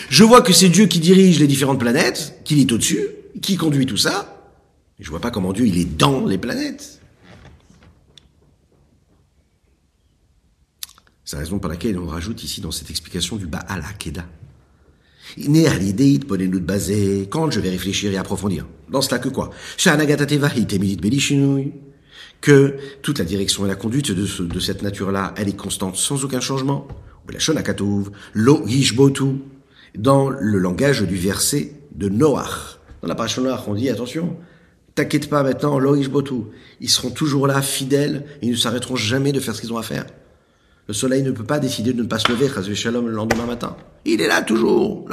Je 0.10 0.24
vois 0.24 0.41
que 0.41 0.54
c'est 0.54 0.69
Dieu 0.69 0.88
qui 0.88 1.00
dirige 1.00 1.39
les 1.39 1.47
différentes 1.47 1.80
planètes, 1.80 2.41
qu'il 2.43 2.60
est 2.60 2.71
au-dessus, 2.71 3.08
qui 3.41 3.56
conduit 3.56 3.86
tout 3.86 3.97
ça. 3.97 4.52
Mais 4.97 5.06
je 5.06 5.10
vois 5.12 5.19
pas 5.19 5.32
comment 5.32 5.54
Dieu 5.54 5.67
il 5.67 5.78
est 5.78 5.97
dans 5.97 6.26
les 6.26 6.38
planètes. 6.38 7.02
C'est 11.24 11.36
la 11.36 11.43
raison 11.43 11.60
pour 11.60 11.69
laquelle 11.69 12.00
on 12.00 12.08
rajoute 12.08 12.43
ici 12.43 12.62
dans 12.62 12.71
cette 12.71 12.89
explication 12.89 13.36
du 13.36 13.45
Baal 13.45 13.84
Hakeda. 13.88 14.26
Basé 16.59 17.27
quand 17.29 17.51
je 17.51 17.59
vais 17.59 17.69
réfléchir 17.69 18.11
et 18.11 18.17
approfondir. 18.17 18.65
Dans 18.89 19.01
cela 19.01 19.19
que 19.19 19.29
quoi? 19.29 19.51
Que 22.41 22.75
toute 23.01 23.19
la 23.19 23.25
direction 23.25 23.65
et 23.65 23.67
la 23.67 23.75
conduite 23.75 24.11
de, 24.11 24.43
de 24.43 24.59
cette 24.59 24.81
nature-là, 24.81 25.33
elle 25.37 25.47
est 25.49 25.55
constante 25.55 25.95
sans 25.95 26.23
aucun 26.25 26.39
changement. 26.39 26.87
Dans 29.97 30.29
le 30.29 30.57
langage 30.57 31.01
du 31.03 31.15
verset 31.15 31.73
de 31.95 32.09
Noach. 32.09 32.79
Dans 33.01 33.07
la 33.07 33.15
parasha 33.15 33.41
Noach, 33.41 33.67
on 33.67 33.75
dit 33.75 33.89
attention, 33.89 34.37
t'inquiète 34.95 35.29
pas 35.29 35.43
maintenant. 35.43 35.79
Ils 36.79 36.89
seront 36.89 37.11
toujours 37.11 37.47
là, 37.47 37.61
fidèles, 37.61 38.25
ils 38.41 38.51
ne 38.51 38.55
s'arrêteront 38.55 38.95
jamais 38.95 39.31
de 39.31 39.39
faire 39.39 39.55
ce 39.55 39.61
qu'ils 39.61 39.73
ont 39.73 39.77
à 39.77 39.83
faire. 39.83 40.05
Le 40.91 40.93
soleil 40.93 41.23
ne 41.23 41.32
peut 41.32 41.45
pas 41.45 41.60
décider 41.60 41.93
de 41.93 42.04
ne 42.04 42.08
pas 42.10 42.19
se 42.19 42.30
lever, 42.30 42.49
Shalom, 42.75 43.08
le 43.08 43.13
lendemain 43.13 43.45
matin. 43.45 43.77
Il 44.04 44.19
est 44.19 44.27
là 44.27 44.41
toujours. 44.41 45.06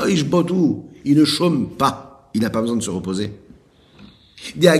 Il 1.05 1.17
ne 1.17 1.25
chôme 1.25 1.71
pas. 1.79 2.29
Il 2.35 2.41
n'a 2.41 2.51
pas 2.51 2.61
besoin 2.61 2.77
de 2.77 2.83
se 2.83 2.91
reposer. 2.91 3.31
Bien 4.57 4.77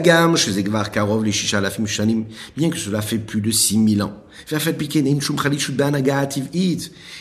que 2.69 2.77
cela 2.77 3.01
fait 3.01 3.19
plus 3.19 3.41
de 3.41 3.53
6000 3.53 4.03
ans. 4.03 4.25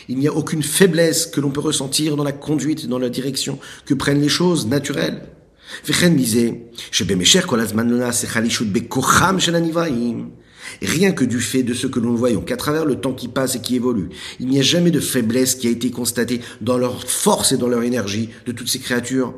Il 0.08 0.18
n'y 0.18 0.26
a 0.26 0.34
aucune 0.34 0.64
faiblesse 0.64 1.26
que 1.26 1.40
l'on 1.40 1.50
peut 1.50 1.60
ressentir 1.60 2.16
dans 2.16 2.24
la 2.24 2.32
conduite, 2.32 2.88
dans 2.88 2.98
la 2.98 3.10
direction 3.10 3.60
que 3.86 3.94
prennent 3.94 4.20
les 4.20 4.28
choses 4.28 4.66
naturelles. 4.66 5.22
Rien 10.82 11.12
que 11.12 11.24
du 11.24 11.40
fait 11.40 11.62
de 11.62 11.74
ce 11.74 11.86
que 11.86 12.00
nous 12.00 12.16
voyons, 12.16 12.40
qu'à 12.40 12.56
travers 12.56 12.84
le 12.84 12.96
temps 12.96 13.12
qui 13.12 13.28
passe 13.28 13.56
et 13.56 13.60
qui 13.60 13.76
évolue, 13.76 14.08
il 14.40 14.48
n'y 14.48 14.58
a 14.58 14.62
jamais 14.62 14.90
de 14.90 15.00
faiblesse 15.00 15.54
qui 15.54 15.68
a 15.68 15.70
été 15.70 15.90
constatée 15.90 16.40
dans 16.60 16.78
leur 16.78 17.08
force 17.08 17.52
et 17.52 17.56
dans 17.56 17.68
leur 17.68 17.82
énergie 17.82 18.30
de 18.46 18.52
toutes 18.52 18.68
ces 18.68 18.78
créatures. 18.78 19.34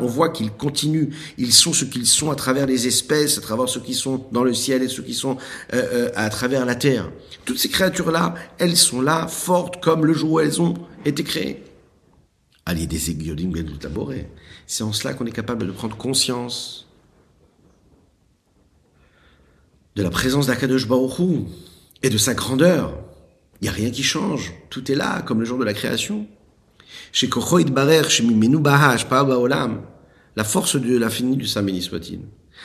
On 0.00 0.06
voit 0.06 0.28
qu'ils 0.30 0.50
continuent, 0.50 1.08
ils 1.38 1.52
sont 1.52 1.72
ce 1.72 1.84
qu'ils 1.84 2.06
sont 2.06 2.30
à 2.30 2.36
travers 2.36 2.66
les 2.66 2.86
espèces, 2.86 3.38
à 3.38 3.40
travers 3.40 3.68
ceux 3.68 3.80
qui 3.80 3.94
sont 3.94 4.26
dans 4.32 4.44
le 4.44 4.54
ciel 4.54 4.82
et 4.82 4.88
ceux 4.88 5.02
qui 5.02 5.14
sont 5.14 5.36
euh, 5.74 5.82
euh, 5.92 6.10
à 6.14 6.28
travers 6.30 6.64
la 6.64 6.74
terre. 6.74 7.10
Toutes 7.44 7.58
ces 7.58 7.68
créatures-là, 7.68 8.34
elles 8.58 8.76
sont 8.76 9.02
là, 9.02 9.26
fortes 9.26 9.82
comme 9.82 10.06
le 10.06 10.12
jour 10.12 10.32
où 10.32 10.40
elles 10.40 10.60
ont 10.60 10.74
été 11.04 11.24
créées. 11.24 11.64
C'est 14.66 14.84
en 14.84 14.92
cela 14.92 15.14
qu'on 15.14 15.26
est 15.26 15.32
capable 15.32 15.66
de 15.66 15.72
prendre 15.72 15.96
conscience 15.96 16.86
de 19.96 20.02
la 20.02 20.10
présence 20.10 20.46
d'Akadosh 20.46 20.86
Baruch 20.86 21.46
et 22.02 22.10
de 22.10 22.18
sa 22.18 22.34
grandeur. 22.34 22.98
Il 23.60 23.64
n'y 23.64 23.68
a 23.68 23.72
rien 23.72 23.90
qui 23.90 24.02
change. 24.02 24.54
Tout 24.70 24.90
est 24.90 24.94
là, 24.94 25.22
comme 25.22 25.40
le 25.40 25.46
jour 25.46 25.58
de 25.58 25.64
la 25.64 25.74
création. 25.74 26.26
Chez 27.12 27.28
la 30.36 30.44
force 30.44 30.76
de 30.76 30.96
l'infini 30.96 31.36
du 31.36 31.46
Saint 31.46 31.62
béni 31.62 31.82
soit-il. 31.82 32.20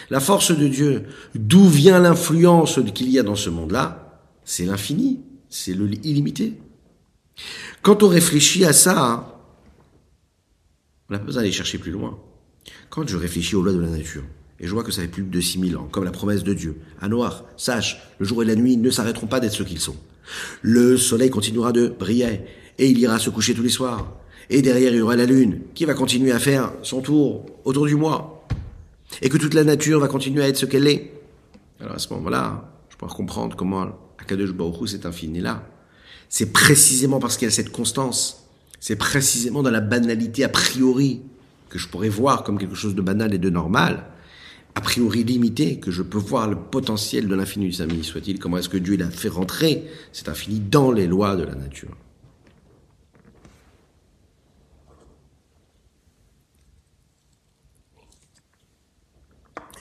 La 0.10 0.20
force 0.20 0.52
de 0.52 0.68
Dieu, 0.68 1.06
d'où 1.34 1.68
vient 1.68 2.00
l'influence 2.00 2.80
qu'il 2.94 3.10
y 3.10 3.20
a 3.20 3.24
dans 3.24 3.36
ce 3.36 3.50
monde-là, 3.50 4.22
c'est 4.44 4.66
l'infini, 4.66 5.22
c'est 5.50 5.74
le 5.74 5.90
illimité. 6.06 6.54
Quand 7.82 8.04
on 8.04 8.08
réfléchit 8.08 8.66
à 8.66 8.74
ça, 8.74 9.35
on 11.10 11.14
n'a 11.14 11.20
pas 11.20 11.26
besoin 11.26 11.42
d'aller 11.42 11.52
chercher 11.52 11.78
plus 11.78 11.92
loin. 11.92 12.20
Quand 12.90 13.08
je 13.08 13.18
réfléchis 13.18 13.56
aux 13.56 13.62
lois 13.62 13.74
de 13.74 13.80
la 13.80 13.90
nature, 13.90 14.24
et 14.60 14.68
je 14.68 14.72
vois 14.72 14.84
que 14.84 14.92
ça 14.92 15.02
fait 15.02 15.08
plus 15.08 15.24
de 15.24 15.42
6000 15.42 15.78
ans, 15.78 15.88
comme 15.92 16.04
la 16.04 16.12
promesse 16.12 16.44
de 16.44 16.54
Dieu, 16.54 16.78
à 17.02 17.08
noir, 17.08 17.46
sache, 17.58 18.02
le 18.20 18.26
jour 18.26 18.42
et 18.42 18.46
la 18.46 18.56
nuit 18.56 18.78
ne 18.78 18.90
s'arrêteront 18.90 19.28
pas 19.28 19.40
d'être 19.40 19.54
ce 19.54 19.64
qu'ils 19.64 19.80
sont. 19.80 19.98
Le 20.62 20.98
soleil 20.98 21.30
continuera 21.30 21.72
de 21.72 21.88
briller 21.88 22.42
et 22.78 22.90
il 22.90 22.98
ira 22.98 23.20
se 23.20 23.30
coucher 23.30 23.54
tous 23.54 23.62
les 23.62 23.70
soirs. 23.70 24.12
Et 24.50 24.62
derrière, 24.62 24.94
il 24.94 24.98
y 24.98 25.02
aura 25.02 25.16
la 25.16 25.26
lune 25.26 25.62
qui 25.74 25.86
va 25.86 25.94
continuer 25.94 26.32
à 26.32 26.40
faire 26.40 26.72
son 26.84 27.02
tour 27.02 27.46
autour 27.66 27.86
du 27.86 27.96
mois. 27.96 28.48
Et 29.22 29.30
que 29.30 29.38
toute 29.38 29.54
la 29.54 29.64
nature 29.64 30.00
va 30.00 30.08
continuer 30.08 30.44
à 30.44 30.48
être 30.48 30.58
ce 30.58 30.66
qu'elle 30.66 30.88
est. 30.88 31.12
Alors 31.80 31.96
à 31.96 32.00
ce 32.00 32.12
moment-là, 32.14 32.72
je 32.90 32.96
pourrais 32.96 33.14
comprendre 33.14 33.56
comment 33.56 33.88
Akadosh 34.18 34.54
Baruch 34.54 34.90
cet 34.90 35.06
infini-là, 35.06 35.68
c'est 36.30 36.52
précisément 36.52 37.20
parce 37.20 37.38
qu'il 37.38 37.46
y 37.46 37.50
a 37.50 37.52
cette 37.52 37.72
constance, 37.72 38.45
c'est 38.80 38.96
précisément 38.96 39.64
dans 39.64 39.72
la 39.72 39.82
banalité 39.82 40.44
a 40.44 40.50
priori 40.50 41.22
que 41.70 41.80
je 41.80 41.88
pourrais 41.88 42.10
voir 42.10 42.44
comme 42.44 42.58
quelque 42.58 42.76
chose 42.76 42.96
de 42.96 43.02
banal 43.02 43.34
et 43.34 43.38
de 43.38 43.50
normal, 43.50 44.06
a 44.76 44.82
priori 44.82 45.24
limité, 45.24 45.80
que 45.80 45.90
je 45.90 46.04
peux 46.04 46.18
voir 46.18 46.50
le 46.50 46.58
potentiel 46.58 47.28
de 47.28 47.36
l'infini 47.36 47.68
du 47.68 47.74
Saint 47.74 47.88
soit-il, 48.02 48.40
comment 48.40 48.58
est-ce 48.58 48.70
que 48.70 48.78
Dieu 48.78 48.98
l'a 48.98 49.10
fait 49.10 49.30
rentrer 49.30 49.86
cet 50.12 50.28
infini 50.28 50.60
dans 50.60 50.92
les 50.92 51.08
lois 51.08 51.36
de 51.36 51.44
la 51.44 51.56
nature? 51.56 51.96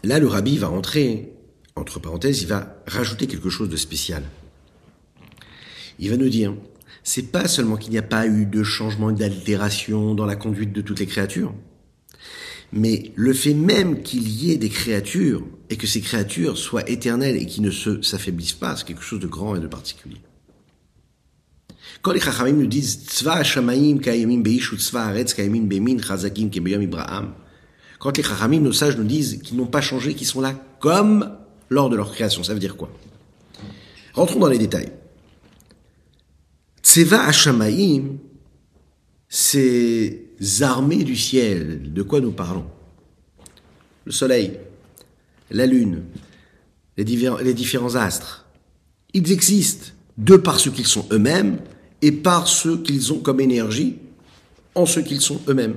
Là, 0.04 0.18
le 0.18 0.28
rabbi 0.28 0.58
va 0.58 0.68
rentrer, 0.68 1.32
entre 1.76 1.98
parenthèses, 1.98 2.42
il 2.42 2.48
va 2.48 2.76
rajouter 2.86 3.26
quelque 3.26 3.48
chose 3.48 3.70
de 3.70 3.76
spécial. 3.76 4.22
Il 5.98 6.10
va 6.10 6.16
nous 6.16 6.28
dire, 6.28 6.54
c'est 7.04 7.30
pas 7.30 7.46
seulement 7.46 7.76
qu'il 7.76 7.92
n'y 7.92 7.98
a 7.98 8.02
pas 8.02 8.26
eu 8.26 8.46
de 8.46 8.62
changement 8.62 9.12
d'altération 9.12 10.14
dans 10.14 10.24
la 10.24 10.36
conduite 10.36 10.72
de 10.72 10.80
toutes 10.80 10.98
les 11.00 11.06
créatures, 11.06 11.54
mais 12.72 13.12
le 13.14 13.32
fait 13.34 13.54
même 13.54 14.02
qu'il 14.02 14.28
y 14.28 14.50
ait 14.50 14.56
des 14.56 14.70
créatures 14.70 15.44
et 15.70 15.76
que 15.76 15.86
ces 15.86 16.00
créatures 16.00 16.58
soient 16.58 16.88
éternelles 16.88 17.36
et 17.36 17.46
qui 17.46 17.60
ne 17.60 17.70
se 17.70 18.02
s'affaiblissent 18.02 18.54
pas, 18.54 18.74
c'est 18.74 18.86
quelque 18.86 19.02
chose 19.02 19.20
de 19.20 19.26
grand 19.26 19.54
et 19.54 19.60
de 19.60 19.66
particulier. 19.66 20.16
Quand 22.00 22.12
les 22.12 22.20
Chachamim 22.20 22.54
nous 22.54 22.66
disent 22.66 23.06
Tzva 23.06 23.44
Shamaim 23.44 23.98
Kayamim 23.98 24.40
Beishu 24.40 24.76
Tzva 24.76 25.04
Aretz 25.04 25.34
Kayamim 25.34 25.66
Bemin 25.66 25.98
Chazakim 25.98 26.50
Kebeyam 26.50 26.82
Ibrahim, 26.82 27.32
quand 27.98 28.16
les 28.16 28.22
Chachamim, 28.22 28.60
nos 28.60 28.72
sages, 28.72 28.96
nous 28.96 29.04
disent 29.04 29.40
qu'ils 29.42 29.56
n'ont 29.56 29.66
pas 29.66 29.80
changé, 29.80 30.14
qu'ils 30.14 30.26
sont 30.26 30.40
là 30.40 30.54
comme 30.80 31.30
lors 31.68 31.90
de 31.90 31.96
leur 31.96 32.12
création, 32.12 32.42
ça 32.42 32.54
veut 32.54 32.60
dire 32.60 32.76
quoi? 32.76 32.90
Rentrons 34.14 34.40
dans 34.40 34.48
les 34.48 34.58
détails. 34.58 34.92
Tzeva 36.84 37.24
Hashamaim, 37.24 38.18
ces 39.28 40.28
armées 40.60 41.02
du 41.02 41.16
ciel, 41.16 41.92
de 41.92 42.02
quoi 42.02 42.20
nous 42.20 42.30
parlons? 42.30 42.66
Le 44.04 44.12
soleil, 44.12 44.58
la 45.50 45.64
lune, 45.64 46.02
les 46.98 47.04
différents, 47.04 47.94
astres, 47.94 48.46
ils 49.14 49.32
existent 49.32 49.92
de 50.18 50.36
par 50.36 50.60
ce 50.60 50.68
qu'ils 50.68 50.86
sont 50.86 51.06
eux-mêmes 51.10 51.58
et 52.02 52.12
par 52.12 52.46
ce 52.46 52.76
qu'ils 52.76 53.14
ont 53.14 53.18
comme 53.18 53.40
énergie 53.40 53.96
en 54.74 54.84
ce 54.84 55.00
qu'ils 55.00 55.22
sont 55.22 55.40
eux-mêmes. 55.48 55.76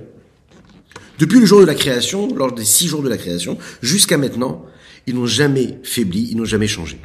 Depuis 1.19 1.39
le 1.39 1.45
jour 1.45 1.61
de 1.61 1.65
la 1.65 1.73
création, 1.73 2.35
lors 2.35 2.51
des 2.51 2.65
six 2.65 2.87
jours 2.87 3.01
de 3.01 3.09
la 3.09 3.17
création, 3.17 3.57
jusqu'à 3.81 4.17
maintenant, 4.17 4.65
ils 5.07 5.15
n'ont 5.15 5.25
jamais 5.25 5.79
faibli, 5.83 6.27
ils 6.29 6.35
n'ont 6.37 6.45
jamais 6.45 6.67
changé. 6.67 6.99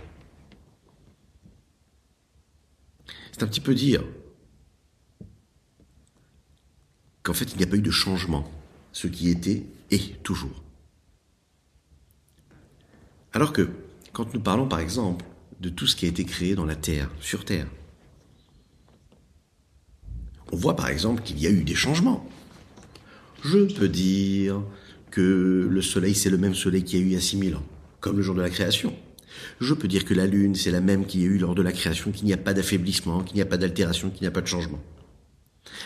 C'est 3.32 3.42
un 3.42 3.46
petit 3.46 3.60
peu 3.60 3.74
dire 3.74 4.04
qu'en 7.22 7.34
fait, 7.34 7.52
il 7.52 7.58
n'y 7.58 7.64
a 7.64 7.66
pas 7.66 7.76
eu 7.76 7.82
de 7.82 7.90
changement. 7.90 8.50
Ce 8.92 9.06
qui 9.06 9.30
était 9.30 9.64
est 9.90 10.22
toujours. 10.22 10.62
Alors 13.32 13.52
que, 13.52 13.70
quand 14.12 14.34
nous 14.34 14.40
parlons 14.40 14.68
par 14.68 14.80
exemple 14.80 15.24
de 15.60 15.70
tout 15.70 15.86
ce 15.86 15.96
qui 15.96 16.04
a 16.04 16.08
été 16.08 16.24
créé 16.24 16.54
dans 16.54 16.66
la 16.66 16.76
terre, 16.76 17.08
sur 17.20 17.44
terre. 17.44 17.68
On 20.50 20.56
voit 20.56 20.76
par 20.76 20.88
exemple 20.88 21.22
qu'il 21.22 21.38
y 21.40 21.46
a 21.46 21.50
eu 21.50 21.64
des 21.64 21.74
changements. 21.74 22.28
Je 23.44 23.58
peux 23.74 23.88
dire 23.88 24.62
que 25.10 25.68
le 25.70 25.82
soleil, 25.82 26.14
c'est 26.14 26.30
le 26.30 26.38
même 26.38 26.54
soleil 26.54 26.84
qu'il 26.84 26.98
y 26.98 27.02
a 27.02 27.04
eu 27.04 27.08
il 27.08 27.12
y 27.12 27.16
a 27.16 27.20
6000 27.20 27.56
ans, 27.56 27.64
comme 28.00 28.16
le 28.16 28.22
jour 28.22 28.34
de 28.34 28.42
la 28.42 28.50
création. 28.50 28.94
Je 29.60 29.74
peux 29.74 29.88
dire 29.88 30.04
que 30.04 30.14
la 30.14 30.26
lune, 30.26 30.54
c'est 30.54 30.70
la 30.70 30.80
même 30.80 31.06
qu'il 31.06 31.20
y 31.20 31.24
a 31.24 31.26
eu 31.26 31.38
lors 31.38 31.54
de 31.54 31.62
la 31.62 31.72
création, 31.72 32.10
qu'il 32.10 32.26
n'y 32.26 32.32
a 32.32 32.38
pas 32.38 32.54
d'affaiblissement, 32.54 33.22
qu'il 33.22 33.36
n'y 33.36 33.42
a 33.42 33.46
pas 33.46 33.56
d'altération, 33.56 34.10
qu'il 34.10 34.22
n'y 34.22 34.28
a 34.28 34.32
pas 34.32 34.40
de 34.40 34.46
changement. 34.46 34.80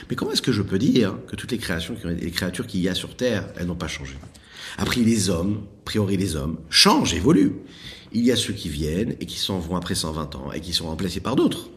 Mais 0.08 0.16
comment 0.16 0.32
est-ce 0.32 0.42
que 0.42 0.52
je 0.52 0.62
peux 0.62 0.78
dire 0.78 1.16
que 1.26 1.36
toutes 1.36 1.52
les 1.52 1.58
créations, 1.58 1.96
les 2.04 2.30
créatures 2.30 2.66
qu'il 2.66 2.80
y 2.80 2.88
a 2.88 2.94
sur 2.94 3.16
Terre, 3.16 3.48
elles 3.56 3.66
n'ont 3.66 3.76
pas 3.76 3.88
changé? 3.88 4.14
Après, 4.78 5.00
les 5.00 5.30
hommes, 5.30 5.66
a 5.80 5.84
priori 5.84 6.16
les 6.16 6.36
hommes, 6.36 6.58
changent, 6.70 7.14
évoluent. 7.14 7.54
Il 8.12 8.24
y 8.24 8.32
a 8.32 8.36
ceux 8.36 8.52
qui 8.52 8.68
viennent 8.68 9.16
et 9.20 9.26
qui 9.26 9.38
s'en 9.38 9.58
vont 9.58 9.76
après 9.76 9.94
120 9.94 10.34
ans 10.36 10.52
et 10.52 10.60
qui 10.60 10.72
sont 10.72 10.86
remplacés 10.86 11.20
par 11.20 11.36
d'autres. 11.36 11.70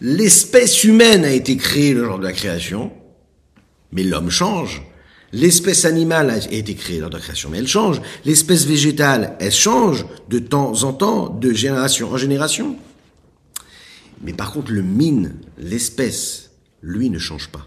L'espèce 0.00 0.84
humaine 0.84 1.24
a 1.24 1.32
été 1.32 1.56
créée 1.56 1.94
le 1.94 2.04
jour 2.04 2.18
de 2.18 2.24
la 2.24 2.32
création, 2.32 2.92
mais 3.92 4.02
l'homme 4.02 4.30
change. 4.30 4.82
L'espèce 5.32 5.86
animale 5.86 6.30
a 6.30 6.52
été 6.52 6.74
créée 6.74 6.98
lors 6.98 7.08
de 7.08 7.16
la 7.16 7.22
création, 7.22 7.48
mais 7.48 7.58
elle 7.58 7.68
change. 7.68 8.02
L'espèce 8.24 8.66
végétale, 8.66 9.36
elle 9.40 9.52
change 9.52 10.04
de 10.28 10.38
temps 10.38 10.84
en 10.84 10.92
temps, 10.92 11.30
de 11.30 11.52
génération 11.52 12.10
en 12.12 12.18
génération. 12.18 12.76
Mais 14.22 14.34
par 14.34 14.52
contre, 14.52 14.72
le 14.72 14.82
mine, 14.82 15.34
l'espèce, 15.58 16.50
lui 16.82 17.08
ne 17.08 17.18
change 17.18 17.48
pas. 17.48 17.66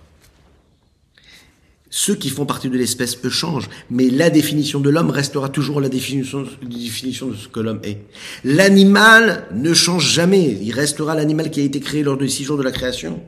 Ceux 1.90 2.16
qui 2.16 2.30
font 2.30 2.46
partie 2.46 2.70
de 2.70 2.78
l'espèce, 2.78 3.18
eux, 3.24 3.30
changent, 3.30 3.70
mais 3.90 4.10
la 4.10 4.30
définition 4.30 4.80
de 4.80 4.90
l'homme 4.90 5.10
restera 5.10 5.50
toujours 5.50 5.80
la 5.80 5.90
définition, 5.90 6.42
de 6.42 7.36
ce 7.36 7.48
que 7.48 7.60
l'homme 7.62 7.80
est. 7.84 8.00
L'animal 8.44 9.48
ne 9.56 9.74
change 9.74 10.12
jamais, 10.12 10.58
il 10.62 10.74
restera 10.74 11.16
l'animal 11.16 11.50
qui 11.50 11.62
a 11.62 11.64
été 11.64 11.80
créé 11.80 12.04
lors 12.04 12.18
des 12.18 12.28
six 12.28 12.44
jours 12.44 12.58
de 12.58 12.64
la 12.64 12.72
création. 12.72 13.24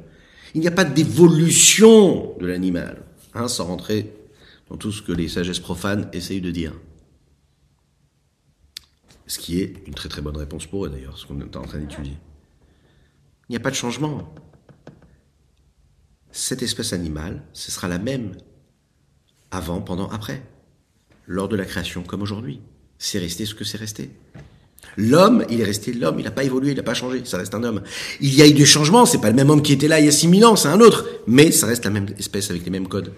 Il 0.53 0.61
n'y 0.61 0.67
a 0.67 0.71
pas 0.71 0.83
d'évolution 0.83 2.33
de 2.39 2.45
l'animal, 2.45 3.03
hein, 3.33 3.47
sans 3.47 3.65
rentrer 3.65 4.11
dans 4.69 4.77
tout 4.77 4.91
ce 4.91 5.01
que 5.01 5.11
les 5.11 5.27
sagesses 5.27 5.59
profanes 5.59 6.09
essayent 6.13 6.41
de 6.41 6.51
dire. 6.51 6.73
Ce 9.25 9.39
qui 9.39 9.61
est 9.61 9.83
une 9.85 9.93
très 9.93 10.09
très 10.09 10.21
bonne 10.21 10.37
réponse 10.37 10.65
pour 10.65 10.85
eux 10.85 10.89
d'ailleurs, 10.89 11.17
ce 11.17 11.25
qu'on 11.25 11.39
est 11.39 11.55
en 11.55 11.63
train 11.63 11.79
d'étudier. 11.79 12.17
Il 13.49 13.53
n'y 13.53 13.57
a 13.57 13.61
pas 13.61 13.71
de 13.71 13.75
changement. 13.75 14.33
Cette 16.31 16.61
espèce 16.61 16.93
animale, 16.93 17.43
ce 17.53 17.71
sera 17.71 17.87
la 17.87 17.97
même 17.97 18.35
avant, 19.51 19.81
pendant, 19.81 20.09
après. 20.09 20.43
Lors 21.25 21.47
de 21.47 21.55
la 21.55 21.65
création 21.65 22.03
comme 22.03 22.21
aujourd'hui. 22.21 22.61
C'est 22.99 23.19
resté 23.19 23.45
ce 23.45 23.55
que 23.55 23.63
c'est 23.63 23.77
resté. 23.77 24.11
L'homme, 24.95 25.45
il 25.49 25.61
est 25.61 25.65
resté 25.65 25.93
l'homme, 25.93 26.19
il 26.19 26.23
n'a 26.23 26.31
pas 26.31 26.43
évolué, 26.43 26.71
il 26.71 26.77
n'a 26.77 26.83
pas 26.83 26.93
changé, 26.93 27.21
ça 27.25 27.37
reste 27.37 27.53
un 27.53 27.63
homme. 27.63 27.81
Il 28.21 28.33
y 28.33 28.41
a 28.41 28.47
eu 28.47 28.53
des 28.53 28.65
changements, 28.65 29.05
c'est 29.05 29.19
pas 29.19 29.29
le 29.29 29.35
même 29.35 29.49
homme 29.49 29.61
qui 29.61 29.73
était 29.73 29.87
là 29.87 29.99
il 29.99 30.05
y 30.05 30.09
a 30.09 30.11
6000 30.11 30.45
ans, 30.45 30.55
c'est 30.55 30.69
un 30.69 30.79
autre, 30.79 31.05
mais 31.27 31.51
ça 31.51 31.67
reste 31.67 31.85
la 31.85 31.91
même 31.91 32.07
espèce 32.17 32.49
avec 32.49 32.63
les 32.63 32.71
mêmes 32.71 32.87
codes. 32.87 33.11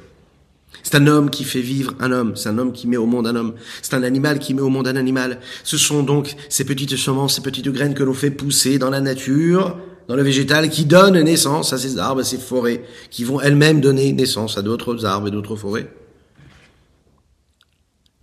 C'est 0.89 0.97
un 0.97 1.05
homme 1.05 1.29
qui 1.29 1.43
fait 1.43 1.61
vivre 1.61 1.93
un 1.99 2.11
homme, 2.11 2.35
c'est 2.35 2.49
un 2.49 2.57
homme 2.57 2.71
qui 2.71 2.87
met 2.87 2.97
au 2.97 3.05
monde 3.05 3.27
un 3.27 3.35
homme, 3.35 3.53
c'est 3.83 3.93
un 3.93 4.01
animal 4.01 4.39
qui 4.39 4.55
met 4.55 4.61
au 4.63 4.69
monde 4.69 4.87
un 4.87 4.95
animal. 4.95 5.39
Ce 5.63 5.77
sont 5.77 6.01
donc 6.01 6.35
ces 6.49 6.65
petites 6.65 6.95
semences, 6.95 7.35
ces 7.35 7.41
petites 7.41 7.69
graines 7.69 7.93
que 7.93 8.01
l'on 8.01 8.15
fait 8.15 8.31
pousser 8.31 8.79
dans 8.79 8.89
la 8.89 8.99
nature, 8.99 9.77
dans 10.07 10.15
le 10.15 10.23
végétal, 10.23 10.67
qui 10.71 10.85
donnent 10.85 11.21
naissance 11.21 11.73
à 11.73 11.77
ces 11.77 11.99
arbres, 11.99 12.21
à 12.21 12.23
ces 12.23 12.39
forêts, 12.39 12.81
qui 13.11 13.23
vont 13.23 13.39
elles-mêmes 13.39 13.81
donner 13.81 14.11
naissance 14.13 14.57
à 14.57 14.63
d'autres 14.63 15.05
arbres 15.05 15.27
et 15.27 15.31
d'autres 15.31 15.55
forêts. 15.55 15.93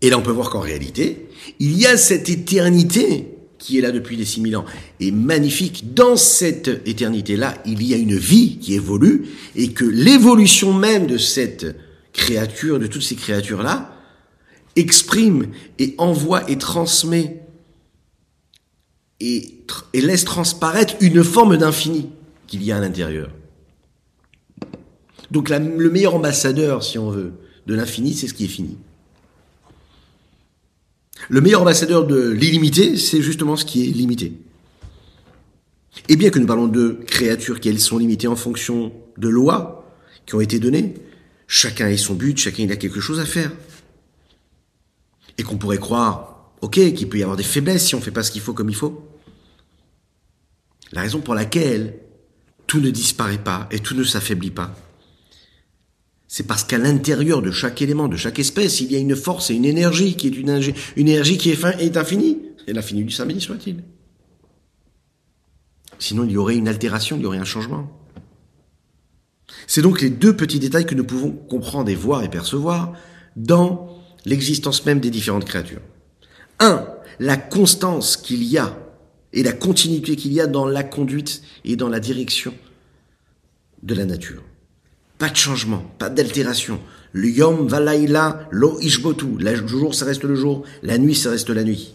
Et 0.03 0.11
là, 0.11 0.19
on 0.19 0.23
peut 0.23 0.33
voir 0.33 0.51
qu'en 0.51 0.59
réalité, 0.59 1.29
il 1.61 1.79
y 1.79 1.87
a 1.87 1.97
cette 1.97 2.29
éternité 2.29 3.29
qui 3.59 3.79
est 3.79 3.81
là 3.81 3.93
depuis 3.93 4.17
les 4.17 4.25
6000 4.25 4.57
ans, 4.57 4.65
et 4.99 5.13
magnifique. 5.13 5.95
Dans 5.95 6.17
cette 6.17 6.69
éternité-là, 6.85 7.55
il 7.65 7.85
y 7.85 7.95
a 7.95 7.97
une 7.97 8.17
vie 8.17 8.59
qui 8.59 8.75
évolue, 8.75 9.27
et 9.55 9.69
que 9.69 9.85
l'évolution 9.85 10.75
même 10.75 11.07
de 11.07 11.17
cette 11.17 11.77
créature, 12.17 12.79
de 12.79 12.87
toutes 12.87 13.03
ces 13.03 13.15
créatures-là, 13.15 13.93
exprime 14.75 15.49
et 15.79 15.95
envoie 15.99 16.49
et 16.51 16.59
transmet 16.59 17.43
et, 19.21 19.53
laisse 19.95 20.25
transparaître 20.25 20.95
une 21.01 21.25
forme 21.25 21.57
d'infini 21.57 22.11
qu'il 22.47 22.63
y 22.63 22.73
a 22.73 22.77
à 22.77 22.81
l'intérieur. 22.81 23.31
Donc 25.31 25.49
le 25.49 25.91
meilleur 25.91 26.15
ambassadeur, 26.15 26.83
si 26.83 26.99
on 26.99 27.11
veut, 27.11 27.33
de 27.67 27.75
l'infini, 27.75 28.15
c'est 28.15 28.29
ce 28.29 28.35
qui 28.35 28.45
est 28.45 28.49
fini. 28.49 28.77
Le 31.29 31.41
meilleur 31.41 31.63
ambassadeur 31.63 32.07
de 32.07 32.29
l'illimité, 32.29 32.97
c'est 32.97 33.23
justement 33.23 33.57
ce 33.57 33.65
qui 33.65 33.89
est 33.89 33.93
limité. 33.93 34.35
Et 36.09 36.17
bien 36.17 36.31
que 36.31 36.39
nous 36.39 36.47
parlons 36.47 36.69
de 36.69 37.01
créatures 37.07 37.59
qui 37.59 37.69
elles 37.69 37.81
sont 37.81 37.99
limitées 37.99 38.29
en 38.29 38.37
fonction 38.37 38.93
de 39.17 39.29
lois 39.29 39.97
qui 40.27 40.35
ont 40.35 40.41
été 40.41 40.61
données, 40.61 40.95
chacun 41.47 41.87
a 41.87 41.97
son 41.97 42.15
but, 42.15 42.39
chacun 42.39 42.65
il 42.65 42.73
a 42.73 42.77
quelque 42.77 43.01
chose 43.01 43.21
à 43.21 43.27
faire. 43.27 43.53
Et 45.39 45.43
qu'on 45.43 45.59
pourrait 45.59 45.79
croire, 45.79 46.53
ok, 46.61 46.95
qu'il 46.95 47.09
peut 47.09 47.19
y 47.19 47.23
avoir 47.23 47.37
des 47.37 47.43
faiblesses 47.43 47.87
si 47.87 47.95
on 47.95 48.01
fait 48.01 48.11
pas 48.11 48.23
ce 48.23 48.31
qu'il 48.31 48.41
faut 48.41 48.55
comme 48.55 48.71
il 48.71 48.77
faut. 48.77 49.09
La 50.93 51.03
raison 51.03 51.21
pour 51.21 51.35
laquelle 51.35 51.99
tout 52.67 52.81
ne 52.81 52.91
disparaît 52.91 53.43
pas 53.43 53.69
et 53.71 53.81
tout 53.81 53.95
ne 53.95 54.05
s'affaiblit 54.05 54.51
pas, 54.51 54.75
c'est 56.29 56.47
parce 56.47 56.65
qu'à 56.65 56.79
l'intérieur 56.79 57.41
de 57.41 57.51
chaque 57.51 57.81
élément, 57.83 58.09
de 58.09 58.17
chaque 58.17 58.39
espèce, 58.39 58.81
il 58.81 58.91
y 58.91 58.97
a 58.97 58.99
une 58.99 59.15
force 59.15 59.51
et 59.51 59.55
une 59.55 59.65
énergie 59.65 60.17
qui 60.17 60.27
est 60.27 60.37
une, 60.37 60.61
énergie 60.97 61.39
qui 61.39 61.51
est, 61.51 61.57
fin, 61.57 61.73
est 61.73 61.97
infinie. 61.97 62.39
Et 62.67 62.73
l'infini 62.73 63.05
du 63.05 63.13
Saint 63.13 63.29
soit-il. 63.39 63.85
Sinon, 65.99 66.25
il 66.25 66.33
y 66.33 66.37
aurait 66.37 66.57
une 66.57 66.69
altération, 66.69 67.17
il 67.17 67.23
y 67.23 67.27
aurait 67.27 67.39
un 67.39 67.45
changement. 67.45 67.89
C'est 69.67 69.83
donc 69.83 70.01
les 70.01 70.11
deux 70.11 70.37
petits 70.37 70.59
détails 70.59 70.87
que 70.87 70.95
nous 70.95 71.05
pouvons 71.05 71.33
comprendre 71.33 71.89
et 71.91 71.95
voir 71.95 72.23
et 72.23 72.29
percevoir 72.29 72.93
dans 73.35 73.99
l'existence 74.25 74.85
même 74.87 75.01
des 75.01 75.11
différentes 75.11 75.45
créatures. 75.45 75.81
Un, 76.61 76.87
la 77.19 77.37
constance 77.37 78.17
qu'il 78.17 78.43
y 78.45 78.59
a 78.59 78.77
et 79.33 79.43
la 79.43 79.53
continuité 79.53 80.17
qu'il 80.17 80.33
y 80.33 80.41
a 80.41 80.47
dans 80.47 80.67
la 80.67 80.83
conduite 80.83 81.43
et 81.65 81.77
dans 81.77 81.89
la 81.89 82.01
direction 82.01 82.55
de 83.83 83.95
la 83.95 84.05
nature. 84.05 84.43
Pas 85.19 85.29
de 85.31 85.37
changement, 85.37 85.83
pas 85.99 86.11
d'altération. 86.11 86.81
Le 87.13 87.29
yom 87.31 87.69
lo 88.51 88.81
ishbotu. 88.81 89.39
Le 89.39 89.67
jour, 89.67 89.95
ça 89.95 90.05
reste 90.05 90.25
le 90.25 90.35
jour. 90.35 90.65
La 90.83 90.99
nuit, 90.99 91.15
ça 91.15 91.31
reste 91.31 91.49
la 91.49 91.65
nuit. 91.65 91.95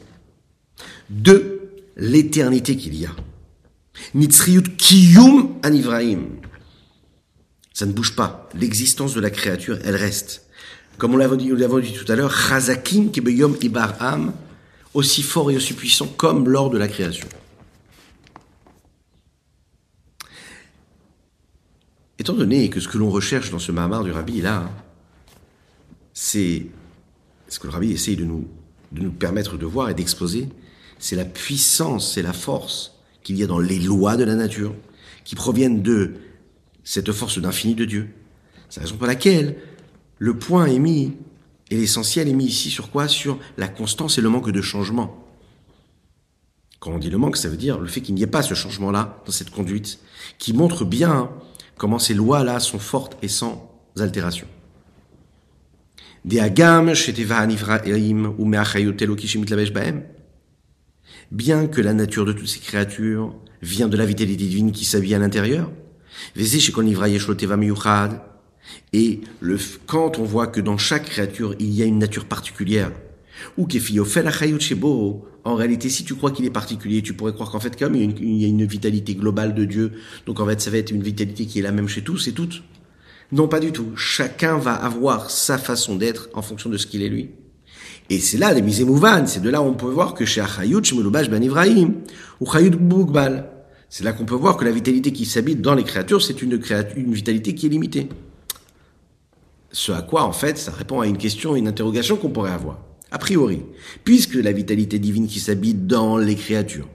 Deux, 1.09 1.69
l'éternité 1.97 2.75
qu'il 2.75 2.95
y 2.95 3.05
a. 3.05 3.11
Nitzriut 4.15 4.75
kiyum 4.77 5.59
anivraim. 5.61 6.40
Ça 7.81 7.87
ne 7.87 7.93
bouge 7.93 8.15
pas. 8.15 8.47
L'existence 8.53 9.15
de 9.15 9.19
la 9.19 9.31
créature, 9.31 9.79
elle 9.83 9.95
reste. 9.95 10.45
Comme 10.99 11.15
on 11.15 11.17
l'avait 11.17 11.35
dit, 11.35 11.49
tout 11.49 12.11
à 12.11 12.15
l'heure, 12.15 12.31
chazakim 12.31 13.09
kibeyom 13.09 13.57
ibarham, 13.59 14.33
aussi 14.93 15.23
fort 15.23 15.49
et 15.49 15.55
aussi 15.55 15.73
puissant 15.73 16.05
comme 16.05 16.47
lors 16.47 16.69
de 16.69 16.77
la 16.77 16.87
création. 16.87 17.27
Étant 22.19 22.33
donné 22.33 22.69
que 22.69 22.79
ce 22.79 22.87
que 22.87 22.99
l'on 22.99 23.09
recherche 23.09 23.49
dans 23.49 23.57
ce 23.57 23.71
Mahamar 23.71 24.03
du 24.03 24.11
Rabbi, 24.11 24.41
là, 24.41 24.69
c'est 26.13 26.67
ce 27.47 27.57
que 27.57 27.65
le 27.65 27.73
Rabbi 27.73 27.93
essaye 27.93 28.15
de 28.15 28.25
nous, 28.25 28.47
de 28.91 29.01
nous 29.01 29.11
permettre 29.11 29.57
de 29.57 29.65
voir 29.65 29.89
et 29.89 29.95
d'exposer, 29.95 30.49
c'est 30.99 31.15
la 31.15 31.25
puissance, 31.25 32.13
c'est 32.13 32.21
la 32.21 32.33
force 32.33 32.99
qu'il 33.23 33.37
y 33.37 33.43
a 33.43 33.47
dans 33.47 33.57
les 33.57 33.79
lois 33.79 34.17
de 34.17 34.23
la 34.23 34.35
nature, 34.35 34.75
qui 35.23 35.33
proviennent 35.33 35.81
de 35.81 36.13
cette 36.83 37.11
force 37.11 37.39
d'infini 37.39 37.75
de 37.75 37.85
Dieu. 37.85 38.09
C'est 38.69 38.79
la 38.79 38.85
raison 38.85 38.97
pour 38.97 39.07
laquelle 39.07 39.57
le 40.17 40.37
point 40.37 40.65
est 40.65 40.79
mis, 40.79 41.13
et 41.69 41.77
l'essentiel 41.77 42.27
est 42.27 42.33
mis 42.33 42.45
ici 42.45 42.69
sur 42.69 42.91
quoi? 42.91 43.07
Sur 43.07 43.39
la 43.57 43.67
constance 43.67 44.17
et 44.17 44.21
le 44.21 44.29
manque 44.29 44.51
de 44.51 44.61
changement. 44.61 45.17
Quand 46.79 46.91
on 46.91 46.99
dit 46.99 47.09
le 47.09 47.17
manque, 47.17 47.37
ça 47.37 47.47
veut 47.47 47.57
dire 47.57 47.79
le 47.79 47.87
fait 47.87 48.01
qu'il 48.01 48.15
n'y 48.15 48.23
ait 48.23 48.27
pas 48.27 48.41
ce 48.41 48.55
changement-là 48.55 49.21
dans 49.25 49.31
cette 49.31 49.51
conduite, 49.51 49.99
qui 50.37 50.53
montre 50.53 50.83
bien 50.83 51.29
comment 51.77 51.99
ces 51.99 52.13
lois-là 52.13 52.59
sont 52.59 52.79
fortes 52.79 53.17
et 53.21 53.27
sans 53.27 53.71
altération. 53.97 54.47
Bien 56.23 56.49
que 61.67 61.81
la 61.81 61.93
nature 61.93 62.25
de 62.25 62.33
toutes 62.33 62.47
ces 62.47 62.59
créatures 62.59 63.35
vient 63.61 63.87
de 63.87 63.97
la 63.97 64.05
vitalité 64.05 64.45
divine 64.45 64.71
qui 64.71 64.85
s'habille 64.85 65.15
à 65.15 65.19
l'intérieur, 65.19 65.71
et 68.93 69.21
le, 69.39 69.57
quand 69.85 70.19
on 70.19 70.23
voit 70.23 70.47
que 70.47 70.61
dans 70.61 70.77
chaque 70.77 71.05
créature 71.05 71.55
il 71.59 71.73
y 71.73 71.81
a 71.81 71.85
une 71.85 71.99
nature 71.99 72.25
particulière, 72.25 72.91
ou 73.57 73.67
en 75.43 75.55
réalité, 75.55 75.89
si 75.89 76.03
tu 76.03 76.15
crois 76.15 76.31
qu'il 76.31 76.45
est 76.45 76.51
particulier, 76.51 77.01
tu 77.01 77.13
pourrais 77.13 77.33
croire 77.33 77.49
qu'en 77.49 77.59
fait, 77.59 77.77
comme 77.77 77.95
il 77.95 78.37
y, 78.37 78.45
a 78.45 78.47
une, 78.47 78.65
vitalité 78.65 79.15
globale 79.15 79.55
de 79.55 79.65
Dieu, 79.65 79.93
donc 80.27 80.39
en 80.39 80.45
fait, 80.45 80.61
ça 80.61 80.69
va 80.69 80.77
être 80.77 80.91
une 80.91 81.01
vitalité 81.01 81.45
qui 81.47 81.59
est 81.59 81.61
la 81.63 81.71
même 81.71 81.87
chez 81.87 82.03
tous 82.03 82.27
et 82.27 82.33
toutes. 82.33 82.61
Non, 83.31 83.47
pas 83.47 83.59
du 83.59 83.71
tout. 83.71 83.95
Chacun 83.95 84.57
va 84.57 84.73
avoir 84.73 85.31
sa 85.31 85.57
façon 85.57 85.95
d'être 85.95 86.29
en 86.33 86.41
fonction 86.41 86.69
de 86.69 86.77
ce 86.77 86.85
qu'il 86.85 87.01
est 87.01 87.09
lui. 87.09 87.31
Et 88.09 88.19
c'est 88.19 88.37
là, 88.37 88.53
les 88.53 88.61
misémouvan, 88.61 89.25
c'est 89.25 89.41
de 89.41 89.49
là 89.49 89.61
où 89.61 89.65
on 89.65 89.73
peut 89.73 89.87
voir 89.87 90.13
que 90.13 90.25
chez 90.25 90.41
Achayut, 90.41 90.83
chez 90.83 90.95
Mouloubash 90.95 91.29
Ben 91.29 91.41
Ibrahim, 91.41 92.01
ou 92.39 92.51
Chayut 92.51 92.71
Bougbal, 92.71 93.49
c'est 93.91 94.05
là 94.05 94.13
qu'on 94.13 94.23
peut 94.23 94.35
voir 94.35 94.55
que 94.55 94.63
la 94.63 94.71
vitalité 94.71 95.11
qui 95.11 95.25
s'habite 95.25 95.61
dans 95.61 95.75
les 95.75 95.83
créatures, 95.83 96.21
c'est 96.21 96.41
une, 96.41 96.55
vitalité 96.55 97.53
qui 97.53 97.65
est 97.65 97.69
limitée. 97.69 98.07
Ce 99.73 99.91
à 99.91 100.01
quoi, 100.01 100.23
en 100.23 100.31
fait, 100.31 100.57
ça 100.57 100.71
répond 100.71 101.01
à 101.01 101.07
une 101.07 101.17
question, 101.17 101.57
une 101.57 101.67
interrogation 101.67 102.15
qu'on 102.15 102.29
pourrait 102.29 102.53
avoir. 102.53 102.79
A 103.11 103.17
priori, 103.17 103.63
puisque 104.05 104.35
la 104.35 104.53
vitalité 104.53 104.97
divine 104.97 105.27
qui 105.27 105.41
s'habite 105.41 105.87
dans 105.87 106.15
les 106.15 106.35
créatures, 106.35 106.87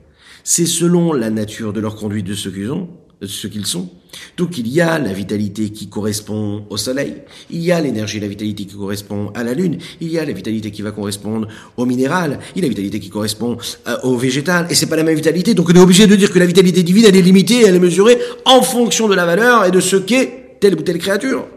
c'est 0.43 0.65
selon 0.65 1.13
la 1.13 1.29
nature 1.29 1.71
de 1.71 1.79
leur 1.79 1.97
conduite 1.97 2.25
de 2.25 2.33
ce 2.33 2.49
qu'ils 2.49 2.71
ont, 2.71 2.89
ce 3.21 3.47
qu'ils 3.47 3.65
sont. 3.65 3.89
Donc 4.37 4.57
il 4.57 4.67
y 4.67 4.81
a 4.81 4.99
la 4.99 5.13
vitalité 5.13 5.69
qui 5.69 5.89
correspond 5.89 6.65
au 6.69 6.77
soleil, 6.77 7.15
il 7.49 7.61
y 7.61 7.71
a 7.71 7.81
l'énergie, 7.81 8.19
la 8.19 8.27
vitalité 8.27 8.65
qui 8.65 8.75
correspond 8.75 9.31
à 9.33 9.43
la 9.43 9.53
lune, 9.53 9.77
il 10.01 10.11
y 10.11 10.19
a 10.19 10.25
la 10.25 10.33
vitalité 10.33 10.71
qui 10.71 10.81
va 10.81 10.91
correspondre 10.91 11.47
au 11.75 11.85
minéral, 11.85 12.39
il 12.55 12.61
y 12.61 12.65
a 12.65 12.67
la 12.67 12.69
vitalité 12.69 12.99
qui 12.99 13.09
correspond 13.09 13.57
euh, 13.87 13.97
au 14.03 14.17
végétal, 14.17 14.67
et 14.69 14.75
c'est 14.75 14.87
pas 14.87 14.95
la 14.95 15.03
même 15.03 15.15
vitalité. 15.15 15.53
Donc 15.53 15.69
on 15.69 15.73
est 15.73 15.79
obligé 15.79 16.07
de 16.07 16.15
dire 16.15 16.31
que 16.31 16.39
la 16.39 16.45
vitalité 16.45 16.83
divine, 16.83 17.05
elle 17.07 17.15
est 17.15 17.21
limitée, 17.21 17.63
elle 17.65 17.75
est 17.75 17.79
mesurée 17.79 18.17
en 18.45 18.61
fonction 18.61 19.07
de 19.07 19.15
la 19.15 19.25
valeur 19.25 19.65
et 19.65 19.71
de 19.71 19.79
ce 19.79 19.95
qu'est 19.95 20.57
telle 20.59 20.75
ou 20.75 20.81
telle 20.81 20.97
créature. 20.97 21.47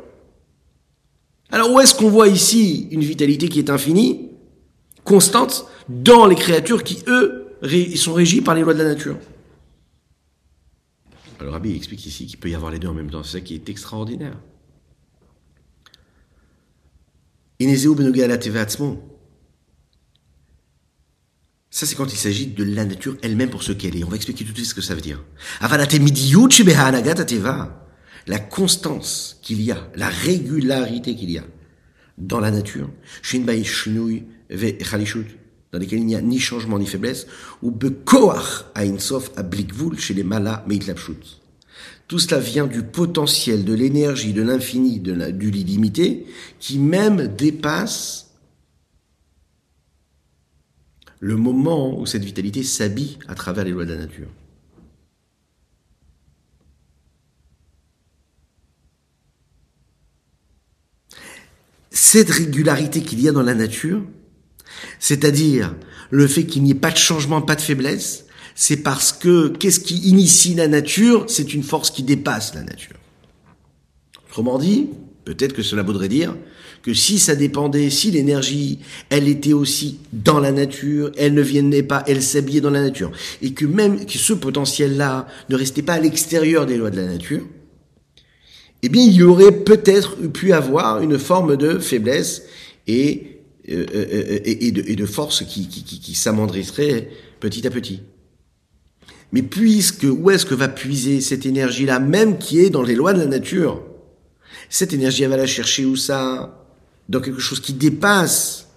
Alors 1.52 1.72
où 1.72 1.80
est-ce 1.80 1.94
qu'on 1.94 2.10
voit 2.10 2.28
ici 2.28 2.88
une 2.90 3.00
vitalité 3.00 3.48
qui 3.48 3.58
est 3.58 3.70
infinie 3.70 4.28
constante 5.04 5.66
dans 5.88 6.26
les 6.26 6.36
créatures 6.36 6.84
qui, 6.84 7.02
eux, 7.08 7.46
sont 7.96 8.12
régies 8.12 8.40
par 8.40 8.54
les 8.54 8.62
lois 8.62 8.74
de 8.74 8.78
la 8.78 8.88
nature? 8.90 9.16
Le 11.40 11.48
rabbi 11.48 11.74
explique 11.74 12.04
ici 12.06 12.26
qu'il 12.26 12.38
peut 12.38 12.50
y 12.50 12.54
avoir 12.54 12.70
les 12.70 12.78
deux 12.78 12.88
en 12.88 12.94
même 12.94 13.10
temps. 13.10 13.22
C'est 13.22 13.38
ça 13.38 13.40
qui 13.40 13.54
est 13.54 13.68
extraordinaire. 13.68 14.38
Ça, 21.70 21.86
c'est 21.86 21.94
quand 21.94 22.12
il 22.12 22.16
s'agit 22.16 22.46
de 22.48 22.64
la 22.64 22.84
nature 22.84 23.16
elle-même 23.22 23.48
pour 23.50 23.62
ce 23.62 23.72
qu'elle 23.72 23.96
est. 23.96 24.04
On 24.04 24.08
va 24.08 24.16
expliquer 24.16 24.44
tout 24.44 24.52
de 24.52 24.56
suite 24.56 24.68
ce 24.68 24.74
que 24.74 24.80
ça 24.80 24.94
veut 24.94 25.00
dire. 25.00 25.22
La 28.26 28.38
constance 28.38 29.38
qu'il 29.42 29.62
y 29.62 29.70
a, 29.70 29.90
la 29.94 30.08
régularité 30.08 31.14
qu'il 31.14 31.30
y 31.30 31.38
a 31.38 31.44
dans 32.18 32.40
la 32.40 32.50
nature, 32.50 32.90
dans 35.72 35.78
lesquels 35.78 36.00
il 36.00 36.06
n'y 36.06 36.16
a 36.16 36.22
ni 36.22 36.38
changement 36.38 36.78
ni 36.78 36.86
faiblesse, 36.86 37.26
ou 37.62 37.70
bekoach 37.70 38.64
sof 38.98 39.30
ablikvul 39.36 39.98
chez 39.98 40.14
les 40.14 40.24
malas 40.24 40.64
meitlapshut. 40.66 41.40
Tout 42.08 42.18
cela 42.18 42.40
vient 42.40 42.66
du 42.66 42.82
potentiel, 42.82 43.64
de 43.64 43.72
l'énergie, 43.72 44.32
de 44.32 44.42
l'infini, 44.42 44.98
de 44.98 45.30
du 45.30 45.50
l'illimité, 45.50 46.26
qui 46.58 46.78
même 46.78 47.28
dépasse 47.28 48.30
le 51.20 51.36
moment 51.36 52.00
où 52.00 52.06
cette 52.06 52.24
vitalité 52.24 52.64
s'habille 52.64 53.18
à 53.28 53.34
travers 53.34 53.64
les 53.64 53.70
lois 53.70 53.84
de 53.84 53.92
la 53.92 54.00
nature. 54.00 54.28
Cette 61.90 62.30
régularité 62.30 63.02
qu'il 63.02 63.20
y 63.20 63.28
a 63.28 63.32
dans 63.32 63.42
la 63.42 63.54
nature, 63.54 64.02
c'est-à-dire 64.98 65.74
le 66.10 66.26
fait 66.26 66.44
qu'il 66.44 66.62
n'y 66.62 66.72
ait 66.72 66.74
pas 66.74 66.90
de 66.90 66.96
changement, 66.96 67.40
pas 67.42 67.56
de 67.56 67.60
faiblesse, 67.60 68.26
c'est 68.54 68.78
parce 68.78 69.12
que 69.12 69.48
qu'est-ce 69.48 69.80
qui 69.80 69.96
initie 69.98 70.54
la 70.54 70.68
nature 70.68 71.24
C'est 71.28 71.54
une 71.54 71.62
force 71.62 71.90
qui 71.90 72.02
dépasse 72.02 72.54
la 72.54 72.62
nature. 72.62 72.96
Autrement 74.28 74.58
dit, 74.58 74.88
peut-être 75.24 75.52
que 75.52 75.62
cela 75.62 75.82
voudrait 75.82 76.08
dire 76.08 76.34
que 76.82 76.94
si 76.94 77.18
ça 77.18 77.34
dépendait, 77.34 77.90
si 77.90 78.10
l'énergie, 78.10 78.78
elle 79.10 79.28
était 79.28 79.52
aussi 79.52 79.98
dans 80.12 80.40
la 80.40 80.52
nature, 80.52 81.12
elle 81.16 81.34
ne 81.34 81.42
viendrait 81.42 81.82
pas, 81.82 82.02
elle 82.06 82.22
s'habillait 82.22 82.60
dans 82.60 82.70
la 82.70 82.82
nature, 82.82 83.12
et 83.42 83.52
que 83.52 83.66
même 83.66 84.06
que 84.06 84.18
ce 84.18 84.32
potentiel-là 84.32 85.26
ne 85.48 85.56
restait 85.56 85.82
pas 85.82 85.94
à 85.94 86.00
l'extérieur 86.00 86.66
des 86.66 86.76
lois 86.76 86.90
de 86.90 86.96
la 86.96 87.06
nature, 87.06 87.42
eh 88.82 88.88
bien, 88.88 89.02
il 89.02 89.12
y 89.12 89.22
aurait 89.22 89.52
peut-être 89.52 90.16
pu 90.16 90.52
avoir 90.52 91.02
une 91.02 91.18
forme 91.18 91.56
de 91.56 91.78
faiblesse 91.78 92.44
et 92.86 93.29
euh, 93.70 93.86
euh, 93.94 94.06
euh, 94.12 94.40
et, 94.44 94.72
de, 94.72 94.82
et, 94.86 94.96
de, 94.96 95.06
force 95.06 95.44
qui, 95.44 95.68
qui, 95.68 95.84
petit 97.40 97.66
à 97.66 97.70
petit. 97.70 98.02
Mais 99.32 99.42
puisque, 99.42 100.06
où 100.10 100.30
est-ce 100.30 100.44
que 100.44 100.54
va 100.54 100.68
puiser 100.68 101.20
cette 101.20 101.46
énergie-là, 101.46 102.00
même 102.00 102.38
qui 102.38 102.58
est 102.58 102.70
dans 102.70 102.82
les 102.82 102.96
lois 102.96 103.12
de 103.12 103.20
la 103.20 103.26
nature? 103.26 103.82
Cette 104.68 104.92
énergie, 104.92 105.22
elle 105.22 105.30
va 105.30 105.36
la 105.36 105.46
chercher 105.46 105.84
où 105.84 105.94
ça? 105.94 106.66
Dans 107.08 107.20
quelque 107.20 107.40
chose 107.40 107.60
qui 107.60 107.72
dépasse. 107.72 108.68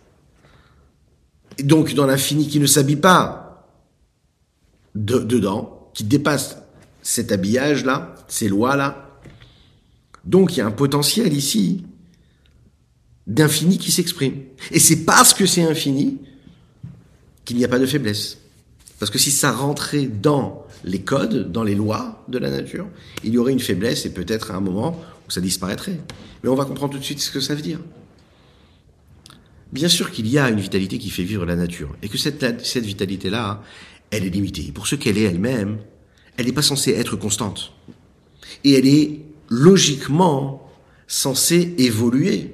Et 1.58 1.64
donc 1.64 1.94
dans 1.94 2.06
l'infini 2.06 2.48
qui 2.48 2.60
ne 2.60 2.68
s'habille 2.68 2.96
pas 2.96 3.68
de, 4.96 5.20
dedans, 5.20 5.90
qui 5.94 6.04
dépasse 6.04 6.58
cet 7.02 7.32
habillage-là, 7.32 8.16
ces 8.28 8.48
lois-là. 8.48 9.20
Donc 10.26 10.56
il 10.56 10.60
y 10.60 10.62
a 10.62 10.68
un 10.68 10.72
potentiel 10.72 11.34
ici 11.34 11.84
d'infini 13.28 13.78
qui 13.78 13.92
s'exprime. 13.92 14.36
Et 14.72 14.80
c'est 14.80 15.06
parce 15.06 15.34
que 15.34 15.46
c'est 15.46 15.64
infini 15.64 16.18
qu'il 17.46 17.58
n'y 17.58 17.66
a 17.66 17.68
pas 17.68 17.80
de 17.80 17.86
faiblesse. 17.86 18.38
Parce 19.00 19.12
que 19.12 19.18
si 19.18 19.32
ça 19.32 19.52
rentrait 19.52 20.06
dans 20.06 20.66
les 20.84 21.02
codes, 21.02 21.52
dans 21.52 21.64
les 21.64 21.76
lois 21.76 22.24
de 22.28 22.38
la 22.38 22.50
nature, 22.50 22.88
il 23.24 23.34
y 23.34 23.38
aurait 23.38 23.54
une 23.54 23.60
faiblesse 23.60 24.06
et 24.06 24.14
peut-être 24.14 24.52
à 24.52 24.56
un 24.56 24.60
moment 24.60 25.00
où 25.28 25.32
ça 25.32 25.42
disparaîtrait. 25.42 26.00
Mais 26.44 26.50
on 26.50 26.56
va 26.56 26.66
comprendre 26.66 26.94
tout 26.94 27.00
de 27.00 27.04
suite 27.04 27.20
ce 27.20 27.32
que 27.32 27.40
ça 27.40 27.56
veut 27.56 27.62
dire. 27.62 27.80
Bien 29.72 29.90
sûr 29.90 30.12
qu'il 30.12 30.28
y 30.28 30.38
a 30.38 30.50
une 30.50 30.60
vitalité 30.60 31.00
qui 31.00 31.10
fait 31.10 31.24
vivre 31.24 31.46
la 31.46 31.56
nature 31.56 31.96
et 32.02 32.10
que 32.10 32.18
cette, 32.18 32.66
cette 32.66 32.86
vitalité-là, 32.86 33.64
elle 34.12 34.26
est 34.26 34.30
limitée. 34.30 34.72
Pour 34.72 34.88
ce 34.88 34.96
qu'elle 34.96 35.18
est 35.18 35.24
elle-même, 35.24 35.80
elle 36.38 36.46
n'est 36.46 36.52
pas 36.52 36.62
censée 36.62 36.92
être 36.92 37.16
constante. 37.16 37.74
Et 38.64 38.74
elle 38.74 38.86
est 38.86 39.22
logiquement 39.50 40.70
censée 41.08 41.74
évoluer 41.78 42.54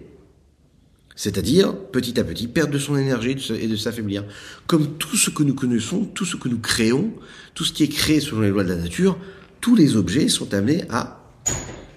c'est-à-dire, 1.20 1.76
petit 1.76 2.18
à 2.18 2.24
petit, 2.24 2.48
perdre 2.48 2.72
de 2.72 2.80
son 2.80 2.96
énergie 2.96 3.36
et 3.60 3.68
de 3.68 3.76
s'affaiblir. 3.76 4.24
Comme 4.68 4.96
tout 4.96 5.18
ce 5.18 5.30
que 5.30 5.44
nous 5.44 5.54
connaissons, 5.54 6.06
tout 6.06 6.24
ce 6.24 6.38
que 6.38 6.48
nous 6.48 6.60
créons, 6.60 7.12
tout 7.56 7.66
ce 7.66 7.74
qui 7.74 7.84
est 7.84 7.90
créé 7.90 8.22
selon 8.22 8.40
les 8.40 8.48
lois 8.48 8.64
de 8.64 8.70
la 8.70 8.78
nature, 8.78 9.18
tous 9.60 9.76
les 9.76 9.98
objets 9.98 10.30
sont 10.30 10.54
amenés 10.54 10.86
à 10.90 11.22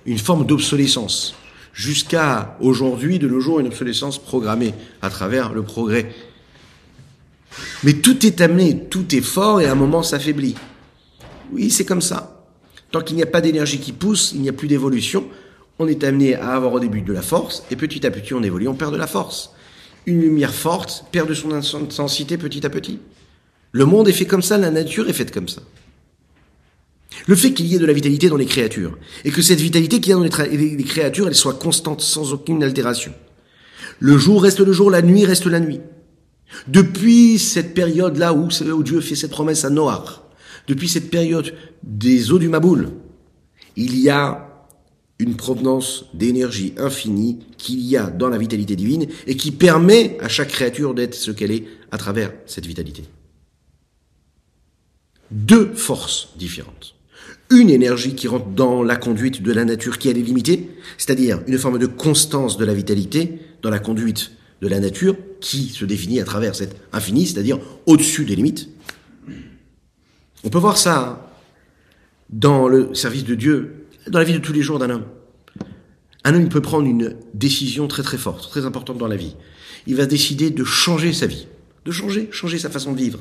une 0.07 0.19
forme 0.19 0.45
d'obsolescence. 0.45 1.37
Jusqu'à 1.73 2.57
aujourd'hui, 2.61 3.21
de 3.21 3.29
nos 3.29 3.39
jours, 3.39 3.61
une 3.61 3.69
obsolescence 3.69 4.21
programmée 4.21 4.75
à 5.03 5.09
travers 5.09 5.53
le 5.53 5.63
progrès. 5.63 6.13
Mais 7.85 7.93
tout 7.93 8.27
est 8.27 8.41
amené, 8.41 8.89
tout 8.91 9.15
est 9.15 9.21
fort 9.21 9.61
et 9.61 9.67
à 9.67 9.73
un 9.73 9.77
moment 9.77 10.03
s'affaiblit. 10.03 10.57
Oui, 11.53 11.71
c'est 11.71 11.85
comme 11.85 12.03
ça. 12.03 12.45
Tant 12.91 13.03
qu'il 13.03 13.15
n'y 13.15 13.23
a 13.23 13.27
pas 13.27 13.41
d'énergie 13.41 13.79
qui 13.79 13.93
pousse, 13.93 14.33
il 14.35 14.41
n'y 14.41 14.49
a 14.49 14.53
plus 14.53 14.67
d'évolution 14.67 15.29
on 15.79 15.89
est 15.89 16.05
amené 16.05 16.35
à 16.35 16.51
avoir 16.51 16.75
au 16.75 16.81
début 16.81 17.03
de 17.03 17.13
la 17.13 17.23
force, 17.23 17.65
et 17.71 17.77
petit 17.77 18.07
à 18.07 18.11
petit 18.11 18.35
on 18.35 18.43
évolue, 18.43 18.69
on 18.69 18.75
perd 18.75 18.93
de 18.93 18.99
la 18.99 19.07
force. 19.07 19.53
Une 20.07 20.21
lumière 20.21 20.55
forte 20.55 21.05
perd 21.13 21.29
de 21.29 21.35
son 21.35 21.53
intensité 21.53 22.37
petit 22.37 22.65
à 22.67 22.71
petit. 22.71 22.99
Le 23.73 23.85
monde 23.85 24.09
est 24.09 24.13
fait 24.13 24.27
comme 24.27 24.43
ça, 24.43 24.59
la 24.59 24.71
nature 24.71 25.09
est 25.09 25.15
faite 25.15 25.33
comme 25.33 25.49
ça. 25.49 25.63
Le 27.27 27.37
fait 27.37 27.53
qu'il 27.53 27.67
y 27.67 27.77
ait 27.77 27.79
de 27.79 27.87
la 27.87 27.93
vitalité 27.93 28.29
dans 28.29 28.37
les 28.37 28.47
créatures, 28.47 28.99
et 29.25 29.31
que 29.31 29.43
cette 29.43 29.61
vitalité 29.61 30.01
qu'il 30.01 30.11
y 30.11 30.13
a 30.13 30.17
dans 30.17 30.23
les, 30.23 30.85
créatures, 30.85 31.29
elle 31.29 31.35
soit 31.35 31.55
constante, 31.55 32.01
sans 32.01 32.33
aucune 32.33 32.63
altération. 32.63 33.13
Le 33.99 34.19
jour 34.19 34.43
reste 34.43 34.61
le 34.61 34.73
jour, 34.73 34.91
la 34.91 35.03
nuit 35.03 35.25
reste 35.25 35.47
la 35.47 35.61
nuit. 35.61 35.81
Depuis 36.69 37.39
cette 37.39 37.75
période-là 37.75 38.35
où, 38.35 38.49
où 38.49 38.83
Dieu 38.83 39.01
fait 39.01 39.15
cette 39.15 39.31
promesse 39.31 39.65
à 39.65 39.71
Noach, 39.71 40.21
depuis 40.69 40.89
cette 40.89 41.11
période 41.11 41.55
des 41.83 42.33
eaux 42.33 42.39
du 42.39 42.49
Maboul, 42.49 42.91
il 43.77 43.99
y 43.99 44.11
a 44.11 44.52
une 45.23 45.37
provenance 45.37 46.07
d'énergie 46.15 46.75
infinie 46.79 47.39
qu'il 47.57 47.81
y 47.81 47.97
a 47.97 48.11
dans 48.11 48.29
la 48.29 48.39
vitalité 48.39 48.75
divine 48.75 49.07
et 49.27 49.37
qui 49.37 49.53
permet 49.53 50.19
à 50.21 50.29
chaque 50.29 50.49
créature 50.49 50.95
d'être 50.95 51.15
ce 51.15 51.31
qu'elle 51.31 51.53
est 51.53 51.65
à 51.93 51.99
travers 51.99 52.33
cette 52.47 52.67
vitalité. 52.67 53.05
Deux 55.31 55.73
forces 55.75 56.31
différentes. 56.37 56.95
Une 57.51 57.71
énergie 57.71 58.15
qui 58.15 58.27
rentre 58.27 58.49
dans 58.49 58.83
la 58.83 58.97
conduite 58.97 59.43
de 59.43 59.53
la 59.53 59.65
nature 59.65 59.99
qui 59.99 60.09
est 60.09 60.13
limitée, 60.13 60.69
c'est-à-dire 60.99 61.41
une 61.47 61.59
forme 61.59 61.79
de 61.79 61.87
constance 61.87 62.57
de 62.57 62.65
la 62.65 62.75
vitalité 62.75 63.39
dans 63.63 63.71
la 63.71 63.79
conduite 63.79 64.33
de 64.61 64.69
la 64.69 64.81
nature 64.81 65.17
qui 65.41 65.69
se 65.69 65.85
définit 65.85 66.21
à 66.21 66.25
travers 66.25 66.57
cette 66.57 66.77
infini, 66.93 67.27
c'est-à-dire 67.27 67.61
au-dessus 67.87 68.25
des 68.25 68.35
limites. 68.35 68.69
On 70.45 70.49
peut 70.49 70.59
voir 70.59 70.79
ça 70.79 71.31
dans 72.31 72.67
le 72.67 72.95
service 72.95 73.25
de 73.25 73.35
Dieu 73.35 73.82
dans 74.09 74.19
la 74.19 74.25
vie 74.25 74.33
de 74.33 74.39
tous 74.39 74.53
les 74.53 74.63
jours 74.63 74.79
d'un 74.79 74.91
homme. 74.91 75.05
Un 76.25 76.35
homme 76.35 76.49
peut 76.49 76.61
prendre 76.61 76.87
une 76.87 77.17
décision 77.35 77.89
très 77.89 78.03
très 78.03 78.19
forte, 78.19 78.49
très 78.49 78.65
importante 78.65 78.99
dans 78.99 79.09
la 79.09 79.17
vie. 79.17 79.37
Il 79.87 79.97
va 79.97 80.07
décider 80.07 80.51
de 80.51 80.65
changer 80.65 81.13
sa 81.13 81.27
vie, 81.27 81.47
de 81.85 81.91
changer, 81.91 82.29
changer 82.31 82.59
sa 82.59 82.71
façon 82.71 82.93
de 82.93 82.99
vivre. 82.99 83.21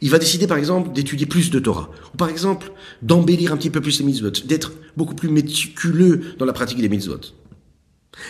Il 0.00 0.10
va 0.10 0.18
décider 0.18 0.46
par 0.46 0.58
exemple 0.58 0.92
d'étudier 0.92 1.26
plus 1.26 1.50
de 1.50 1.58
Torah, 1.58 1.90
ou 2.12 2.16
par 2.16 2.28
exemple 2.28 2.72
d'embellir 3.02 3.52
un 3.52 3.56
petit 3.56 3.70
peu 3.70 3.80
plus 3.80 3.98
les 4.00 4.06
mitzvot, 4.06 4.30
d'être 4.30 4.72
beaucoup 4.96 5.14
plus 5.14 5.28
méticuleux 5.28 6.34
dans 6.38 6.44
la 6.46 6.52
pratique 6.52 6.80
des 6.80 6.88
mitzvot. 6.88 7.20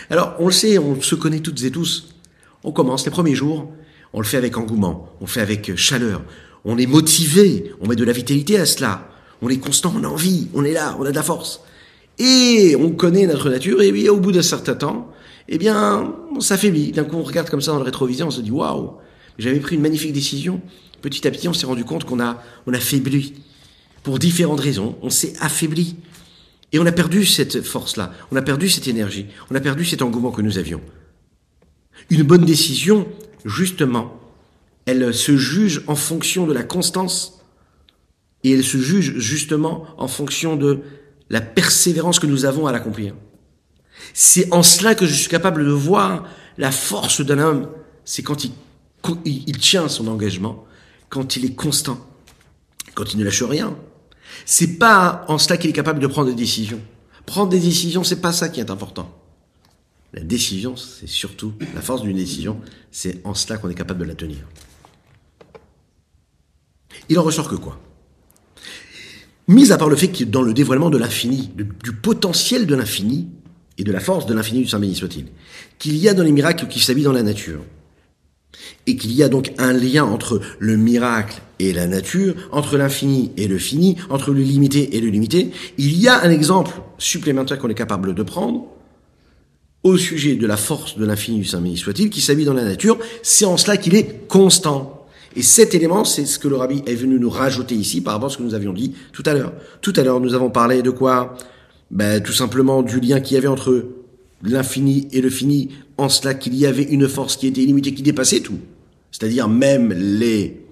Alors 0.09 0.35
on 0.39 0.45
le 0.47 0.51
sait, 0.51 0.77
on 0.77 1.01
se 1.01 1.15
connaît 1.15 1.39
toutes 1.39 1.63
et 1.63 1.71
tous, 1.71 2.09
On 2.63 2.71
commence 2.71 3.05
les 3.05 3.11
premiers 3.11 3.33
jours, 3.33 3.71
on 4.13 4.19
le 4.19 4.25
fait 4.25 4.37
avec 4.37 4.55
engouement, 4.57 5.15
on 5.19 5.25
le 5.25 5.29
fait 5.29 5.41
avec 5.41 5.75
chaleur, 5.75 6.21
on 6.63 6.77
est 6.77 6.85
motivé, 6.85 7.73
on 7.81 7.87
met 7.87 7.95
de 7.95 8.03
la 8.03 8.13
vitalité 8.13 8.57
à 8.57 8.65
cela, 8.65 9.09
on 9.41 9.49
est 9.49 9.57
constant, 9.57 9.93
on 9.95 10.03
a 10.03 10.07
envie, 10.07 10.47
on 10.53 10.63
est 10.63 10.73
là, 10.73 10.95
on 10.99 11.03
a 11.03 11.11
de 11.11 11.15
la 11.15 11.23
force. 11.23 11.61
Et 12.19 12.75
on 12.79 12.91
connaît 12.91 13.25
notre 13.25 13.49
nature, 13.49 13.81
et 13.81 14.09
au 14.09 14.17
bout 14.17 14.31
d'un 14.31 14.41
certain 14.41 14.75
temps, 14.75 15.11
eh 15.49 15.57
bien, 15.57 16.13
on 16.35 16.39
s'affaiblit. 16.39 16.91
D'un 16.91 17.03
coup, 17.03 17.17
on 17.17 17.23
regarde 17.23 17.49
comme 17.49 17.61
ça 17.61 17.71
dans 17.71 17.79
le 17.79 17.83
rétroviseur, 17.83 18.27
on 18.27 18.31
se 18.31 18.41
dit, 18.41 18.51
waouh, 18.51 18.93
j'avais 19.39 19.59
pris 19.59 19.75
une 19.75 19.81
magnifique 19.81 20.13
décision. 20.13 20.61
Petit 21.01 21.27
à 21.27 21.31
petit, 21.31 21.47
on 21.47 21.53
s'est 21.53 21.65
rendu 21.65 21.83
compte 21.83 22.03
qu'on 22.03 22.19
a, 22.19 22.41
on 22.67 22.73
a 22.73 22.79
faibli. 22.79 23.33
Pour 24.03 24.19
différentes 24.19 24.59
raisons, 24.59 24.97
on 25.01 25.09
s'est 25.09 25.33
affaibli. 25.39 25.95
Et 26.71 26.79
on 26.79 26.85
a 26.85 26.91
perdu 26.91 27.25
cette 27.25 27.61
force-là, 27.61 28.13
on 28.31 28.35
a 28.37 28.41
perdu 28.41 28.69
cette 28.69 28.87
énergie, 28.87 29.25
on 29.49 29.55
a 29.55 29.59
perdu 29.59 29.83
cet 29.83 30.01
engouement 30.01 30.31
que 30.31 30.41
nous 30.41 30.57
avions. 30.57 30.79
Une 32.09 32.23
bonne 32.23 32.45
décision, 32.45 33.07
justement, 33.43 34.17
elle 34.85 35.13
se 35.13 35.35
juge 35.35 35.83
en 35.87 35.95
fonction 35.95 36.47
de 36.47 36.53
la 36.53 36.63
constance 36.63 37.40
et 38.43 38.53
elle 38.53 38.63
se 38.63 38.77
juge 38.77 39.17
justement 39.17 39.85
en 39.97 40.07
fonction 40.07 40.55
de 40.55 40.81
la 41.29 41.41
persévérance 41.41 42.19
que 42.19 42.27
nous 42.27 42.45
avons 42.45 42.67
à 42.67 42.71
l'accomplir. 42.71 43.13
C'est 44.13 44.51
en 44.51 44.63
cela 44.63 44.95
que 44.95 45.05
je 45.05 45.13
suis 45.13 45.29
capable 45.29 45.65
de 45.65 45.71
voir 45.71 46.27
la 46.57 46.71
force 46.71 47.21
d'un 47.21 47.39
homme, 47.39 47.69
c'est 48.03 48.23
quand 48.23 48.43
il, 48.43 49.57
tient 49.57 49.87
son 49.87 50.07
engagement, 50.07 50.65
quand 51.09 51.35
il 51.35 51.45
est 51.45 51.55
constant, 51.55 52.05
quand 52.93 53.13
il 53.13 53.19
ne 53.19 53.23
lâche 53.23 53.43
rien. 53.43 53.77
C'est 54.45 54.77
pas 54.77 55.25
en 55.27 55.37
cela 55.37 55.57
qu'il 55.57 55.69
est 55.69 55.73
capable 55.73 55.99
de 55.99 56.07
prendre 56.07 56.29
des 56.29 56.35
décisions. 56.35 56.81
Prendre 57.25 57.49
des 57.49 57.59
décisions, 57.59 58.03
c'est 58.03 58.21
pas 58.21 58.33
ça 58.33 58.49
qui 58.49 58.59
est 58.59 58.71
important. 58.71 59.17
La 60.13 60.21
décision, 60.21 60.75
c'est 60.75 61.07
surtout 61.07 61.53
la 61.73 61.81
force 61.81 62.01
d'une 62.01 62.17
décision, 62.17 62.59
c'est 62.91 63.21
en 63.23 63.33
cela 63.33 63.57
qu'on 63.57 63.69
est 63.69 63.75
capable 63.75 64.01
de 64.01 64.05
la 64.05 64.15
tenir. 64.15 64.39
Il 67.07 67.17
en 67.17 67.23
ressort 67.23 67.47
que 67.47 67.55
quoi? 67.55 67.79
Mis 69.51 69.73
à 69.73 69.77
part 69.77 69.89
le 69.89 69.97
fait 69.97 70.07
que 70.07 70.23
dans 70.23 70.43
le 70.43 70.53
dévoilement 70.53 70.89
de 70.89 70.97
l'infini, 70.97 71.51
du 71.83 71.91
potentiel 71.91 72.65
de 72.65 72.73
l'infini 72.73 73.27
et 73.77 73.83
de 73.83 73.91
la 73.91 73.99
force 73.99 74.25
de 74.25 74.33
l'infini 74.33 74.61
du 74.61 74.69
Saint 74.69 74.79
béni 74.79 74.95
soit-il, 74.95 75.25
qu'il 75.77 75.97
y 75.97 76.07
a 76.07 76.13
dans 76.13 76.23
les 76.23 76.31
miracles 76.31 76.67
qui 76.67 76.79
s'habillent 76.79 77.03
dans 77.03 77.11
la 77.11 77.21
nature, 77.21 77.59
et 78.87 78.95
qu'il 78.95 79.11
y 79.11 79.23
a 79.23 79.27
donc 79.27 79.51
un 79.57 79.73
lien 79.73 80.05
entre 80.05 80.39
le 80.59 80.77
miracle 80.77 81.41
et 81.59 81.73
la 81.73 81.85
nature, 81.85 82.33
entre 82.53 82.77
l'infini 82.77 83.33
et 83.35 83.49
le 83.49 83.57
fini, 83.57 83.97
entre 84.09 84.31
le 84.31 84.41
limité 84.41 84.95
et 84.95 85.01
le 85.01 85.09
limité, 85.09 85.51
il 85.77 85.99
y 85.99 86.07
a 86.07 86.23
un 86.23 86.29
exemple 86.29 86.71
supplémentaire 86.97 87.59
qu'on 87.59 87.67
est 87.67 87.73
capable 87.73 88.15
de 88.15 88.23
prendre 88.23 88.67
au 89.83 89.97
sujet 89.97 90.35
de 90.35 90.47
la 90.47 90.55
force 90.55 90.97
de 90.97 91.05
l'infini 91.05 91.39
du 91.39 91.45
Saint 91.45 91.59
béni 91.59 91.75
soit-il, 91.75 92.09
qui 92.09 92.21
s'habille 92.21 92.45
dans 92.45 92.53
la 92.53 92.63
nature, 92.63 92.97
c'est 93.21 93.43
en 93.43 93.57
cela 93.57 93.75
qu'il 93.75 93.95
est 93.95 94.29
constant. 94.29 95.00
Et 95.35 95.43
cet 95.43 95.73
élément, 95.75 96.03
c'est 96.03 96.25
ce 96.25 96.39
que 96.39 96.47
le 96.47 96.57
rabbi 96.57 96.83
est 96.85 96.95
venu 96.95 97.19
nous 97.19 97.29
rajouter 97.29 97.75
ici 97.75 98.01
par 98.01 98.13
rapport 98.13 98.27
à 98.27 98.31
ce 98.31 98.37
que 98.37 98.43
nous 98.43 98.53
avions 98.53 98.73
dit 98.73 98.93
tout 99.13 99.23
à 99.25 99.33
l'heure. 99.33 99.53
Tout 99.81 99.93
à 99.95 100.03
l'heure, 100.03 100.19
nous 100.19 100.33
avons 100.33 100.49
parlé 100.49 100.81
de 100.81 100.89
quoi? 100.89 101.35
Ben, 101.89 102.21
Tout 102.21 102.33
simplement 102.33 102.81
du 102.83 102.99
lien 102.99 103.21
qu'il 103.21 103.35
y 103.35 103.37
avait 103.37 103.47
entre 103.47 103.85
l'infini 104.43 105.07
et 105.11 105.21
le 105.21 105.29
fini, 105.29 105.69
en 105.97 106.09
cela 106.09 106.33
qu'il 106.33 106.55
y 106.55 106.65
avait 106.65 106.83
une 106.83 107.07
force 107.07 107.37
qui 107.37 107.47
était 107.47 107.61
illimitée, 107.61 107.93
qui 107.93 108.01
dépassait 108.01 108.41
tout. 108.41 108.59
C'est-à-dire 109.11 109.47
même 109.47 109.93
les 109.93 110.65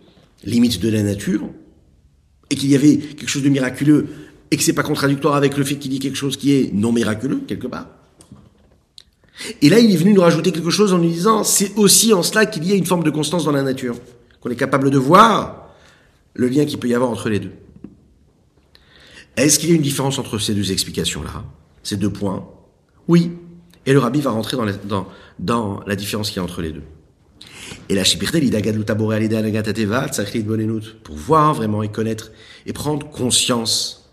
limites 0.44 0.82
de 0.82 0.90
la 0.90 1.04
nature, 1.04 1.44
et 2.50 2.56
qu'il 2.56 2.70
y 2.70 2.76
avait 2.76 2.98
quelque 2.98 3.30
chose 3.30 3.44
de 3.44 3.50
miraculeux, 3.50 4.08
et 4.52 4.58
que 4.58 4.64
c'est 4.64 4.74
pas 4.74 4.84
contradictoire 4.84 5.36
avec 5.36 5.56
le 5.56 5.64
fait 5.64 5.76
qu'il 5.76 5.92
dit 5.92 6.00
quelque 6.00 6.18
chose 6.18 6.36
qui 6.36 6.54
est 6.54 6.74
non 6.74 6.92
miraculeux, 6.92 7.42
quelque 7.48 7.68
part. 7.68 7.88
Et 9.62 9.70
là, 9.70 9.80
il 9.80 9.94
est 9.94 9.98
venu 9.98 10.14
nous 10.14 10.22
rajouter 10.22 10.52
quelque 10.52 10.72
chose 10.72 10.92
en 10.92 10.98
nous 10.98 11.10
disant, 11.10 11.44
c'est 11.44 11.78
aussi 11.78 12.12
en 12.14 12.24
cela 12.24 12.46
qu'il 12.46 12.66
y 12.68 12.72
a 12.72 12.76
une 12.76 12.86
forme 12.86 13.04
de 13.04 13.12
constance 13.12 13.46
dans 13.46 13.52
la 13.52 13.62
nature 13.62 13.96
qu'on 14.42 14.50
est 14.50 14.56
capable 14.56 14.90
de 14.90 14.98
voir 14.98 15.70
le 16.34 16.48
lien 16.48 16.66
qu'il 16.66 16.80
peut 16.80 16.88
y 16.88 16.96
avoir 16.96 17.10
entre 17.10 17.30
les 17.30 17.40
deux. 17.40 17.52
Est-ce 19.36 19.60
qu'il 19.60 19.70
y 19.70 19.72
a 19.72 19.76
une 19.76 19.82
différence 19.82 20.20
entre 20.20 20.38
ces 20.38 20.54
deux 20.54 20.72
explications-là, 20.72 21.46
ces 21.84 21.98
deux 21.98 22.12
points? 22.12 22.48
Oui. 23.08 23.32
Et 23.86 23.94
le 23.94 24.00
rabbi 24.00 24.22
va 24.22 24.32
rentrer 24.32 24.58
dans 24.58 25.84
la, 25.86 25.96
différence 25.96 26.30
qu'il 26.30 26.38
y 26.38 26.40
a 26.40 26.44
entre 26.44 26.62
les 26.62 26.72
deux. 26.72 26.84
Et 27.88 27.96
la 27.96 28.04
pour 31.04 31.16
voir 31.16 31.54
vraiment 31.54 31.84
et 31.84 31.90
connaître 31.90 32.32
et 32.66 32.74
prendre 32.74 33.10
conscience 33.10 34.12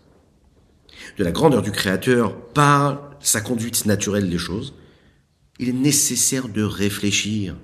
de 1.17 1.23
la 1.23 1.31
grandeur 1.31 1.61
du 1.61 1.71
Créateur 1.71 2.35
par 2.53 3.11
sa 3.19 3.41
conduite 3.41 3.85
naturelle 3.85 4.29
des 4.29 4.37
choses, 4.37 4.73
il 5.59 5.69
est 5.69 5.73
nécessaire 5.73 6.47
de 6.47 6.63
réfléchir. 6.63 7.55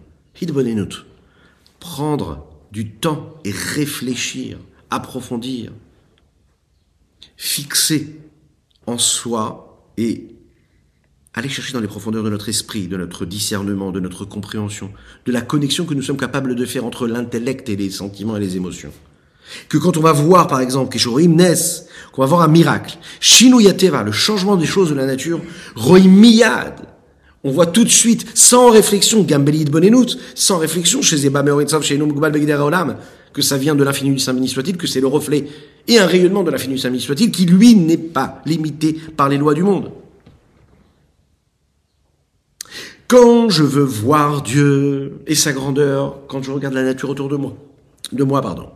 Prendre 1.79 2.52
du 2.73 2.89
temps 2.89 3.35
et 3.45 3.51
réfléchir, 3.51 4.57
approfondir, 4.89 5.71
fixer 7.37 8.19
en 8.87 8.97
soi 8.97 9.87
et 9.95 10.29
aller 11.35 11.49
chercher 11.49 11.73
dans 11.73 11.79
les 11.79 11.87
profondeurs 11.87 12.23
de 12.23 12.31
notre 12.31 12.49
esprit, 12.49 12.87
de 12.87 12.97
notre 12.97 13.25
discernement, 13.25 13.91
de 13.91 13.99
notre 13.99 14.25
compréhension, 14.25 14.91
de 15.27 15.31
la 15.31 15.41
connexion 15.41 15.85
que 15.85 15.93
nous 15.93 16.01
sommes 16.01 16.17
capables 16.17 16.55
de 16.55 16.65
faire 16.65 16.83
entre 16.83 17.07
l'intellect 17.07 17.69
et 17.69 17.75
les 17.75 17.91
sentiments 17.91 18.37
et 18.37 18.39
les 18.39 18.57
émotions. 18.57 18.91
Que 19.69 19.77
quand 19.77 19.95
on 19.97 20.01
va 20.01 20.11
voir, 20.11 20.47
par 20.47 20.59
exemple, 20.59 20.91
Keshorim 20.91 21.35
Nes, 21.35 21.85
qu'on 22.11 22.23
va 22.23 22.27
voir 22.27 22.41
un 22.41 22.47
miracle, 22.47 22.97
Shinuyateva, 23.19 24.01
le 24.01 24.11
changement 24.11 24.55
des 24.55 24.65
choses 24.65 24.89
de 24.89 24.95
la 24.95 25.05
nature, 25.05 25.41
Roim 25.75 26.07
Miyad, 26.07 26.92
on 27.43 27.51
voit 27.51 27.65
tout 27.65 27.83
de 27.83 27.89
suite, 27.89 28.25
sans 28.35 28.69
réflexion, 28.69 29.23
Gambelit 29.23 29.65
Bonenout, 29.65 30.17
sans 30.33 30.57
réflexion 30.57 31.01
chez 31.01 31.17
Zeba 31.17 31.43
chez 31.81 32.01
Olam, 32.01 32.97
que 33.33 33.41
ça 33.41 33.57
vient 33.57 33.75
de 33.75 33.83
l'infini 33.83 34.11
du 34.11 34.19
Saint 34.19 34.33
béni 34.33 34.47
soit-il, 34.47 34.77
que 34.77 34.87
c'est 34.87 35.01
le 35.01 35.07
reflet 35.07 35.47
et 35.87 35.99
un 35.99 36.05
rayonnement 36.05 36.43
de 36.43 36.51
l'infini 36.51 36.75
du 36.75 36.79
Saint 36.79 36.89
béni 36.89 37.01
soit-il, 37.01 37.31
qui 37.31 37.45
lui 37.45 37.75
n'est 37.75 37.97
pas 37.97 38.41
limité 38.45 38.93
par 38.93 39.27
les 39.27 39.37
lois 39.37 39.53
du 39.53 39.63
monde. 39.63 39.91
Quand 43.07 43.49
je 43.49 43.63
veux 43.63 43.83
voir 43.83 44.41
Dieu 44.41 45.19
et 45.27 45.35
sa 45.35 45.51
grandeur, 45.51 46.19
quand 46.27 46.41
je 46.41 46.51
regarde 46.51 46.73
la 46.73 46.83
nature 46.83 47.09
autour 47.09 47.27
de 47.27 47.35
moi, 47.35 47.53
de 48.11 48.23
moi, 48.23 48.41
pardon, 48.41 48.69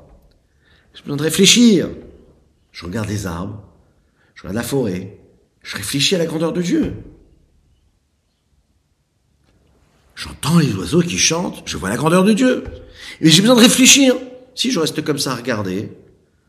j'ai 0.93 1.01
besoin 1.03 1.17
de 1.17 1.23
réfléchir. 1.23 1.89
Je 2.71 2.85
regarde 2.85 3.07
les 3.07 3.25
arbres, 3.25 3.63
je 4.35 4.41
regarde 4.41 4.57
la 4.57 4.63
forêt, 4.63 5.17
je 5.63 5.77
réfléchis 5.77 6.15
à 6.15 6.17
la 6.17 6.25
grandeur 6.25 6.53
de 6.53 6.61
Dieu. 6.61 6.93
J'entends 10.17 10.57
les 10.57 10.73
oiseaux 10.73 11.01
qui 11.01 11.19
chantent, 11.19 11.61
je 11.67 11.77
vois 11.77 11.89
la 11.89 11.95
grandeur 11.95 12.23
de 12.23 12.33
Dieu. 12.33 12.63
Mais 13.21 13.29
j'ai 13.29 13.41
besoin 13.43 13.55
de 13.55 13.61
réfléchir. 13.61 14.15
Si 14.55 14.71
je 14.71 14.79
reste 14.79 15.03
comme 15.03 15.19
ça 15.19 15.33
à 15.33 15.35
regarder, 15.35 15.91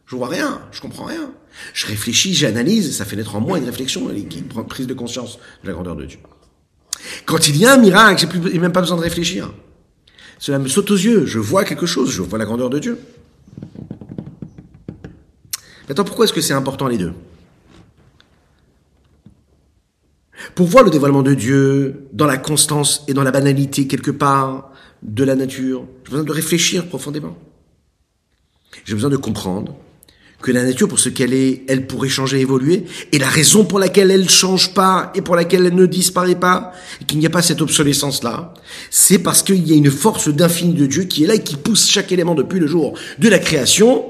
je 0.06 0.16
vois 0.16 0.28
rien, 0.28 0.62
je 0.72 0.80
comprends 0.80 1.04
rien. 1.04 1.30
Je 1.74 1.86
réfléchis, 1.86 2.32
j'analyse, 2.32 2.96
ça 2.96 3.04
fait 3.04 3.14
naître 3.14 3.36
en 3.36 3.40
moi 3.40 3.58
une 3.58 3.66
réflexion, 3.66 4.08
une 4.10 4.64
prise 4.66 4.86
de 4.86 4.94
conscience 4.94 5.38
de 5.62 5.68
la 5.68 5.74
grandeur 5.74 5.96
de 5.96 6.06
Dieu. 6.06 6.18
Quand 7.26 7.46
il 7.46 7.58
y 7.58 7.66
a 7.66 7.74
un 7.74 7.76
miracle, 7.76 8.26
j'ai 8.50 8.58
même 8.58 8.72
pas 8.72 8.80
besoin 8.80 8.96
de 8.96 9.02
réfléchir. 9.02 9.52
Cela 10.38 10.58
me 10.58 10.68
saute 10.68 10.90
aux 10.90 10.96
yeux, 10.96 11.26
je 11.26 11.38
vois 11.38 11.64
quelque 11.64 11.84
chose, 11.84 12.10
je 12.10 12.22
vois 12.22 12.38
la 12.38 12.46
grandeur 12.46 12.70
de 12.70 12.78
Dieu. 12.78 12.98
Maintenant, 15.88 16.04
pourquoi 16.04 16.24
est-ce 16.24 16.32
que 16.32 16.40
c'est 16.40 16.54
important 16.54 16.86
les 16.86 16.96
deux? 16.96 17.12
Pour 20.54 20.66
voir 20.66 20.84
le 20.84 20.90
dévoilement 20.90 21.22
de 21.22 21.34
Dieu 21.34 22.08
dans 22.12 22.26
la 22.26 22.36
constance 22.36 23.04
et 23.08 23.14
dans 23.14 23.22
la 23.22 23.30
banalité 23.30 23.86
quelque 23.86 24.10
part 24.10 24.72
de 25.02 25.24
la 25.24 25.34
nature, 25.34 25.84
j'ai 26.04 26.10
besoin 26.10 26.24
de 26.24 26.32
réfléchir 26.32 26.88
profondément. 26.88 27.36
J'ai 28.84 28.94
besoin 28.94 29.10
de 29.10 29.16
comprendre 29.16 29.74
que 30.40 30.52
la 30.52 30.62
nature, 30.62 30.86
pour 30.86 31.00
ce 31.00 31.08
qu'elle 31.08 31.34
est, 31.34 31.64
elle 31.66 31.86
pourrait 31.86 32.08
changer, 32.08 32.40
évoluer, 32.40 32.84
et 33.10 33.18
la 33.18 33.28
raison 33.28 33.64
pour 33.64 33.80
laquelle 33.80 34.10
elle 34.10 34.22
ne 34.22 34.28
change 34.28 34.72
pas 34.72 35.10
et 35.14 35.20
pour 35.20 35.34
laquelle 35.34 35.66
elle 35.66 35.74
ne 35.74 35.86
disparaît 35.86 36.38
pas, 36.38 36.72
qu'il 37.06 37.18
n'y 37.18 37.26
a 37.26 37.30
pas 37.30 37.42
cette 37.42 37.60
obsolescence-là, 37.60 38.54
c'est 38.90 39.18
parce 39.18 39.42
qu'il 39.42 39.66
y 39.68 39.72
a 39.72 39.76
une 39.76 39.90
force 39.90 40.28
d'infini 40.28 40.74
de 40.74 40.86
Dieu 40.86 41.04
qui 41.04 41.24
est 41.24 41.26
là 41.26 41.34
et 41.34 41.42
qui 41.42 41.56
pousse 41.56 41.88
chaque 41.88 42.12
élément 42.12 42.36
depuis 42.36 42.60
le 42.60 42.68
jour 42.68 42.96
de 43.18 43.28
la 43.28 43.40
création, 43.40 44.04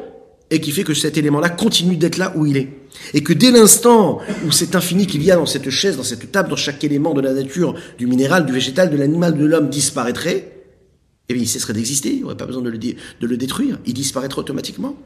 et 0.51 0.61
qui 0.61 0.73
fait 0.73 0.85
que 0.85 0.95
cet 0.95 1.17
élément-là 1.17 1.51
continue 1.51 1.97
d'être 1.97 2.17
là 2.17 2.33
où 2.37 2.47
il 2.47 2.57
est. 2.57 2.69
Et 3.15 3.23
que 3.23 3.33
dès 3.33 3.51
l'instant 3.51 4.21
où 4.47 4.53
cet 4.53 4.75
infini 4.75 5.07
qu'il 5.07 5.23
y 5.23 5.31
a 5.31 5.37
dans 5.37 5.47
cette 5.47 5.71
chaise, 5.71 5.97
dans 5.97 6.03
cette 6.03 6.31
table, 6.31 6.51
dans 6.51 6.57
chaque 6.57 6.83
élément 6.85 7.15
de 7.15 7.21
la 7.21 7.33
nature, 7.33 7.75
du 7.99 8.07
minéral, 8.07 8.47
du 8.47 8.53
végétal, 8.53 8.91
de 8.91 8.97
l'animal, 8.97 9.37
de 9.37 9.45
l'homme 9.45 9.69
disparaîtrait, 9.69 10.59
eh 11.29 11.35
bien 11.35 11.43
il 11.43 11.49
cesserait 11.49 11.73
d'exister, 11.73 12.11
il 12.11 12.19
n'y 12.19 12.25
aurait 12.25 12.37
pas 12.37 12.47
besoin 12.47 12.63
de 12.63 12.71
le, 12.71 13.37
détruire, 13.37 13.79
il 13.87 13.95
disparaîtrait 13.95 14.41
automatiquement. 14.41 14.97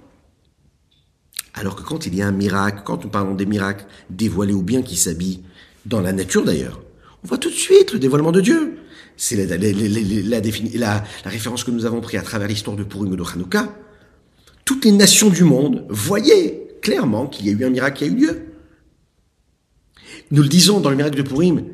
Alors 1.54 1.76
que 1.76 1.82
quand 1.82 2.06
il 2.06 2.14
y 2.14 2.22
a 2.22 2.26
un 2.26 2.32
miracle, 2.32 2.82
quand 2.84 3.04
nous 3.04 3.10
parlons 3.10 3.34
des 3.34 3.46
miracles 3.46 3.84
dévoilés 4.08 4.54
ou 4.54 4.62
bien 4.62 4.82
qui 4.82 4.96
s'habillent 4.96 5.42
dans 5.84 6.00
la 6.00 6.12
nature 6.12 6.44
d'ailleurs, 6.44 6.80
on 7.24 7.28
voit 7.28 7.38
tout 7.38 7.50
de 7.50 7.54
suite 7.54 7.92
le 7.92 7.98
dévoilement 7.98 8.32
de 8.32 8.40
Dieu. 8.40 8.78
C'est 9.16 9.36
la, 9.36 9.56
la, 9.56 11.04
référence 11.24 11.64
que 11.64 11.70
nous 11.70 11.84
avons 11.84 12.00
prise 12.00 12.18
à 12.18 12.22
travers 12.22 12.48
l'histoire 12.48 12.76
de 12.76 12.82
Purim 12.82 13.12
et 13.12 13.16
de 13.16 13.22
Hanouka. 13.22 13.76
Toutes 14.64 14.84
les 14.84 14.92
nations 14.92 15.28
du 15.28 15.44
monde 15.44 15.84
voyaient 15.90 16.71
clairement 16.82 17.26
qu'il 17.26 17.46
y 17.46 17.48
a 17.48 17.52
eu 17.52 17.64
un 17.64 17.70
miracle 17.70 17.98
qui 17.98 18.04
a 18.04 18.06
eu 18.08 18.14
lieu. 18.14 18.42
Nous 20.30 20.42
le 20.42 20.48
disons 20.48 20.80
dans 20.80 20.90
le 20.90 20.96
miracle 20.96 21.16
de 21.16 21.22
Purim, 21.22 21.64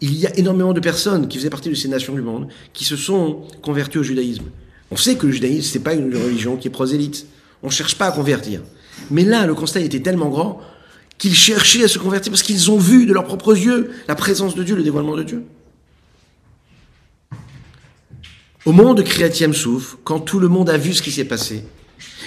il 0.00 0.14
y 0.14 0.26
a 0.26 0.38
énormément 0.38 0.72
de 0.72 0.80
personnes 0.80 1.28
qui 1.28 1.38
faisaient 1.38 1.50
partie 1.50 1.68
de 1.68 1.74
ces 1.74 1.88
nations 1.88 2.14
du 2.14 2.22
monde 2.22 2.48
qui 2.72 2.84
se 2.84 2.96
sont 2.96 3.42
converties 3.62 3.98
au 3.98 4.02
judaïsme. 4.02 4.44
On 4.90 4.96
sait 4.96 5.16
que 5.16 5.26
le 5.26 5.32
judaïsme, 5.32 5.68
c'est 5.72 5.82
pas 5.82 5.94
une 5.94 6.14
religion 6.14 6.56
qui 6.56 6.68
est 6.68 6.70
prosélyte. 6.70 7.26
On 7.62 7.70
cherche 7.70 7.96
pas 7.96 8.06
à 8.06 8.12
convertir. 8.12 8.60
Mais 9.10 9.24
là, 9.24 9.46
le 9.46 9.54
constat 9.54 9.80
était 9.80 10.00
tellement 10.00 10.28
grand 10.28 10.60
qu'ils 11.18 11.34
cherchaient 11.34 11.84
à 11.84 11.88
se 11.88 11.98
convertir 11.98 12.32
parce 12.32 12.42
qu'ils 12.42 12.70
ont 12.70 12.78
vu 12.78 13.06
de 13.06 13.12
leurs 13.12 13.24
propres 13.24 13.56
yeux 13.56 13.90
la 14.08 14.14
présence 14.14 14.54
de 14.54 14.62
Dieu, 14.62 14.76
le 14.76 14.82
dévoilement 14.82 15.16
de 15.16 15.22
Dieu. 15.22 15.44
Au 18.64 18.70
moment 18.70 18.94
de 18.94 19.02
Kriyat 19.02 19.52
Souf, 19.52 19.96
quand 20.04 20.20
tout 20.20 20.38
le 20.38 20.46
monde 20.46 20.70
a 20.70 20.78
vu 20.78 20.92
ce 20.92 21.02
qui 21.02 21.10
s'est 21.10 21.24
passé, 21.24 21.64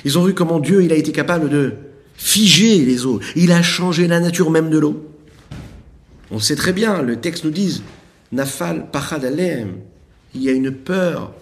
ils 0.03 0.17
ont 0.19 0.25
vu 0.25 0.33
comment 0.33 0.59
Dieu 0.59 0.83
il 0.83 0.91
a 0.91 0.95
été 0.95 1.13
capable 1.13 1.49
de 1.49 1.75
figer 2.15 2.83
les 2.83 3.05
eaux. 3.05 3.21
Il 3.38 3.53
a 3.53 3.61
changé 3.61 4.05
la 4.07 4.19
nature 4.19 4.51
même 4.51 4.69
de 4.69 4.77
l'eau. 4.77 5.09
On 6.31 6.39
sait 6.39 6.57
très 6.57 6.73
bien, 6.73 7.01
le 7.01 7.21
texte 7.21 7.45
nous 7.45 7.51
dit 7.51 7.81
Nafal 8.33 8.91
pachad 8.91 9.23
alem. 9.23 9.77
Il 10.33 10.43
y 10.43 10.49
a 10.49 10.51
une 10.51 10.71
peur 10.71 11.33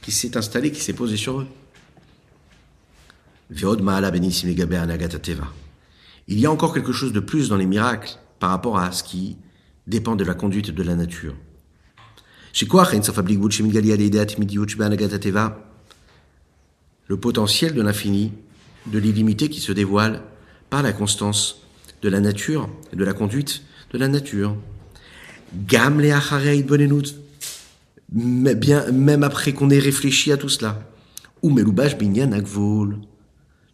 qui 0.00 0.12
s'est 0.12 0.34
installée, 0.38 0.72
qui 0.72 0.80
s'est 0.80 0.94
posée 0.94 1.18
sur 1.18 1.40
eux. 1.40 1.46
Il 6.28 6.40
y 6.40 6.46
a 6.46 6.50
encore 6.50 6.72
quelque 6.72 6.92
chose 6.92 7.12
de 7.12 7.20
plus 7.20 7.50
dans 7.50 7.56
les 7.56 7.66
miracles 7.66 8.18
par 8.38 8.48
rapport 8.48 8.78
à 8.78 8.92
ce 8.92 9.02
qui 9.02 9.36
dépend 9.86 10.16
de 10.16 10.24
la 10.24 10.32
conduite 10.32 10.70
de 10.70 10.82
la 10.82 10.94
nature. 10.94 11.34
Le 17.06 17.16
potentiel 17.16 17.72
de 17.72 17.82
l'infini, 17.82 18.32
de 18.86 18.98
l'illimité 18.98 19.48
qui 19.48 19.60
se 19.60 19.70
dévoile 19.70 20.22
par 20.68 20.82
la 20.82 20.92
constance 20.92 21.62
de 22.02 22.08
la 22.08 22.18
nature 22.18 22.68
et 22.92 22.96
de 22.96 23.04
la 23.04 23.12
conduite 23.12 23.62
de 23.92 23.98
la 23.98 24.08
nature. 24.08 24.56
Gam 25.68 26.00
mais 28.12 28.54
bien, 28.54 28.90
même 28.90 29.22
après 29.22 29.52
qu'on 29.52 29.70
ait 29.70 29.78
réfléchi 29.78 30.32
à 30.32 30.36
tout 30.36 30.48
cela. 30.48 30.80
Ou 31.42 31.54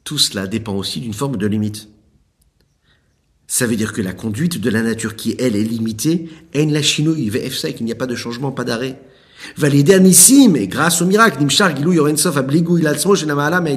Tout 0.05 0.19
cela 0.19 0.47
dépend 0.47 0.75
aussi 0.75 1.01
d'une 1.01 1.15
forme 1.15 1.39
de 1.39 1.47
limite. 1.47 1.89
Ça 3.55 3.69
veut 3.69 3.77
dire 3.77 3.93
que 3.93 4.03
la 4.03 4.13
conduite 4.13 4.61
de 4.61 4.69
la 4.69 4.83
nature 4.83 5.15
qui, 5.15 5.37
elle, 5.39 5.55
est 5.55 5.63
limitée, 5.63 6.29
en 6.57 6.67
la 6.71 6.83
chinouille, 6.83 7.31
qu'il 7.31 7.87
n'y 7.87 7.93
a 7.93 7.95
pas 7.95 8.09
de 8.09 8.17
changement, 8.17 8.51
pas 8.51 8.65
d'arrêt. 8.65 9.01
Validé 9.57 9.95
anissim, 9.95 10.57
et 10.57 10.67
grâce 10.67 11.01
au 11.01 11.07
miracle, 11.07 11.39
nimshar 11.39 11.77
gilou 11.77 11.93
yorensof 11.93 12.37
abligou 12.37 12.79
ilatsmo 12.79 13.15
shenamala 13.15 13.63
et 13.71 13.77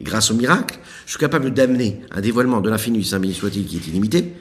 grâce 0.00 0.30
au 0.30 0.34
miracle, 0.34 0.78
je 1.04 1.10
suis 1.10 1.18
capable 1.18 1.52
d'amener 1.52 2.00
un 2.10 2.22
dévoilement 2.22 2.62
de 2.62 2.70
l'infini, 2.70 3.04
saint 3.04 3.20
béni 3.20 3.34
soit-il, 3.34 3.66
qui 3.66 3.76
est 3.76 3.86
illimité, 3.86 4.32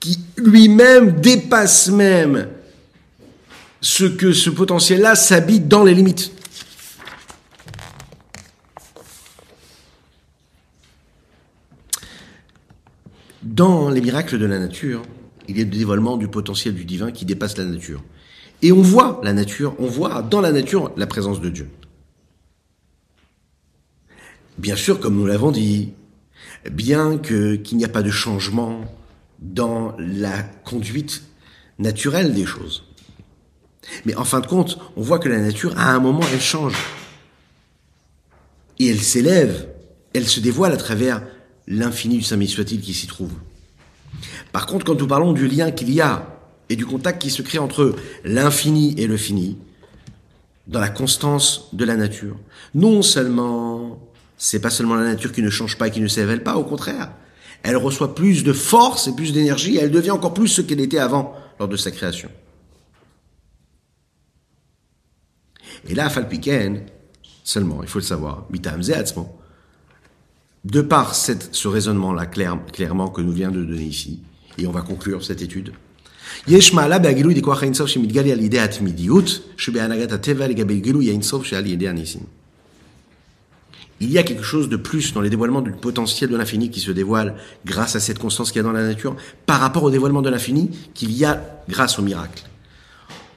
qui 0.00 0.18
lui-même 0.36 1.20
dépasse 1.20 1.90
même 1.90 2.48
ce 3.80 4.06
que 4.06 4.32
ce 4.32 4.50
potentiel-là 4.50 5.14
s'habite 5.14 5.68
dans 5.68 5.84
les 5.84 5.94
limites. 5.94 6.32
Dans 13.44 13.90
les 13.90 14.00
miracles 14.00 14.38
de 14.38 14.46
la 14.46 14.58
nature, 14.58 15.02
il 15.48 15.58
y 15.58 15.60
a 15.60 15.64
le 15.64 15.70
dévoilement 15.70 16.16
du 16.16 16.28
potentiel 16.28 16.74
du 16.74 16.86
divin 16.86 17.12
qui 17.12 17.26
dépasse 17.26 17.58
la 17.58 17.66
nature. 17.66 18.02
Et 18.62 18.72
on 18.72 18.80
voit 18.80 19.20
la 19.22 19.34
nature, 19.34 19.74
on 19.78 19.86
voit 19.86 20.22
dans 20.22 20.40
la 20.40 20.50
nature 20.50 20.92
la 20.96 21.06
présence 21.06 21.42
de 21.42 21.50
Dieu. 21.50 21.68
Bien 24.56 24.76
sûr, 24.76 24.98
comme 24.98 25.16
nous 25.16 25.26
l'avons 25.26 25.52
dit, 25.52 25.92
bien 26.70 27.18
que 27.18 27.56
qu'il 27.56 27.76
n'y 27.76 27.84
a 27.84 27.90
pas 27.90 28.02
de 28.02 28.10
changement 28.10 28.86
dans 29.40 29.94
la 29.98 30.42
conduite 30.42 31.22
naturelle 31.78 32.32
des 32.32 32.46
choses. 32.46 32.84
Mais 34.06 34.14
en 34.16 34.24
fin 34.24 34.40
de 34.40 34.46
compte, 34.46 34.78
on 34.96 35.02
voit 35.02 35.18
que 35.18 35.28
la 35.28 35.42
nature, 35.42 35.78
à 35.78 35.92
un 35.92 36.00
moment, 36.00 36.22
elle 36.32 36.40
change. 36.40 36.78
Et 38.78 38.86
elle 38.86 39.02
s'élève, 39.02 39.68
elle 40.14 40.26
se 40.26 40.40
dévoile 40.40 40.72
à 40.72 40.78
travers 40.78 41.20
l'infini 41.66 42.18
du 42.18 42.22
Saint 42.22 42.46
soit-il 42.46 42.80
qui 42.80 42.94
s'y 42.94 43.06
trouve. 43.06 43.32
Par 44.52 44.66
contre, 44.66 44.84
quand 44.84 44.94
nous 44.94 45.06
parlons 45.06 45.32
du 45.32 45.48
lien 45.48 45.70
qu'il 45.70 45.92
y 45.92 46.00
a 46.00 46.38
et 46.68 46.76
du 46.76 46.86
contact 46.86 47.20
qui 47.20 47.30
se 47.30 47.42
crée 47.42 47.58
entre 47.58 47.94
l'infini 48.24 48.94
et 48.98 49.06
le 49.06 49.16
fini, 49.16 49.58
dans 50.66 50.80
la 50.80 50.88
constance 50.88 51.68
de 51.72 51.84
la 51.84 51.96
nature, 51.96 52.36
non 52.74 53.02
seulement 53.02 53.98
c'est 54.36 54.60
pas 54.60 54.70
seulement 54.70 54.94
la 54.94 55.04
nature 55.04 55.32
qui 55.32 55.42
ne 55.42 55.50
change 55.50 55.78
pas 55.78 55.88
et 55.88 55.90
qui 55.90 56.00
ne 56.00 56.08
s'évèle 56.08 56.42
pas, 56.42 56.56
au 56.56 56.64
contraire, 56.64 57.12
elle 57.62 57.76
reçoit 57.76 58.14
plus 58.14 58.44
de 58.44 58.52
force 58.52 59.08
et 59.08 59.14
plus 59.14 59.32
d'énergie, 59.32 59.76
elle 59.76 59.90
devient 59.90 60.10
encore 60.10 60.34
plus 60.34 60.48
ce 60.48 60.62
qu'elle 60.62 60.80
était 60.80 60.98
avant 60.98 61.34
lors 61.58 61.68
de 61.68 61.76
sa 61.76 61.90
création. 61.90 62.30
Et 65.88 65.94
là, 65.94 66.08
Falpiken, 66.10 66.82
seulement, 67.42 67.82
il 67.82 67.88
faut 67.88 67.98
le 67.98 68.04
savoir, 68.04 68.46
de 70.64 70.80
par 70.80 71.14
cette, 71.14 71.54
ce 71.54 71.68
raisonnement-là, 71.68 72.26
clairement, 72.26 73.08
que 73.08 73.20
nous 73.20 73.32
vient 73.32 73.50
de 73.50 73.62
donner 73.62 73.84
ici, 73.84 74.20
et 74.58 74.66
on 74.66 74.72
va 74.72 74.82
conclure 74.82 75.24
cette 75.24 75.42
étude, 75.42 75.72
il 84.00 84.10
y 84.10 84.18
a 84.18 84.22
quelque 84.22 84.42
chose 84.42 84.68
de 84.68 84.76
plus 84.76 85.14
dans 85.14 85.20
les 85.20 85.30
dévoilements 85.30 85.62
du 85.62 85.70
potentiel 85.70 86.28
de 86.28 86.36
l'infini 86.36 86.70
qui 86.70 86.80
se 86.80 86.90
dévoile 86.90 87.36
grâce 87.64 87.94
à 87.94 88.00
cette 88.00 88.18
constance 88.18 88.50
qu'il 88.50 88.58
y 88.58 88.60
a 88.60 88.64
dans 88.64 88.72
la 88.72 88.86
nature 88.86 89.16
par 89.46 89.60
rapport 89.60 89.84
au 89.84 89.90
dévoilement 89.90 90.20
de 90.20 90.30
l'infini 90.30 90.70
qu'il 90.94 91.12
y 91.12 91.24
a 91.24 91.62
grâce 91.68 91.98
au 91.98 92.02
miracle. 92.02 92.44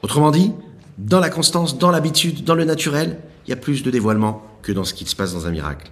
Autrement 0.01 0.31
dit, 0.31 0.51
dans 0.97 1.19
la 1.19 1.29
constance, 1.29 1.77
dans 1.77 1.91
l'habitude, 1.91 2.43
dans 2.43 2.55
le 2.55 2.65
naturel, 2.65 3.19
il 3.45 3.51
y 3.51 3.53
a 3.53 3.57
plus 3.57 3.83
de 3.83 3.91
dévoilement 3.91 4.43
que 4.63 4.71
dans 4.71 4.83
ce 4.83 4.93
qui 4.93 5.05
se 5.05 5.15
passe 5.15 5.33
dans 5.33 5.45
un 5.45 5.51
miracle. 5.51 5.91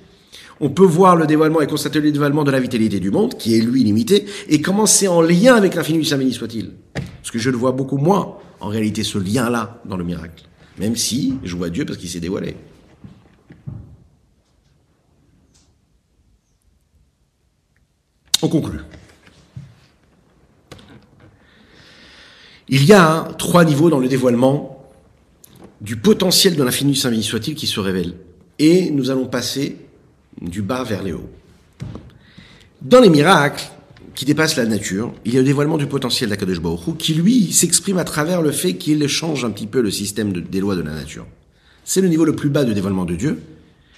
on 0.61 0.69
peut 0.69 0.85
voir 0.85 1.15
le 1.15 1.25
dévoilement 1.25 1.59
et 1.59 1.67
constater 1.67 1.99
le 1.99 2.11
dévoilement 2.11 2.43
de 2.43 2.51
la 2.51 2.59
vitalité 2.59 2.99
du 2.99 3.09
monde, 3.09 3.35
qui 3.35 3.57
est 3.57 3.61
lui 3.61 3.83
limité, 3.83 4.25
et 4.47 4.61
comment 4.61 4.85
c'est 4.85 5.07
en 5.07 5.21
lien 5.21 5.55
avec 5.55 5.73
l'infini 5.73 5.97
du 5.99 6.05
Saint 6.05 6.19
soit-il? 6.31 6.71
Parce 6.93 7.31
que 7.31 7.39
je 7.39 7.49
le 7.49 7.57
vois 7.57 7.71
beaucoup 7.71 7.97
moins, 7.97 8.37
en 8.59 8.67
réalité, 8.67 9.03
ce 9.03 9.17
lien-là 9.17 9.81
dans 9.85 9.97
le 9.97 10.03
miracle. 10.03 10.45
Même 10.77 10.95
si 10.95 11.33
je 11.43 11.55
vois 11.55 11.69
Dieu 11.69 11.83
parce 11.83 11.97
qu'il 11.97 12.09
s'est 12.09 12.19
dévoilé. 12.19 12.55
On 18.43 18.47
conclut. 18.47 18.79
Il 22.69 22.85
y 22.85 22.93
a 22.93 23.27
trois 23.37 23.65
niveaux 23.65 23.89
dans 23.89 23.99
le 23.99 24.07
dévoilement 24.07 24.89
du 25.81 25.97
potentiel 25.97 26.55
de 26.55 26.63
l'infini 26.63 26.95
Saint 26.95 27.09
béni 27.09 27.23
soit-il 27.23 27.55
qui 27.55 27.67
se 27.67 27.79
révèle. 27.79 28.13
Et 28.59 28.91
nous 28.91 29.09
allons 29.09 29.25
passer 29.25 29.77
du 30.41 30.61
bas 30.61 30.83
vers 30.83 31.03
les 31.03 31.13
hauts. 31.13 31.29
Dans 32.81 32.99
les 32.99 33.09
miracles 33.09 33.63
qui 34.15 34.25
dépassent 34.25 34.57
la 34.57 34.65
nature, 34.65 35.13
il 35.23 35.33
y 35.33 35.37
a 35.37 35.39
le 35.39 35.45
dévoilement 35.45 35.77
du 35.77 35.87
potentiel 35.87 36.29
d'Akadosh 36.29 36.59
Baruch 36.59 36.97
qui 36.97 37.13
lui 37.13 37.51
s'exprime 37.51 37.97
à 37.97 38.03
travers 38.03 38.41
le 38.41 38.51
fait 38.51 38.75
qu'il 38.75 39.07
change 39.07 39.45
un 39.45 39.51
petit 39.51 39.67
peu 39.67 39.81
le 39.81 39.91
système 39.91 40.33
des 40.33 40.59
lois 40.59 40.75
de 40.75 40.81
la 40.81 40.93
nature. 40.93 41.25
C'est 41.85 42.01
le 42.01 42.07
niveau 42.07 42.25
le 42.25 42.35
plus 42.35 42.49
bas 42.49 42.63
de 42.63 42.73
dévoilement 42.73 43.05
de 43.05 43.15
Dieu, 43.15 43.41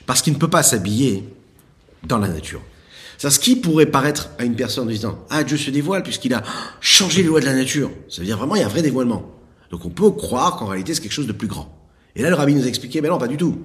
parce 0.05 0.21
qu'il 0.21 0.33
ne 0.33 0.37
peut 0.37 0.49
pas 0.49 0.63
s'habiller 0.63 1.23
dans 2.03 2.17
la 2.17 2.27
nature. 2.27 2.61
Ça, 3.17 3.29
ce 3.29 3.39
qui 3.39 3.55
pourrait 3.55 3.85
paraître 3.85 4.29
à 4.37 4.43
une 4.43 4.55
personne 4.55 4.87
en 4.87 4.91
disant 4.91 5.25
Ah, 5.29 5.43
Dieu 5.43 5.57
se 5.57 5.69
dévoile 5.69 6.03
puisqu'il 6.03 6.33
a 6.33 6.43
changé 6.81 7.21
les 7.21 7.29
lois 7.29 7.39
de 7.39 7.45
la 7.45 7.53
nature. 7.53 7.89
Ça 8.09 8.21
veut 8.21 8.25
dire 8.25 8.37
vraiment 8.37 8.55
il 8.55 8.59
y 8.59 8.63
a 8.63 8.65
un 8.65 8.69
vrai 8.69 8.81
dévoilement. 8.81 9.31
Donc 9.71 9.85
on 9.85 9.89
peut 9.89 10.11
croire 10.11 10.57
qu'en 10.57 10.65
réalité 10.65 10.93
c'est 10.93 11.01
quelque 11.01 11.13
chose 11.13 11.27
de 11.27 11.31
plus 11.31 11.47
grand. 11.47 11.73
Et 12.15 12.21
là 12.21 12.29
le 12.29 12.35
rabbi 12.35 12.53
nous 12.53 12.65
a 12.65 12.67
expliqué, 12.67 13.01
mais 13.01 13.07
non, 13.07 13.17
pas 13.17 13.27
du 13.27 13.37
tout. 13.37 13.59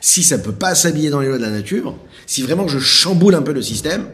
Si 0.00 0.22
ça 0.22 0.38
ne 0.38 0.42
peut 0.42 0.52
pas 0.52 0.74
s'habiller 0.74 1.10
dans 1.10 1.20
les 1.20 1.28
lois 1.28 1.38
de 1.38 1.42
la 1.42 1.50
nature, 1.50 1.96
si 2.26 2.42
vraiment 2.42 2.68
je 2.68 2.78
chamboule 2.78 3.34
un 3.34 3.42
peu 3.42 3.52
le 3.52 3.62
système, 3.62 4.08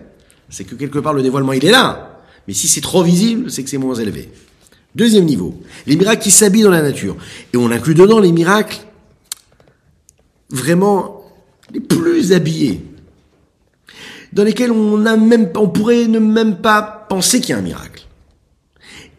c'est 0.48 0.64
que 0.64 0.74
quelque 0.74 0.98
part 0.98 1.14
le 1.14 1.22
dévoilement 1.22 1.52
il 1.52 1.64
est 1.64 1.70
là. 1.70 2.20
Mais 2.46 2.54
si 2.54 2.68
c'est 2.68 2.80
trop 2.80 3.02
visible, 3.02 3.50
c'est 3.50 3.62
que 3.62 3.70
c'est 3.70 3.78
moins 3.78 3.94
élevé. 3.94 4.30
Deuxième 4.94 5.24
niveau, 5.24 5.58
les 5.86 5.96
miracles 5.96 6.22
qui 6.22 6.30
s'habillent 6.30 6.64
dans 6.64 6.70
la 6.70 6.82
nature. 6.82 7.16
Et 7.54 7.56
on 7.56 7.70
inclut 7.70 7.94
dedans 7.94 8.18
les 8.18 8.32
miracles 8.32 8.80
vraiment 10.50 11.22
les 11.72 11.80
plus 11.80 12.32
habillés 12.32 12.82
dans 14.32 14.44
lesquels 14.44 14.70
on, 14.70 15.04
a 15.06 15.16
même, 15.16 15.50
on 15.56 15.68
pourrait 15.68 16.06
ne 16.06 16.18
même 16.18 16.56
pas 16.56 16.82
penser 17.08 17.40
qu'il 17.40 17.50
y 17.50 17.52
a 17.52 17.58
un 17.58 17.62
miracle. 17.62 18.06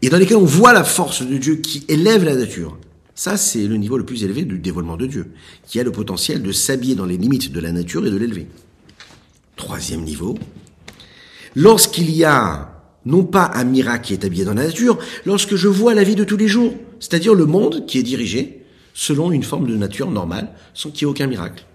Et 0.01 0.09
dans 0.09 0.17
lesquels 0.17 0.37
on 0.37 0.45
voit 0.45 0.73
la 0.73 0.83
force 0.83 1.21
de 1.21 1.37
Dieu 1.37 1.55
qui 1.55 1.85
élève 1.87 2.23
la 2.23 2.35
nature. 2.35 2.77
Ça, 3.15 3.37
c'est 3.37 3.67
le 3.67 3.77
niveau 3.77 3.97
le 3.97 4.05
plus 4.05 4.23
élevé 4.23 4.43
du 4.43 4.57
dévoilement 4.57 4.97
de 4.97 5.05
Dieu, 5.05 5.31
qui 5.67 5.79
a 5.79 5.83
le 5.83 5.91
potentiel 5.91 6.41
de 6.41 6.51
s'habiller 6.51 6.95
dans 6.95 7.05
les 7.05 7.17
limites 7.17 7.51
de 7.51 7.59
la 7.59 7.71
nature 7.71 8.05
et 8.05 8.11
de 8.11 8.17
l'élever. 8.17 8.47
Troisième 9.55 10.03
niveau, 10.03 10.37
lorsqu'il 11.55 12.09
y 12.09 12.23
a 12.23 12.69
non 13.05 13.23
pas 13.23 13.51
un 13.53 13.65
miracle 13.65 14.07
qui 14.07 14.13
est 14.13 14.25
habillé 14.25 14.45
dans 14.45 14.53
la 14.53 14.65
nature, 14.65 14.97
lorsque 15.25 15.55
je 15.55 15.67
vois 15.67 15.93
la 15.93 16.03
vie 16.03 16.15
de 16.15 16.23
tous 16.23 16.37
les 16.37 16.47
jours, 16.47 16.73
c'est-à-dire 16.99 17.35
le 17.35 17.45
monde 17.45 17.85
qui 17.85 17.99
est 17.99 18.03
dirigé 18.03 18.65
selon 18.93 19.31
une 19.31 19.43
forme 19.43 19.67
de 19.67 19.75
nature 19.75 20.09
normale, 20.09 20.51
sans 20.73 20.89
qu'il 20.89 21.01
y 21.01 21.03
ait 21.03 21.11
aucun 21.11 21.27
miracle. 21.27 21.65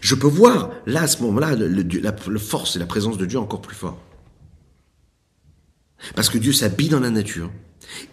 Je 0.00 0.14
peux 0.14 0.26
voir, 0.26 0.70
là, 0.86 1.02
à 1.02 1.06
ce 1.06 1.22
moment-là, 1.22 1.54
la, 1.54 2.38
force 2.38 2.76
et 2.76 2.78
la 2.78 2.86
présence 2.86 3.18
de 3.18 3.26
Dieu 3.26 3.38
encore 3.38 3.60
plus 3.60 3.76
fort. 3.76 3.98
Parce 6.14 6.28
que 6.28 6.38
Dieu 6.38 6.52
s'habille 6.52 6.88
dans 6.88 7.00
la 7.00 7.10
nature, 7.10 7.50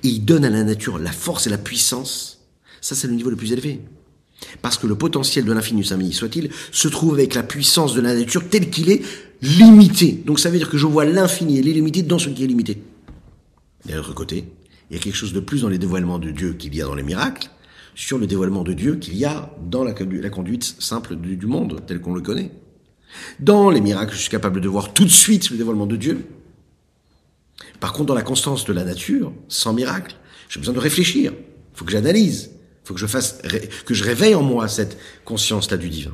et 0.03 0.07
il 0.07 0.26
donne 0.26 0.45
à 0.45 0.49
la 0.49 0.63
nature 0.63 0.97
la 0.97 1.11
force 1.11 1.47
et 1.47 1.49
la 1.49 1.57
puissance. 1.57 2.45
Ça, 2.82 2.95
c'est 2.95 3.07
le 3.07 3.13
niveau 3.13 3.30
le 3.30 3.36
plus 3.36 3.53
élevé. 3.53 3.82
Parce 4.61 4.78
que 4.78 4.88
le 4.88 4.95
potentiel 4.95 5.45
de 5.45 5.53
l'infini, 5.53 5.86
saint 5.86 5.99
soit-il, 6.11 6.49
se 6.71 6.88
trouve 6.88 7.13
avec 7.13 7.34
la 7.34 7.43
puissance 7.43 7.93
de 7.93 8.01
la 8.01 8.13
nature 8.13 8.43
tel 8.49 8.69
qu'il 8.69 8.89
est 8.89 9.01
limité. 9.41 10.11
Donc 10.26 10.39
ça 10.39 10.49
veut 10.49 10.57
dire 10.57 10.69
que 10.69 10.78
je 10.78 10.86
vois 10.86 11.05
l'infini 11.05 11.59
et 11.59 11.61
l'illimité 11.61 12.01
dans 12.01 12.19
ce 12.19 12.30
qui 12.30 12.43
est 12.43 12.47
limité. 12.47 12.82
D'un 13.86 13.99
autre 13.99 14.13
côté, 14.13 14.45
il 14.89 14.97
y 14.97 14.99
a 14.99 15.01
quelque 15.01 15.15
chose 15.15 15.34
de 15.34 15.39
plus 15.39 15.61
dans 15.61 15.69
les 15.69 15.78
dévoilements 15.78 16.19
de 16.19 16.32
Dieu 16.32 16.53
qu'il 16.53 16.76
y 16.76 16.82
a 16.82 16.86
dans 16.86 16.95
les 16.95 17.03
miracles, 17.03 17.49
sur 17.95 18.17
le 18.17 18.28
dévoilement 18.28 18.63
de 18.63 18.74
Dieu 18.74 18.95
qu'il 18.95 19.15
y 19.15 19.26
a 19.26 19.53
dans 19.69 19.84
la, 19.84 19.93
conduite 19.93 20.76
simple 20.80 21.15
du, 21.15 21.38
du 21.38 21.45
monde, 21.45 21.82
tel 21.86 22.01
qu'on 22.01 22.13
le 22.13 22.21
connaît. 22.21 22.51
Dans 23.39 23.69
les 23.69 23.82
miracles, 23.82 24.15
je 24.15 24.21
suis 24.21 24.30
capable 24.30 24.61
de 24.61 24.67
voir 24.67 24.93
tout 24.93 25.03
de 25.03 25.09
suite 25.09 25.51
le 25.51 25.57
dévoilement 25.57 25.86
de 25.86 25.95
Dieu. 25.95 26.26
Par 27.80 27.93
contre, 27.93 28.05
dans 28.05 28.14
la 28.14 28.22
constance 28.22 28.66
de 28.66 28.74
la 28.74 28.84
nature, 28.84 29.34
sans 29.47 29.74
miracle, 29.74 30.16
j'ai 30.49 30.59
besoin 30.59 30.74
de 30.74 30.80
réfléchir. 30.80 31.34
Il 31.34 31.78
faut 31.78 31.86
que 31.86 31.91
j'analyse. 31.91 32.51
Il 32.84 32.88
faut 32.88 32.93
que 32.93 32.99
je 32.99 33.07
fasse, 33.07 33.41
que 33.86 33.93
je 33.93 34.03
réveille 34.03 34.36
en 34.36 34.43
moi 34.43 34.68
cette 34.68 34.97
conscience-là 35.26 35.78
du 35.78 35.89
divin. 35.89 36.14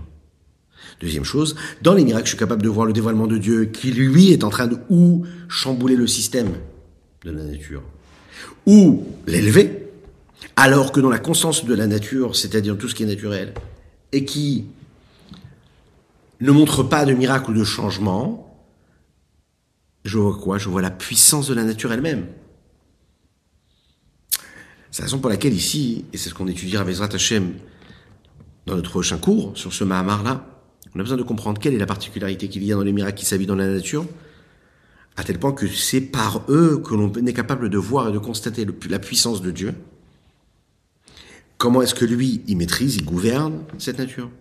Deuxième 1.02 1.24
chose, 1.24 1.56
dans 1.82 1.94
les 1.94 2.04
miracles, 2.04 2.26
je 2.26 2.32
suis 2.32 2.38
capable 2.38 2.62
de 2.62 2.70
voir 2.70 2.86
le 2.86 2.94
dévoilement 2.94 3.28
de 3.28 3.38
Dieu 3.38 3.66
qui, 3.66 3.92
lui, 3.92 4.32
est 4.32 4.44
en 4.44 4.50
train 4.50 4.68
de 4.68 4.78
ou 4.90 5.26
chambouler 5.48 5.96
le 5.96 6.08
système 6.08 6.52
de 7.24 7.32
la 7.32 7.44
nature, 7.44 7.82
ou 8.66 9.06
l'élever, 9.26 9.88
alors 10.56 10.92
que 10.92 11.00
dans 11.00 11.10
la 11.10 11.20
constance 11.20 11.66
de 11.66 11.74
la 11.74 11.88
nature, 11.88 12.36
c'est-à-dire 12.36 12.78
tout 12.78 12.90
ce 12.90 12.96
qui 12.96 13.04
est 13.04 13.08
naturel, 13.08 13.54
et 14.12 14.26
qui 14.26 14.66
ne 16.42 16.52
montre 16.52 16.84
pas 16.84 17.06
de 17.06 17.14
miracle 17.14 17.52
ou 17.52 17.54
de 17.54 17.64
changement, 17.64 18.49
je 20.04 20.18
vois 20.18 20.38
quoi? 20.38 20.58
Je 20.58 20.70
vois 20.70 20.82
la 20.82 20.92
puissance 20.92 21.48
de 21.48 21.54
la 21.54 21.64
nature 21.64 21.92
elle-même. 21.92 22.28
C'est 24.92 25.02
la 25.02 25.06
raison 25.06 25.20
pour 25.20 25.30
laquelle 25.30 25.54
ici, 25.54 26.06
et 26.14 26.18
c'est 26.18 26.30
ce 26.30 26.34
qu'on 26.34 26.48
étudiera 26.48 26.82
avec 26.82 26.98
Hashem 27.00 27.54
dans 28.66 28.76
notre 28.76 28.90
prochain 28.90 29.18
cours 29.18 29.58
sur 29.58 29.74
ce 29.74 29.84
Mahamar-là, 29.84 30.46
on 30.96 31.00
a 31.00 31.04
besoin 31.04 31.18
de 31.18 31.24
comprendre 31.24 31.60
quelle 31.60 31.74
est 31.74 31.80
la 31.80 31.86
particularité 31.86 32.50
qu'il 32.50 32.64
y 32.64 32.72
a 32.72 32.76
dans 32.76 32.82
les 32.82 32.92
miracles 32.92 33.20
qui 33.20 33.26
s'habillent 33.26 33.48
dans 33.48 33.56
la 33.56 33.68
nature, 33.68 34.06
à 35.16 35.24
tel 35.24 35.38
point 35.38 35.52
que 35.52 35.68
c'est 35.68 36.02
par 36.02 36.44
eux 36.50 36.82
que 36.84 36.96
l'on 36.96 37.14
est 37.14 37.34
capable 37.34 37.70
de 37.70 37.78
voir 37.78 38.10
et 38.10 38.12
de 38.12 38.18
constater 38.18 38.66
la 38.90 39.00
puissance 39.00 39.42
de 39.42 39.52
Dieu. 39.52 39.74
Comment 41.58 41.82
est-ce 41.82 41.94
que 41.94 42.06
lui, 42.06 42.42
il 42.48 42.58
maîtrise, 42.58 42.96
il 42.96 43.06
gouverne 43.06 43.64
cette 43.78 44.00
nature? 44.00 44.32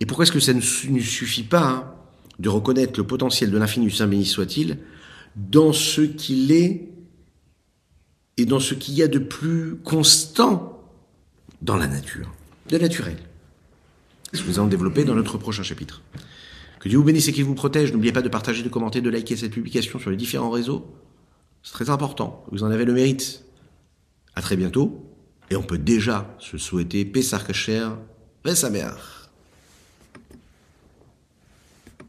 Et 0.00 0.06
pourquoi 0.06 0.24
est-ce 0.24 0.32
que 0.32 0.40
ça 0.40 0.54
ne 0.54 0.60
suffit 0.60 1.44
pas 1.44 1.68
hein, 1.68 1.94
de 2.38 2.48
reconnaître 2.48 2.98
le 2.98 3.06
potentiel 3.06 3.50
de 3.50 3.58
l'infini 3.58 3.86
du 3.86 3.92
Saint 3.92 4.06
béni 4.06 4.26
soit-il 4.26 4.78
dans 5.36 5.72
ce 5.72 6.00
qu'il 6.00 6.52
est 6.52 6.88
et 8.36 8.44
dans 8.44 8.60
ce 8.60 8.74
qu'il 8.74 8.94
y 8.94 9.02
a 9.02 9.08
de 9.08 9.18
plus 9.18 9.76
constant 9.76 10.82
dans 11.62 11.76
la 11.76 11.86
nature, 11.86 12.32
de 12.68 12.78
naturel. 12.78 13.16
Ce 14.32 14.42
que 14.42 14.48
nous 14.48 14.58
allons 14.58 14.68
développer 14.68 15.04
dans 15.04 15.14
notre 15.14 15.38
prochain 15.38 15.62
chapitre? 15.62 16.02
Que 16.80 16.88
Dieu 16.88 16.98
vous 16.98 17.04
bénisse 17.04 17.28
et 17.28 17.32
qu'il 17.32 17.44
vous 17.44 17.54
protège. 17.54 17.92
N'oubliez 17.92 18.12
pas 18.12 18.20
de 18.20 18.28
partager, 18.28 18.62
de 18.62 18.68
commenter, 18.68 19.00
de 19.00 19.08
liker 19.08 19.36
cette 19.36 19.52
publication 19.52 19.98
sur 19.98 20.10
les 20.10 20.16
différents 20.16 20.50
réseaux. 20.50 20.92
C'est 21.62 21.72
très 21.72 21.88
important. 21.88 22.44
Vous 22.50 22.62
en 22.62 22.70
avez 22.70 22.84
le 22.84 22.92
mérite. 22.92 23.44
À 24.34 24.42
très 24.42 24.56
bientôt. 24.56 25.10
Et 25.50 25.56
on 25.56 25.62
peut 25.62 25.78
déjà 25.78 26.36
se 26.40 26.58
souhaiter 26.58 27.04
Pessar 27.04 27.46
Kacher, 27.46 27.88
sa 28.54 28.70
mère. 28.70 29.13